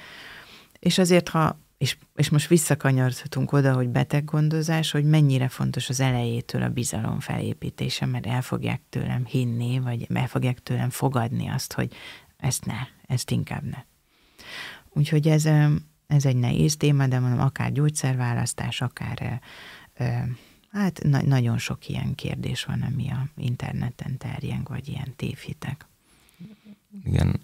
És 0.79 0.97
azért, 0.97 1.29
ha 1.29 1.59
és, 1.77 1.97
és 2.15 2.29
most 2.29 2.47
visszakanyarodhatunk 2.47 3.51
oda, 3.51 3.73
hogy 3.73 3.89
beteggondozás, 3.89 4.91
hogy 4.91 5.03
mennyire 5.05 5.47
fontos 5.47 5.89
az 5.89 5.99
elejétől 5.99 6.61
a 6.61 6.69
bizalom 6.69 7.19
felépítése, 7.19 8.05
mert 8.05 8.25
el 8.25 8.41
fogják 8.41 8.81
tőlem 8.89 9.25
hinni, 9.25 9.79
vagy 9.79 10.07
el 10.13 10.27
fogják 10.27 10.59
tőlem 10.59 10.89
fogadni 10.89 11.47
azt, 11.47 11.73
hogy 11.73 11.93
ezt 12.37 12.65
ne, 12.65 12.77
ezt 13.07 13.31
inkább 13.31 13.63
ne. 13.63 13.83
Úgyhogy 14.89 15.27
ez, 15.27 15.45
ez 16.07 16.25
egy 16.25 16.35
nehéz 16.35 16.77
téma, 16.77 17.07
de 17.07 17.19
mondom, 17.19 17.39
akár 17.39 17.71
gyógyszerválasztás, 17.71 18.81
akár 18.81 19.41
hát 20.71 21.03
na- 21.03 21.25
nagyon 21.25 21.57
sok 21.57 21.87
ilyen 21.87 22.15
kérdés 22.15 22.63
van, 22.63 22.81
ami 22.81 23.09
a 23.09 23.27
interneten 23.35 24.17
terjeng, 24.17 24.67
vagy 24.67 24.87
ilyen 24.87 25.13
tévhitek. 25.15 25.85
Igen, 27.03 27.39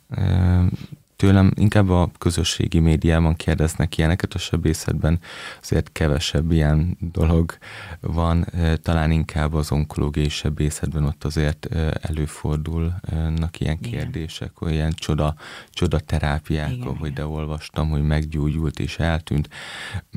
tőlem 1.24 1.52
inkább 1.56 1.90
a 1.90 2.12
közösségi 2.18 2.80
médiában 2.80 3.36
kérdeznek 3.36 3.98
ilyeneket, 3.98 4.34
a 4.34 4.38
sebészetben 4.38 5.20
azért 5.62 5.92
kevesebb 5.92 6.52
ilyen 6.52 6.98
dolog 7.00 7.58
van, 8.00 8.46
talán 8.82 9.12
inkább 9.12 9.54
az 9.54 9.72
onkológiai 9.72 10.30
sebészetben 10.30 11.06
ott 11.06 11.24
azért 11.24 11.68
előfordulnak 12.02 13.60
ilyen 13.60 13.80
kérdések, 13.80 14.62
olyan 14.62 14.92
csoda, 14.92 15.36
csoda 15.70 16.00
terápiák, 16.00 16.72
Igen, 16.72 16.88
ahogy 16.88 16.98
igen. 17.00 17.14
de 17.14 17.26
olvastam, 17.26 17.90
hogy 17.90 18.04
meggyógyult 18.04 18.80
és 18.80 19.00
eltűnt. 19.00 19.50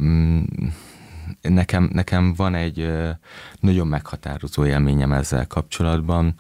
Mm, 0.01 0.43
nekem, 1.41 1.91
nekem 1.93 2.35
van 2.35 2.55
egy 2.55 2.93
nagyon 3.61 3.87
meghatározó 3.87 4.67
élményem 4.67 5.13
ezzel 5.13 5.47
kapcsolatban. 5.47 6.35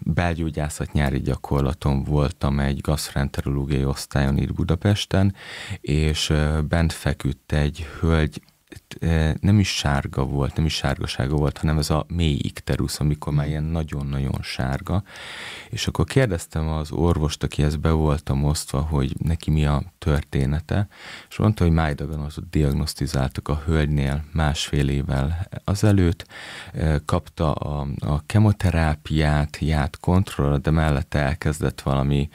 Belgyógyászat 0.00 0.92
nyári 0.92 1.20
gyakorlaton 1.20 2.04
voltam 2.04 2.60
egy 2.60 2.80
gasztrenterológiai 2.80 3.84
osztályon 3.84 4.36
itt 4.36 4.52
Budapesten, 4.52 5.34
és 5.80 6.32
bent 6.68 6.92
feküdt 6.92 7.52
egy 7.52 7.86
hölgy, 8.00 8.42
nem 9.40 9.58
is 9.58 9.68
sárga 9.68 10.24
volt, 10.24 10.56
nem 10.56 10.64
is 10.64 10.74
sárgasága 10.74 11.36
volt, 11.36 11.58
hanem 11.58 11.78
ez 11.78 11.90
a 11.90 12.06
mély 12.08 12.38
ikterusz, 12.42 13.00
amikor 13.00 13.32
már 13.32 13.46
ilyen 13.46 13.64
nagyon-nagyon 13.64 14.42
sárga. 14.42 15.02
És 15.70 15.86
akkor 15.86 16.04
kérdeztem 16.04 16.68
az 16.68 16.92
orvost, 16.92 17.42
akihez 17.42 17.76
be 17.76 17.90
voltam 17.90 18.44
osztva, 18.44 18.80
hogy 18.80 19.14
neki 19.18 19.50
mi 19.50 19.66
a 19.66 19.82
története, 19.98 20.88
és 21.28 21.36
mondta, 21.36 21.64
hogy 21.64 21.72
májdaganatot 21.72 22.50
diagnosztizáltak 22.50 23.48
a 23.48 23.62
hölgynél 23.64 24.24
másfél 24.32 24.88
évvel 24.88 25.48
azelőtt, 25.64 26.26
kapta 27.04 27.52
a, 27.52 27.86
a 27.98 28.26
kemoterápiát, 28.26 29.58
járt 29.60 29.98
kontrollra, 30.00 30.58
de 30.58 30.70
mellette 30.70 31.18
elkezdett 31.18 31.80
valami 31.80 32.28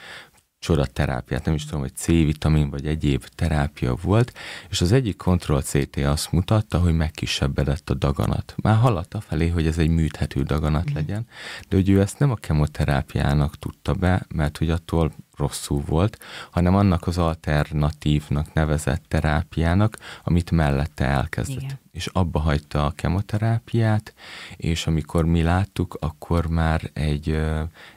csodaterápiát, 0.60 1.46
nem 1.46 1.54
is 1.54 1.66
tudom, 1.66 1.82
hogy 1.82 1.96
C-vitamin 1.96 2.70
vagy 2.70 2.88
egyéb 2.88 3.26
terápia 3.36 3.96
volt, 4.02 4.34
és 4.70 4.82
az 4.82 4.92
egyik 4.92 5.18
kontroll 5.18 5.62
CT 5.62 5.98
azt 5.98 6.32
mutatta, 6.32 6.80
hogy 6.80 6.94
megkisebbedett 6.94 7.90
a 7.90 7.94
daganat. 7.94 8.56
Már 8.62 8.78
haladt 8.78 9.16
felé, 9.20 9.48
hogy 9.48 9.68
ez 9.68 9.78
egy 9.78 9.90
műthető 9.90 10.44
daganat 10.44 10.92
mm. 10.92 10.94
legyen, 10.94 11.28
de 11.70 11.76
hogy 11.76 11.90
ő 11.90 12.02
ezt 12.02 12.20
nem 12.20 12.32
a 12.32 12.36
kemoterápiának 12.36 13.58
tudta 13.58 13.94
be, 13.94 14.26
mert 14.36 14.58
hogy 14.58 14.70
attól 14.70 15.12
rosszul 15.38 15.84
volt, 15.86 16.18
hanem 16.52 16.76
annak 16.76 17.08
az 17.08 17.18
alternatívnak 17.18 18.54
nevezett 18.54 19.04
terápiának, 19.08 19.98
amit 20.24 20.52
mellette 20.52 21.06
elkezdett. 21.06 21.58
Igen. 21.58 21.80
És 22.00 22.08
abba 22.08 22.40
hagyta 22.40 22.86
a 22.86 22.92
kemoterápiát, 22.92 24.14
és 24.58 24.88
amikor 24.88 25.26
mi 25.26 25.42
láttuk, 25.42 25.98
akkor 26.00 26.48
már 26.48 26.90
egy, 26.94 27.40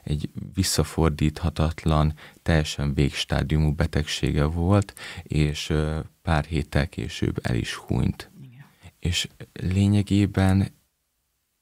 egy 0.03 0.29
visszafordíthatatlan, 0.53 2.13
teljesen 2.41 2.93
végstádiumú 2.93 3.71
betegsége 3.71 4.43
volt, 4.43 4.93
és 5.23 5.73
pár 6.21 6.45
héttel 6.45 6.87
később 6.87 7.39
el 7.41 7.55
is 7.55 7.73
hunyt. 7.73 8.31
Igen. 8.41 8.65
És 8.99 9.27
lényegében 9.53 10.67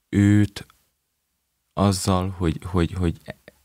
őt 0.10 0.66
azzal, 1.74 2.30
hogy, 2.30 2.60
hogy, 2.64 2.94
hogy 2.94 3.18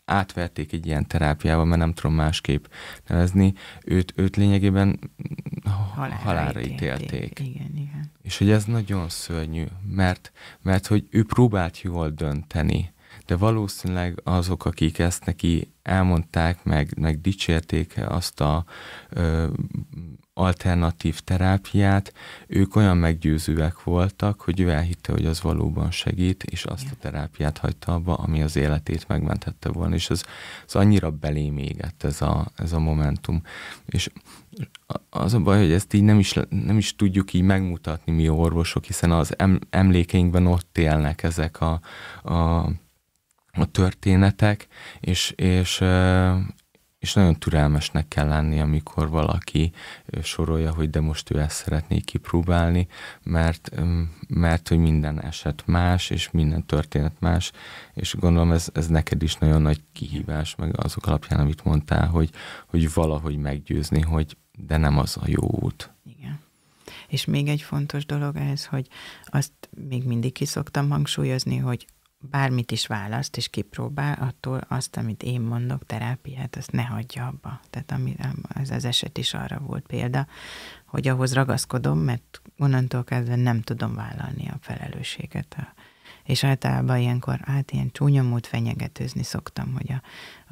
átverték 0.06 0.72
egy 0.72 0.86
ilyen 0.86 1.06
terápiával, 1.06 1.64
mert 1.64 1.80
nem 1.80 1.92
tudom 1.92 2.16
másképp 2.16 2.64
nevezni, 3.06 3.54
őt, 3.84 4.12
őt 4.16 4.36
lényegében 4.36 4.98
halálra, 5.94 6.14
halálra 6.14 6.60
ítélték. 6.60 7.04
ítélték. 7.04 7.48
Igen, 7.48 7.70
igen. 7.74 8.10
És 8.22 8.38
hogy 8.38 8.50
ez 8.50 8.64
nagyon 8.64 9.08
szörnyű, 9.08 9.64
mert, 9.90 10.32
mert 10.62 10.86
hogy 10.86 11.06
ő 11.10 11.24
próbált 11.24 11.80
jól 11.80 12.10
dönteni, 12.10 12.94
de 13.26 13.36
valószínűleg 13.36 14.20
azok, 14.24 14.64
akik 14.64 14.98
ezt 14.98 15.24
neki 15.24 15.72
elmondták, 15.82 16.64
meg, 16.64 16.98
meg 16.98 17.20
dicsérték 17.20 18.00
azt 18.08 18.40
a 18.40 18.64
ö, 19.08 19.46
alternatív 20.38 21.20
terápiát, 21.20 22.12
ők 22.46 22.76
olyan 22.76 22.96
meggyőzőek 22.96 23.82
voltak, 23.82 24.40
hogy 24.40 24.60
ő 24.60 24.70
elhitte, 24.70 25.12
hogy 25.12 25.26
az 25.26 25.42
valóban 25.42 25.90
segít, 25.90 26.42
és 26.42 26.64
azt 26.64 26.86
a 26.90 26.96
terápiát 27.00 27.58
hagyta 27.58 27.94
abba, 27.94 28.14
ami 28.14 28.42
az 28.42 28.56
életét 28.56 29.08
megmentette 29.08 29.68
volna, 29.68 29.94
és 29.94 30.10
az, 30.10 30.24
az 30.66 30.74
annyira 30.74 31.10
belém 31.10 31.58
égett 31.58 32.02
ez 32.02 32.22
a, 32.22 32.46
ez 32.56 32.72
a 32.72 32.78
momentum. 32.78 33.42
És 33.86 34.10
az 35.10 35.34
a 35.34 35.40
baj, 35.40 35.58
hogy 35.58 35.72
ezt 35.72 35.94
így 35.94 36.02
nem 36.02 36.18
is, 36.18 36.32
nem 36.48 36.76
is 36.76 36.96
tudjuk 36.96 37.32
így 37.32 37.42
megmutatni 37.42 38.12
mi 38.12 38.28
orvosok, 38.28 38.84
hiszen 38.84 39.10
az 39.10 39.36
emlékeinkben 39.70 40.46
ott 40.46 40.78
élnek 40.78 41.22
ezek 41.22 41.60
a, 41.60 41.80
a 42.22 42.68
a 43.58 43.64
történetek, 43.64 44.66
és, 45.00 45.30
és, 45.30 45.82
és 46.98 47.12
nagyon 47.12 47.38
türelmesnek 47.38 48.08
kell 48.08 48.28
lenni, 48.28 48.60
amikor 48.60 49.08
valaki 49.08 49.72
sorolja, 50.22 50.74
hogy 50.74 50.90
de 50.90 51.00
most 51.00 51.30
ő 51.30 51.40
ezt 51.40 51.56
szeretné 51.56 51.98
kipróbálni, 51.98 52.86
mert, 53.22 53.70
mert 54.28 54.68
hogy 54.68 54.78
minden 54.78 55.22
eset 55.22 55.62
más, 55.66 56.10
és 56.10 56.30
minden 56.30 56.66
történet 56.66 57.20
más, 57.20 57.52
és 57.94 58.14
gondolom 58.14 58.52
ez, 58.52 58.68
ez 58.72 58.86
neked 58.86 59.22
is 59.22 59.34
nagyon 59.34 59.62
nagy 59.62 59.80
kihívás, 59.92 60.54
meg 60.54 60.80
azok 60.80 61.06
alapján, 61.06 61.40
amit 61.40 61.64
mondtál, 61.64 62.06
hogy, 62.06 62.30
hogy 62.66 62.92
valahogy 62.92 63.36
meggyőzni, 63.36 64.00
hogy 64.00 64.36
de 64.58 64.76
nem 64.76 64.98
az 64.98 65.16
a 65.16 65.24
jó 65.26 65.48
út. 65.50 65.94
Igen. 66.18 66.40
És 67.08 67.24
még 67.24 67.48
egy 67.48 67.62
fontos 67.62 68.06
dolog 68.06 68.36
ez, 68.36 68.66
hogy 68.66 68.88
azt 69.24 69.52
még 69.88 70.04
mindig 70.04 70.32
ki 70.32 70.44
szoktam 70.44 70.90
hangsúlyozni, 70.90 71.56
hogy 71.56 71.86
bármit 72.30 72.70
is 72.70 72.86
választ 72.86 73.36
és 73.36 73.48
kipróbál, 73.48 74.14
attól 74.20 74.60
azt, 74.68 74.96
amit 74.96 75.22
én 75.22 75.40
mondok, 75.40 75.86
terápiát, 75.86 76.56
azt 76.56 76.72
ne 76.72 76.82
hagyja 76.82 77.26
abba. 77.26 77.60
Tehát 77.70 77.92
ami, 77.92 78.16
ez 78.48 78.70
az 78.70 78.84
eset 78.84 79.18
is 79.18 79.34
arra 79.34 79.58
volt 79.58 79.86
példa, 79.86 80.26
hogy 80.86 81.08
ahhoz 81.08 81.32
ragaszkodom, 81.32 81.98
mert 81.98 82.42
onnantól 82.58 83.04
kezdve 83.04 83.36
nem 83.36 83.62
tudom 83.62 83.94
vállalni 83.94 84.48
a 84.48 84.58
felelősséget. 84.60 85.56
És 86.24 86.44
általában 86.44 86.98
ilyenkor, 86.98 87.40
hát 87.44 87.70
ilyen 87.70 87.90
csúnya 87.92 88.22
mód 88.22 88.46
fenyegetőzni 88.46 89.22
szoktam, 89.22 89.72
hogy 89.72 89.92
a, 89.92 90.02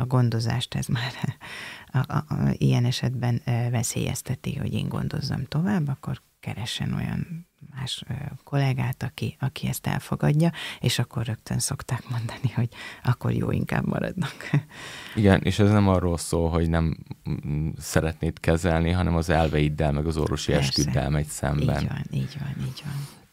a 0.02 0.06
gondozást 0.06 0.74
ez 0.74 0.86
már 0.86 1.12
a, 1.92 2.12
a, 2.12 2.16
a, 2.16 2.50
ilyen 2.52 2.84
esetben 2.84 3.40
veszélyezteti, 3.70 4.56
hogy 4.56 4.72
én 4.72 4.88
gondozzam 4.88 5.44
tovább, 5.44 5.88
akkor 5.88 6.20
keressen 6.44 6.92
olyan 6.92 7.48
más 7.74 8.04
kollégát, 8.44 9.02
aki, 9.02 9.36
aki 9.40 9.68
ezt 9.68 9.86
elfogadja, 9.86 10.52
és 10.80 10.98
akkor 10.98 11.24
rögtön 11.24 11.58
szokták 11.58 12.08
mondani, 12.08 12.50
hogy 12.54 12.68
akkor 13.02 13.32
jó, 13.32 13.50
inkább 13.50 13.86
maradnak. 13.86 14.50
Igen, 15.14 15.40
és 15.42 15.58
ez 15.58 15.70
nem 15.70 15.88
arról 15.88 16.18
szól, 16.18 16.50
hogy 16.50 16.68
nem 16.68 16.96
mm, 17.46 17.68
szeretnéd 17.78 18.40
kezelni, 18.40 18.90
hanem 18.90 19.16
az 19.16 19.28
elveiddel, 19.28 19.92
meg 19.92 20.06
az 20.06 20.16
orvosi 20.16 20.52
Persze. 20.52 20.68
esküddel 20.68 21.10
megy 21.10 21.26
szemben. 21.26 21.82
Így 21.82 21.88
van, 21.88 22.04
így 22.10 22.36
van, 22.38 22.66
így 22.66 22.82
van. 22.84 23.23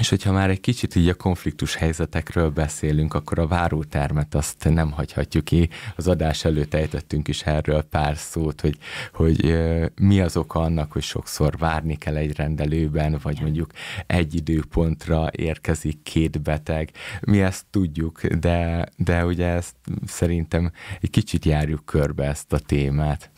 És 0.00 0.08
hogyha 0.08 0.32
már 0.32 0.50
egy 0.50 0.60
kicsit 0.60 0.94
így 0.94 1.08
a 1.08 1.14
konfliktus 1.14 1.74
helyzetekről 1.74 2.50
beszélünk, 2.50 3.14
akkor 3.14 3.38
a 3.38 3.46
várótermet 3.46 4.34
azt 4.34 4.68
nem 4.68 4.90
hagyhatjuk 4.90 5.44
ki. 5.44 5.68
Az 5.96 6.08
adás 6.08 6.44
előtt 6.44 6.74
ejtettünk 6.74 7.28
is 7.28 7.42
erről 7.42 7.82
pár 7.82 8.16
szót, 8.16 8.60
hogy, 8.60 8.78
hogy 9.12 9.58
mi 9.94 10.20
az 10.20 10.36
oka 10.36 10.60
annak, 10.60 10.92
hogy 10.92 11.02
sokszor 11.02 11.56
várni 11.58 11.96
kell 11.96 12.16
egy 12.16 12.36
rendelőben, 12.36 13.18
vagy 13.22 13.40
mondjuk 13.40 13.70
egy 14.06 14.34
időpontra 14.34 15.28
érkezik 15.32 16.02
két 16.02 16.42
beteg. 16.42 16.90
Mi 17.20 17.42
ezt 17.42 17.64
tudjuk, 17.70 18.26
de, 18.26 18.88
de 18.96 19.24
ugye 19.24 19.46
ezt 19.46 19.74
szerintem 20.06 20.72
egy 21.00 21.10
kicsit 21.10 21.44
járjuk 21.44 21.84
körbe 21.84 22.24
ezt 22.24 22.52
a 22.52 22.58
témát. 22.58 23.30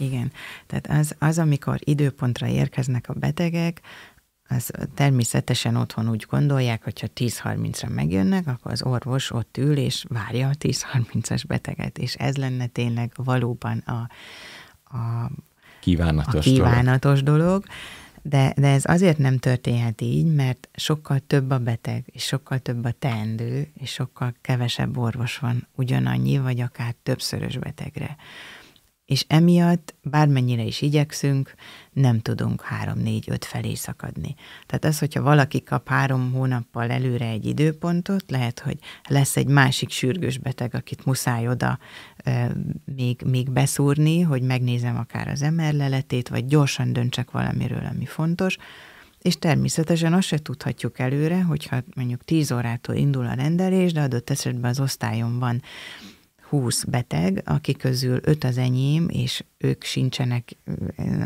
Igen, 0.00 0.32
tehát 0.66 0.86
az, 1.00 1.14
az, 1.18 1.38
amikor 1.38 1.76
időpontra 1.78 2.46
érkeznek 2.46 3.08
a 3.08 3.12
betegek, 3.12 3.80
az 4.50 4.70
természetesen 4.94 5.76
otthon 5.76 6.08
úgy 6.08 6.26
gondolják, 6.30 6.84
hogyha 6.84 7.06
10-30-ra 7.16 7.94
megjönnek, 7.94 8.46
akkor 8.46 8.72
az 8.72 8.82
orvos 8.82 9.30
ott 9.30 9.56
ül 9.56 9.76
és 9.76 10.04
várja 10.08 10.48
a 10.48 10.54
10-30-as 10.54 11.42
beteget, 11.46 11.98
és 11.98 12.14
ez 12.14 12.36
lenne 12.36 12.66
tényleg 12.66 13.12
valóban 13.16 13.78
a, 13.78 14.08
a 14.96 15.30
kívánatos, 15.80 16.46
a 16.46 16.50
kívánatos 16.50 17.22
dolog. 17.22 17.40
dolog. 17.42 17.64
De, 18.22 18.52
de 18.56 18.68
ez 18.68 18.84
azért 18.84 19.18
nem 19.18 19.38
történhet 19.38 20.00
így, 20.00 20.34
mert 20.34 20.68
sokkal 20.74 21.18
több 21.26 21.50
a 21.50 21.58
beteg, 21.58 22.04
és 22.06 22.22
sokkal 22.24 22.58
több 22.58 22.84
a 22.84 22.92
teendő, 22.98 23.70
és 23.78 23.90
sokkal 23.90 24.34
kevesebb 24.40 24.96
orvos 24.96 25.38
van 25.38 25.66
ugyanannyi, 25.74 26.38
vagy 26.38 26.60
akár 26.60 26.94
többszörös 27.02 27.58
betegre 27.58 28.16
és 29.10 29.24
emiatt 29.28 29.94
bármennyire 30.02 30.62
is 30.62 30.82
igyekszünk, 30.82 31.54
nem 31.92 32.20
tudunk 32.20 32.62
három-négy-öt 32.62 33.44
felé 33.44 33.74
szakadni. 33.74 34.34
Tehát 34.66 34.84
az, 34.84 34.98
hogyha 34.98 35.22
valaki 35.22 35.62
kap 35.62 35.88
három 35.88 36.32
hónappal 36.32 36.90
előre 36.90 37.26
egy 37.26 37.46
időpontot, 37.46 38.30
lehet, 38.30 38.60
hogy 38.60 38.78
lesz 39.08 39.36
egy 39.36 39.46
másik 39.46 39.90
sürgős 39.90 40.38
beteg, 40.38 40.74
akit 40.74 41.04
muszáj 41.04 41.48
oda 41.48 41.78
e, 42.16 42.52
még, 42.96 43.22
még 43.22 43.50
beszúrni, 43.50 44.20
hogy 44.20 44.42
megnézem 44.42 44.96
akár 44.98 45.28
az 45.28 45.40
MR 45.40 45.72
leletét, 45.72 46.28
vagy 46.28 46.46
gyorsan 46.46 46.92
döntsek 46.92 47.30
valamiről, 47.30 47.88
ami 47.92 48.04
fontos, 48.04 48.56
és 49.22 49.38
természetesen 49.38 50.12
azt 50.12 50.26
se 50.26 50.38
tudhatjuk 50.38 50.98
előre, 50.98 51.42
hogyha 51.42 51.82
mondjuk 51.94 52.24
10 52.24 52.52
órától 52.52 52.94
indul 52.94 53.26
a 53.26 53.34
rendelés, 53.34 53.92
de 53.92 54.00
adott 54.00 54.30
esetben 54.30 54.70
az 54.70 54.80
osztályon 54.80 55.38
van 55.38 55.62
20 56.50 56.84
beteg, 56.84 57.42
akik 57.44 57.76
közül 57.76 58.18
5 58.22 58.44
az 58.44 58.58
enyém, 58.58 59.08
és 59.08 59.44
ők 59.58 59.84
sincsenek 59.84 60.56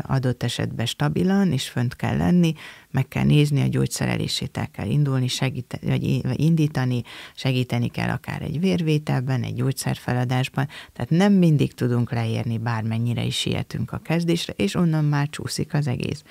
adott 0.01 0.43
esetben 0.43 0.85
stabilan, 0.85 1.51
és 1.51 1.69
fönt 1.69 1.95
kell 1.95 2.17
lenni, 2.17 2.53
meg 2.91 3.07
kell 3.07 3.23
nézni, 3.23 3.61
a 3.61 3.67
gyógyszerelését 3.67 4.57
el 4.57 4.67
kell 4.71 4.89
indulni, 4.89 5.27
segít, 5.27 5.79
vagy 5.81 6.21
indítani, 6.33 7.01
segíteni 7.35 7.87
kell 7.87 8.09
akár 8.09 8.41
egy 8.41 8.59
vérvételben, 8.59 9.43
egy 9.43 9.55
gyógyszerfeladásban, 9.55 10.67
tehát 10.93 11.09
nem 11.09 11.33
mindig 11.33 11.73
tudunk 11.73 12.11
leérni, 12.11 12.57
bármennyire 12.57 13.23
is 13.23 13.37
sietünk 13.37 13.91
a 13.91 13.97
kezdésre, 13.97 14.53
és 14.57 14.75
onnan 14.75 15.05
már 15.05 15.29
csúszik 15.29 15.73
az 15.73 15.87
egész. 15.87 16.23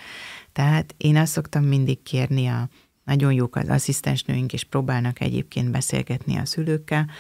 Tehát 0.53 0.95
én 0.97 1.17
azt 1.17 1.33
szoktam 1.33 1.65
mindig 1.65 2.03
kérni 2.03 2.47
a 2.47 2.69
nagyon 3.05 3.33
jók 3.33 3.57
az 3.57 3.69
asszisztensnőink, 3.69 4.53
és 4.53 4.65
próbálnak 4.65 5.21
egyébként 5.21 5.71
beszélgetni 5.71 6.37
a 6.37 6.45
szülőkkel, 6.45 7.11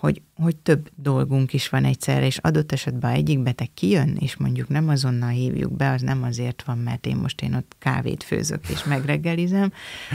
hogy, 0.00 0.22
hogy 0.34 0.56
több 0.56 0.90
dolgunk 0.94 1.52
is 1.52 1.68
van 1.68 1.84
egyszerre, 1.84 2.26
és 2.26 2.38
adott 2.38 2.72
esetben 2.72 3.10
egyik 3.10 3.42
beteg 3.42 3.68
kijön, 3.74 4.16
és 4.20 4.36
mondjuk 4.36 4.68
nem 4.68 4.88
azonnal 4.88 5.28
hívjuk 5.28 5.72
be, 5.72 5.90
az 5.90 6.00
nem 6.00 6.22
azért 6.22 6.62
van, 6.62 6.78
mert 6.78 7.06
én 7.06 7.16
most 7.16 7.40
én 7.42 7.54
ott 7.54 7.76
kávét 7.78 8.22
főzök 8.22 8.68
és 8.68 8.84
megreggelizem, 8.84 9.72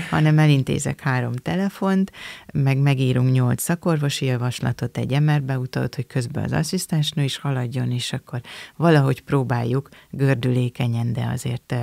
hanem 0.10 0.40
elintézek 0.40 1.02
három 1.02 1.34
telefont, 1.34 2.12
meg 2.54 2.78
megírunk 2.78 3.32
nyolc 3.32 3.62
szakorvosi 3.62 4.26
javaslatot, 4.26 4.98
egy 4.98 5.14
emerbeutalat, 5.14 5.96
hogy 5.96 6.08
közben 6.08 6.44
az 6.44 6.52
asszisztensnő 6.52 7.24
is 7.24 7.38
haladjon, 7.38 7.92
és 7.92 8.14
akkor 8.14 8.42
valahogy 8.76 9.22
próbáljuk 9.22 9.90
gördülékenyen, 10.10 11.14
de 11.14 11.30
azért 11.34 11.76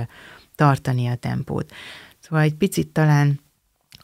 tartani 0.55 1.07
a 1.07 1.15
tempót. 1.15 1.71
Szóval 2.19 2.43
egy 2.43 2.55
picit 2.55 2.87
talán 2.87 3.39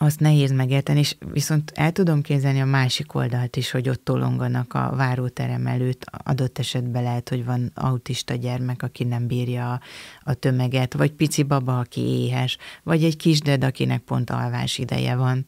azt 0.02 0.20
nehéz 0.20 0.52
megérteni, 0.52 1.00
és 1.00 1.16
viszont 1.34 1.72
el 1.76 1.92
tudom 1.92 2.22
képzelni 2.22 2.62
a 2.62 2.66
másik 2.66 3.14
oldalt 3.14 3.56
is, 3.56 3.72
hogy 3.72 3.90
ott 3.90 4.04
tolonganak 4.04 4.74
a 4.74 4.94
váróterem 4.96 5.68
előtt, 5.68 6.06
adott 6.24 6.60
esetben 6.60 7.04
lehet, 7.04 7.30
hogy 7.30 7.46
van 7.46 7.72
autista 7.74 8.36
gyermek, 8.36 8.84
aki 8.84 9.04
nem 9.04 9.28
bírja 9.28 9.72
a, 9.72 9.80
a 10.24 10.34
tömeget, 10.34 10.94
vagy 10.94 11.12
pici 11.12 11.44
baba, 11.44 11.80
aki 11.80 12.02
éhes, 12.02 12.58
vagy 12.84 13.04
egy 13.04 13.18
kisded, 13.18 13.64
akinek 13.64 14.02
pont 14.02 14.30
alvás 14.30 14.78
ideje 14.78 15.16
van 15.16 15.46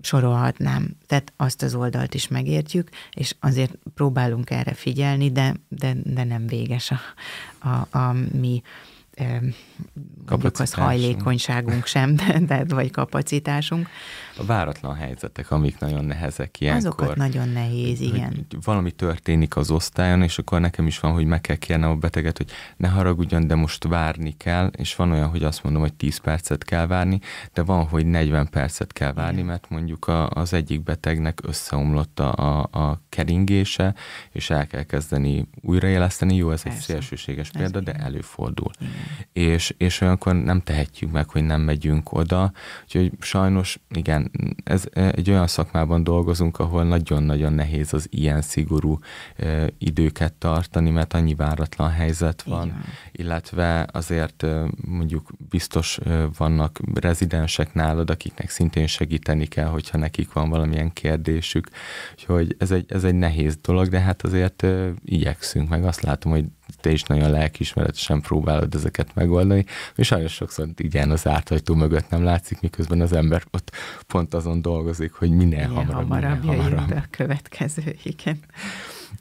sorolhatnám. 0.00 0.96
Tehát 1.06 1.32
azt 1.36 1.62
az 1.62 1.74
oldalt 1.74 2.14
is 2.14 2.28
megértjük, 2.28 2.88
és 3.12 3.34
azért 3.40 3.78
próbálunk 3.94 4.50
erre 4.50 4.74
figyelni, 4.74 5.30
de, 5.30 5.54
de, 5.68 5.96
de 6.04 6.24
nem 6.24 6.46
véges 6.46 6.90
a, 6.90 6.98
a, 7.68 7.98
a 7.98 8.12
mi 8.32 8.62
mondjuk 10.28 10.60
az 10.60 10.72
hajlékonyságunk 10.72 11.86
sem, 11.86 12.16
de, 12.48 12.64
vagy 12.68 12.90
kapacitásunk. 12.90 13.88
A 14.38 14.44
váratlan 14.44 14.94
helyzetek, 14.94 15.50
amik 15.50 15.78
nagyon 15.78 16.04
nehezek 16.04 16.60
ilyenkor. 16.60 16.86
Azokat 16.86 17.16
nagyon 17.16 17.48
nehéz, 17.48 18.00
igen. 18.00 18.46
Valami 18.64 18.90
történik 18.90 19.56
az 19.56 19.70
osztályon, 19.70 20.22
és 20.22 20.38
akkor 20.38 20.60
nekem 20.60 20.86
is 20.86 21.00
van, 21.00 21.12
hogy 21.12 21.24
meg 21.24 21.40
kell 21.40 21.56
kérnem 21.56 21.90
a 21.90 21.94
beteget, 21.94 22.36
hogy 22.36 22.50
ne 22.76 22.88
haragudjon, 22.88 23.46
de 23.46 23.54
most 23.54 23.84
várni 23.84 24.34
kell, 24.36 24.66
és 24.76 24.96
van 24.96 25.10
olyan, 25.10 25.28
hogy 25.28 25.42
azt 25.42 25.62
mondom, 25.62 25.82
hogy 25.82 25.94
10 25.94 26.16
percet 26.16 26.64
kell 26.64 26.86
várni, 26.86 27.20
de 27.52 27.62
van, 27.62 27.86
hogy 27.86 28.06
40 28.06 28.48
percet 28.50 28.92
kell 28.92 29.12
várni, 29.12 29.42
mert 29.42 29.68
mondjuk 29.68 30.06
a, 30.06 30.30
az 30.30 30.52
egyik 30.52 30.82
betegnek 30.82 31.40
összeomlott 31.42 32.20
a, 32.20 32.32
a, 32.32 32.78
a 32.80 33.00
keringése, 33.08 33.94
és 34.30 34.50
el 34.50 34.66
kell 34.66 34.82
kezdeni 34.82 35.48
újraéleszteni. 35.60 36.34
Jó, 36.34 36.50
ez 36.50 36.62
Persze. 36.62 36.78
egy 36.78 36.84
szélsőséges 36.84 37.50
példa, 37.50 37.78
ez 37.78 37.84
de 37.84 37.92
előfordul. 37.92 38.70
Igen. 38.80 38.92
És, 39.32 39.74
és 39.76 40.00
olyankor 40.00 40.34
nem 40.34 40.60
tehetjük 40.60 41.12
meg, 41.12 41.28
hogy 41.28 41.42
nem 41.44 41.60
megyünk 41.60 42.12
oda, 42.12 42.52
úgyhogy 42.82 43.12
sajnos 43.20 43.78
igen, 43.90 44.27
ez 44.64 44.84
egy 44.92 45.30
olyan 45.30 45.46
szakmában 45.46 46.04
dolgozunk, 46.04 46.58
ahol 46.58 46.84
nagyon-nagyon 46.84 47.52
nehéz 47.52 47.92
az 47.92 48.06
ilyen 48.10 48.42
szigorú 48.42 48.98
e, 49.36 49.66
időket 49.78 50.32
tartani, 50.32 50.90
mert 50.90 51.14
annyi 51.14 51.34
váratlan 51.34 51.90
helyzet 51.90 52.42
van, 52.42 52.66
Igen. 52.66 52.84
illetve 53.12 53.86
azért 53.92 54.42
e, 54.42 54.64
mondjuk 54.86 55.30
biztos 55.48 55.98
e, 55.98 56.28
vannak 56.38 56.80
rezidensek 56.94 57.74
nálad, 57.74 58.10
akiknek 58.10 58.50
szintén 58.50 58.86
segíteni 58.86 59.46
kell, 59.46 59.68
hogyha 59.68 59.98
nekik 59.98 60.32
van 60.32 60.50
valamilyen 60.50 60.92
kérdésük, 60.92 61.68
úgyhogy 62.12 62.56
ez 62.58 62.70
egy, 62.70 62.84
ez 62.88 63.04
egy 63.04 63.14
nehéz 63.14 63.58
dolog, 63.62 63.88
de 63.88 64.00
hát 64.00 64.22
azért 64.22 64.62
e, 64.62 64.92
igyekszünk, 65.04 65.68
meg 65.68 65.84
azt 65.84 66.00
látom, 66.00 66.32
hogy 66.32 66.44
te 66.80 66.90
is 66.90 67.02
nagyon 67.02 67.30
lelkiismeretesen 67.30 68.20
próbálod 68.20 68.74
ezeket 68.74 69.14
megoldani, 69.14 69.64
és 69.96 70.06
sajnos 70.06 70.32
sokszor 70.32 70.68
igen, 70.76 71.10
az 71.10 71.26
áthagytó 71.26 71.74
mögött 71.74 72.10
nem 72.10 72.24
látszik, 72.24 72.60
miközben 72.60 73.00
az 73.00 73.12
ember 73.12 73.42
ott 73.50 73.72
pont 74.06 74.34
azon 74.34 74.62
dolgozik, 74.62 75.12
hogy 75.12 75.30
minél 75.30 75.46
minél 75.48 75.68
hamarabb, 75.68 76.08
hamarabb, 76.08 76.44
minél 76.44 76.62
hamarabb. 76.62 76.90
a 76.90 77.04
következő, 77.10 77.96
igen 78.02 78.38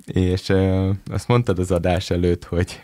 és 0.05 0.49
e, 0.49 0.89
azt 1.05 1.27
mondtad 1.27 1.59
az 1.59 1.71
adás 1.71 2.09
előtt, 2.09 2.43
hogy, 2.43 2.81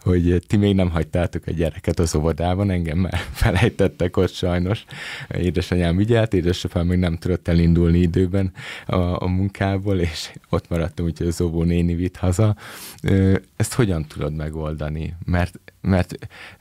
hogy 0.00 0.42
ti 0.46 0.56
még 0.56 0.74
nem 0.74 0.90
hagytátok 0.90 1.46
a 1.46 1.50
gyereket 1.50 1.98
az 1.98 2.14
óvodában, 2.14 2.70
engem 2.70 2.98
már 2.98 3.20
felejtettek 3.42 4.16
ott 4.16 4.32
sajnos. 4.32 4.84
Édesanyám 5.28 6.00
ügyelt, 6.00 6.34
édesapám 6.34 6.86
még 6.86 6.98
nem 6.98 7.16
tudott 7.16 7.48
elindulni 7.48 7.98
időben 7.98 8.52
a, 8.86 8.96
a 9.22 9.26
munkából, 9.26 9.98
és 9.98 10.30
ott 10.48 10.68
maradtam, 10.68 11.06
úgyhogy 11.06 11.26
az 11.26 11.40
óvó 11.40 11.62
néni 11.62 11.94
vitt 11.94 12.16
haza. 12.16 12.56
Ezt 13.56 13.74
hogyan 13.74 14.06
tudod 14.06 14.34
megoldani? 14.34 15.14
Mert 15.24 15.60
mert 15.80 16.14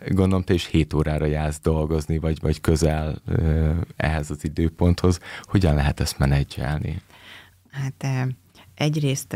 gondolom 0.07 0.43
te 0.43 0.53
is 0.53 0.65
7 0.65 0.93
órára 0.93 1.25
jársz 1.25 1.59
dolgozni, 1.59 2.17
vagy, 2.17 2.39
vagy 2.41 2.61
közel 2.61 3.21
ehhez 3.95 4.30
az 4.30 4.43
időponthoz. 4.43 5.19
Hogyan 5.41 5.75
lehet 5.75 5.99
ezt 5.99 6.17
menedzselni? 6.19 7.01
Hát 7.71 8.03
egyrészt 8.80 9.36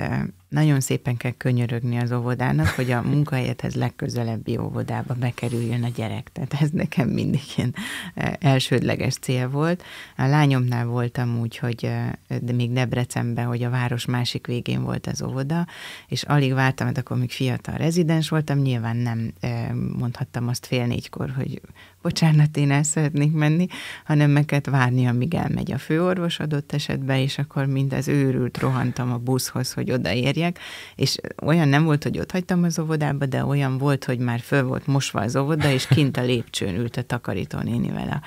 nagyon 0.53 0.79
szépen 0.79 1.17
kell 1.17 1.31
könyörögni 1.31 1.97
az 1.97 2.11
óvodának, 2.11 2.67
hogy 2.67 2.91
a 2.91 3.01
munkahelyethez 3.01 3.75
legközelebbi 3.75 4.57
óvodába 4.57 5.13
bekerüljön 5.13 5.83
a 5.83 5.87
gyerek. 5.95 6.29
Tehát 6.31 6.53
ez 6.61 6.69
nekem 6.69 7.09
mindig 7.09 7.41
ilyen 7.55 7.75
e, 8.15 8.37
elsődleges 8.39 9.13
cél 9.13 9.49
volt. 9.49 9.83
A 10.17 10.25
lányomnál 10.25 10.85
voltam 10.85 11.39
úgy, 11.39 11.57
hogy 11.57 11.85
e, 11.85 12.19
de 12.41 12.53
még 12.53 12.71
Debrecenben, 12.71 13.45
hogy 13.45 13.63
a 13.63 13.69
város 13.69 14.05
másik 14.05 14.47
végén 14.47 14.83
volt 14.83 15.07
az 15.07 15.21
óvoda, 15.21 15.67
és 16.07 16.23
alig 16.23 16.53
vártam, 16.53 16.85
mert 16.85 16.97
akkor 16.97 17.17
még 17.17 17.31
fiatal 17.31 17.75
rezidens 17.75 18.29
voltam, 18.29 18.57
nyilván 18.57 18.97
nem 18.97 19.33
e, 19.39 19.73
mondhattam 19.97 20.47
azt 20.47 20.65
fél 20.65 20.85
négykor, 20.85 21.29
hogy 21.35 21.61
bocsánat, 22.03 22.57
én 22.57 22.71
el 22.71 22.83
szeretnék 22.83 23.31
menni, 23.31 23.67
hanem 24.05 24.31
meg 24.31 24.45
kellett 24.45 24.65
várni, 24.65 25.07
amíg 25.07 25.33
elmegy 25.33 25.71
a 25.71 25.77
főorvos 25.77 26.39
adott 26.39 26.73
esetben, 26.73 27.17
és 27.17 27.37
akkor 27.37 27.65
mind 27.65 27.93
az 27.93 28.07
őrült 28.07 28.57
rohantam 28.57 29.11
a 29.11 29.17
buszhoz, 29.17 29.71
hogy 29.71 29.91
odaérjen, 29.91 30.42
többiek, 30.43 30.59
és 30.95 31.17
olyan 31.41 31.67
nem 31.67 31.83
volt, 31.83 32.03
hogy 32.03 32.19
ott 32.19 32.31
hagytam 32.31 32.63
az 32.63 32.79
óvodába, 32.79 33.25
de 33.25 33.45
olyan 33.45 33.77
volt, 33.77 34.05
hogy 34.05 34.19
már 34.19 34.39
föl 34.39 34.63
volt 34.63 34.87
mosva 34.87 35.21
az 35.21 35.35
óvoda, 35.35 35.71
és 35.71 35.87
kint 35.87 36.17
a 36.17 36.21
lépcsőn 36.21 36.75
ült 36.75 36.97
a 36.97 37.01
takarító 37.01 37.59
nénivel 37.59 38.09
a, 38.09 38.21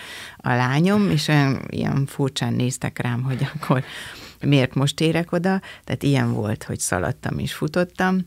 a 0.49 0.55
lányom, 0.55 1.11
és 1.11 1.29
olyan 1.29 1.63
ilyen 1.69 2.07
furcsán 2.07 2.53
néztek 2.53 2.99
rám, 2.99 3.23
hogy 3.23 3.49
akkor 3.55 3.85
miért 4.41 4.75
most 4.75 5.01
érek 5.01 5.33
oda, 5.33 5.61
tehát 5.85 6.03
ilyen 6.03 6.33
volt, 6.33 6.65
hogy 6.65 6.79
szaladtam 6.79 7.39
és 7.39 7.53
futottam, 7.53 8.27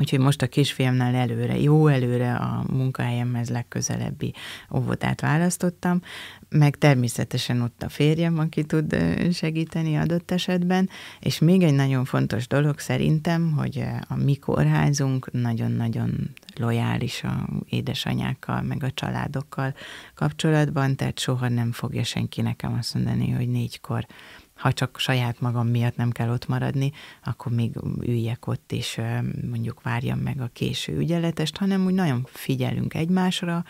Úgyhogy 0.00 0.18
most 0.18 0.42
a 0.42 0.46
kisfiamnál 0.46 1.14
előre, 1.14 1.60
jó 1.60 1.86
előre 1.86 2.34
a 2.34 2.64
munkahelyemhez 2.72 3.50
legközelebbi 3.50 4.34
óvodát 4.74 5.20
választottam, 5.20 6.00
meg 6.48 6.78
természetesen 6.78 7.60
ott 7.60 7.82
a 7.82 7.88
férjem, 7.88 8.38
aki 8.38 8.64
tud 8.64 8.96
segíteni 9.32 9.96
adott 9.96 10.30
esetben, 10.30 10.88
és 11.20 11.38
még 11.38 11.62
egy 11.62 11.74
nagyon 11.74 12.04
fontos 12.04 12.46
dolog 12.46 12.78
szerintem, 12.78 13.52
hogy 13.52 13.84
a 14.08 14.16
mi 14.16 14.34
kórházunk 14.34 15.32
nagyon-nagyon 15.32 16.30
lojális 16.56 17.22
a 17.22 17.48
édesanyákkal, 17.68 18.62
meg 18.62 18.82
a 18.82 18.90
családokkal 18.90 19.74
kapcsolatban, 20.14 20.96
tehát 20.96 21.18
soha 21.18 21.48
nem 21.48 21.72
fogja 21.72 22.04
senki 22.04 22.40
nekem 22.40 22.76
azt 22.78 22.94
mondani, 22.94 23.30
hogy 23.30 23.48
négykor 23.48 24.06
ha 24.54 24.72
csak 24.72 24.98
saját 24.98 25.40
magam 25.40 25.68
miatt 25.68 25.96
nem 25.96 26.10
kell 26.10 26.30
ott 26.30 26.46
maradni, 26.46 26.92
akkor 27.24 27.52
még 27.52 27.72
üljek 28.00 28.46
ott, 28.46 28.72
és 28.72 29.00
mondjuk 29.50 29.82
várjam 29.82 30.18
meg 30.18 30.40
a 30.40 30.50
késő 30.52 30.96
ügyeletest, 30.96 31.56
hanem 31.56 31.84
úgy 31.84 31.94
nagyon 31.94 32.26
figyelünk 32.32 32.94
egymásra, 32.94 33.64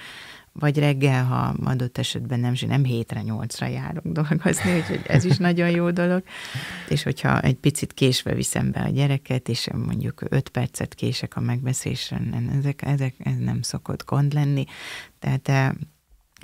vagy 0.52 0.78
reggel, 0.78 1.24
ha 1.24 1.54
adott 1.64 1.98
esetben 1.98 2.40
nem, 2.40 2.54
nem 2.66 2.84
hétre, 2.84 3.22
nyolcra 3.22 3.66
járok 3.66 4.06
dolgozni, 4.06 4.76
úgyhogy 4.76 5.00
ez 5.06 5.24
is 5.24 5.36
nagyon 5.36 5.70
jó 5.70 5.90
dolog. 5.90 6.22
És 6.88 7.02
hogyha 7.02 7.40
egy 7.40 7.56
picit 7.56 7.92
késve 7.92 8.34
viszem 8.34 8.70
be 8.70 8.80
a 8.80 8.88
gyereket, 8.88 9.48
és 9.48 9.68
mondjuk 9.72 10.22
öt 10.28 10.48
percet 10.48 10.94
kések 10.94 11.36
a 11.36 11.40
megbeszélésre, 11.40 12.20
ezek, 12.58 12.82
ezek, 12.82 13.14
ez 13.18 13.36
nem 13.38 13.62
szokott 13.62 14.04
gond 14.04 14.32
lenni. 14.32 14.64
Tehát 15.18 15.74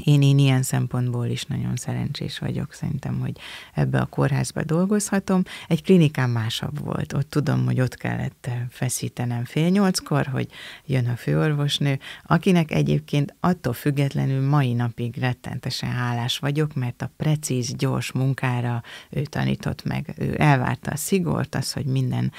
én, 0.05 0.23
én 0.23 0.39
ilyen 0.39 0.63
szempontból 0.63 1.27
is 1.27 1.45
nagyon 1.45 1.77
szerencsés 1.77 2.39
vagyok, 2.39 2.73
szerintem, 2.73 3.21
hogy 3.21 3.37
ebbe 3.75 4.01
a 4.01 4.07
kórházba 4.07 4.65
dolgozhatom. 4.65 5.43
Egy 5.69 5.83
klinikán 5.83 6.31
másabb 6.31 6.85
volt. 6.85 7.13
Ott 7.13 7.31
tudom, 7.31 7.65
hogy 7.65 7.81
ott 7.81 7.97
kellett 7.97 8.49
feszítenem 8.71 9.45
fél 9.45 9.69
nyolckor, 9.69 10.27
hogy 10.27 10.49
jön 10.87 11.09
a 11.09 11.17
főorvosnő, 11.17 11.99
akinek 12.25 12.71
egyébként 12.71 13.35
attól 13.41 13.73
függetlenül 13.73 14.49
mai 14.49 14.73
napig 14.73 15.17
rettentesen 15.17 15.91
hálás 15.91 16.39
vagyok, 16.39 16.75
mert 16.75 17.03
a 17.03 17.11
precíz, 17.17 17.75
gyors 17.75 18.13
munkára 18.13 18.83
ő 19.11 19.23
tanított 19.23 19.85
meg. 19.85 20.15
Ő 20.19 20.35
elvárta 20.39 20.91
a 20.91 20.97
szigort, 20.97 21.55
az, 21.55 21.73
hogy 21.73 21.87
minden 21.87 22.33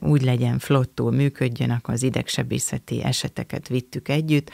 úgy 0.00 0.22
legyen 0.22 0.58
flottul 0.58 1.12
működjön, 1.12 1.70
akkor 1.70 1.94
az 1.94 2.02
idegsebészeti 2.02 3.02
eseteket 3.02 3.68
vittük 3.68 4.08
együtt, 4.08 4.50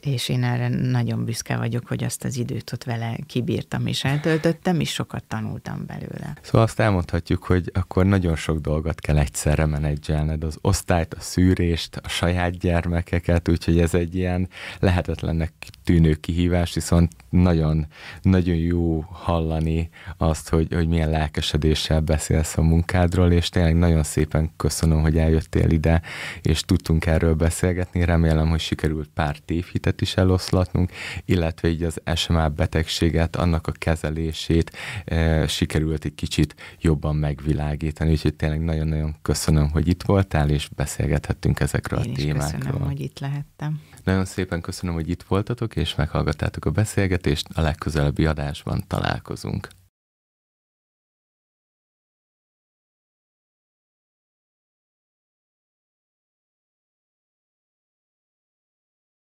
és 0.00 0.28
én 0.28 0.44
erre 0.44 0.68
nagyon 0.68 1.24
büszke 1.24 1.56
vagyok, 1.56 1.86
hogy 1.86 2.04
azt 2.04 2.24
az 2.24 2.36
időt 2.36 2.72
ott 2.72 2.84
vele 2.84 3.18
kibírtam 3.26 3.86
és 3.86 4.04
eltöltöttem, 4.04 4.80
és 4.80 4.92
sokat 4.92 5.24
tanultam 5.24 5.86
belőle. 5.86 6.36
Szóval 6.42 6.62
azt 6.62 6.80
elmondhatjuk, 6.80 7.44
hogy 7.44 7.70
akkor 7.74 8.06
nagyon 8.06 8.36
sok 8.36 8.58
dolgot 8.58 9.00
kell 9.00 9.18
egyszerre 9.18 9.66
menedzselned, 9.66 10.44
az 10.44 10.58
osztályt, 10.60 11.14
a 11.14 11.20
szűrést, 11.20 11.96
a 11.96 12.08
saját 12.08 12.58
gyermekeket, 12.58 13.48
úgyhogy 13.48 13.78
ez 13.78 13.94
egy 13.94 14.14
ilyen 14.14 14.48
lehetetlennek 14.78 15.52
tűnő 15.84 16.14
kihívás, 16.14 16.74
viszont 16.74 17.12
nagyon, 17.30 17.86
nagyon 18.22 18.56
jó 18.56 19.00
hallani 19.00 19.88
azt, 20.16 20.48
hogy, 20.48 20.72
hogy 20.74 20.88
milyen 20.88 21.10
lelkesedéssel 21.10 22.00
beszélsz 22.00 22.56
a 22.56 22.62
munkádról, 22.62 23.32
és 23.32 23.48
tényleg 23.48 23.76
nagyon 23.76 24.02
szépen 24.02 24.50
köszönöm, 24.56 25.00
hogy 25.00 25.18
eljöttél 25.18 25.70
ide, 25.70 26.02
és 26.42 26.60
tudtunk 26.60 27.06
erről 27.06 27.34
beszélgetni. 27.34 28.04
Remélem, 28.04 28.48
hogy 28.48 28.60
sikerült 28.60 29.08
pár 29.14 29.36
tévhitet 29.38 30.00
is 30.00 30.16
eloszlatnunk, 30.16 30.92
illetve 31.24 31.68
így 31.68 31.82
az 31.82 32.00
SMA 32.14 32.48
betegséget, 32.48 33.36
annak 33.36 33.66
a 33.66 33.72
kezelését 33.72 34.72
e, 35.04 35.46
sikerült 35.46 36.04
egy 36.04 36.14
kicsit 36.14 36.54
jobban 36.80 37.16
megvilágítani, 37.16 38.10
úgyhogy 38.10 38.34
tényleg 38.34 38.60
nagyon-nagyon 38.60 39.16
köszönöm, 39.22 39.70
hogy 39.70 39.88
itt 39.88 40.02
voltál, 40.02 40.50
és 40.50 40.68
beszélgethettünk 40.76 41.60
ezekről 41.60 42.00
Én 42.00 42.10
a 42.10 42.14
témákról. 42.14 42.60
köszönöm, 42.60 42.86
hogy 42.86 43.00
itt 43.00 43.18
lehettem. 43.18 43.80
Nagyon 44.04 44.24
szépen 44.24 44.60
köszönöm, 44.60 44.94
hogy 44.94 45.10
itt 45.10 45.22
voltatok, 45.22 45.76
és 45.76 45.94
meghallgattátok 45.94 46.64
a 46.64 46.70
beszélgetést, 46.70 47.46
a 47.54 47.60
legközelebbi 47.60 48.26
adásban 48.26 48.84
találkozunk. 48.86 49.68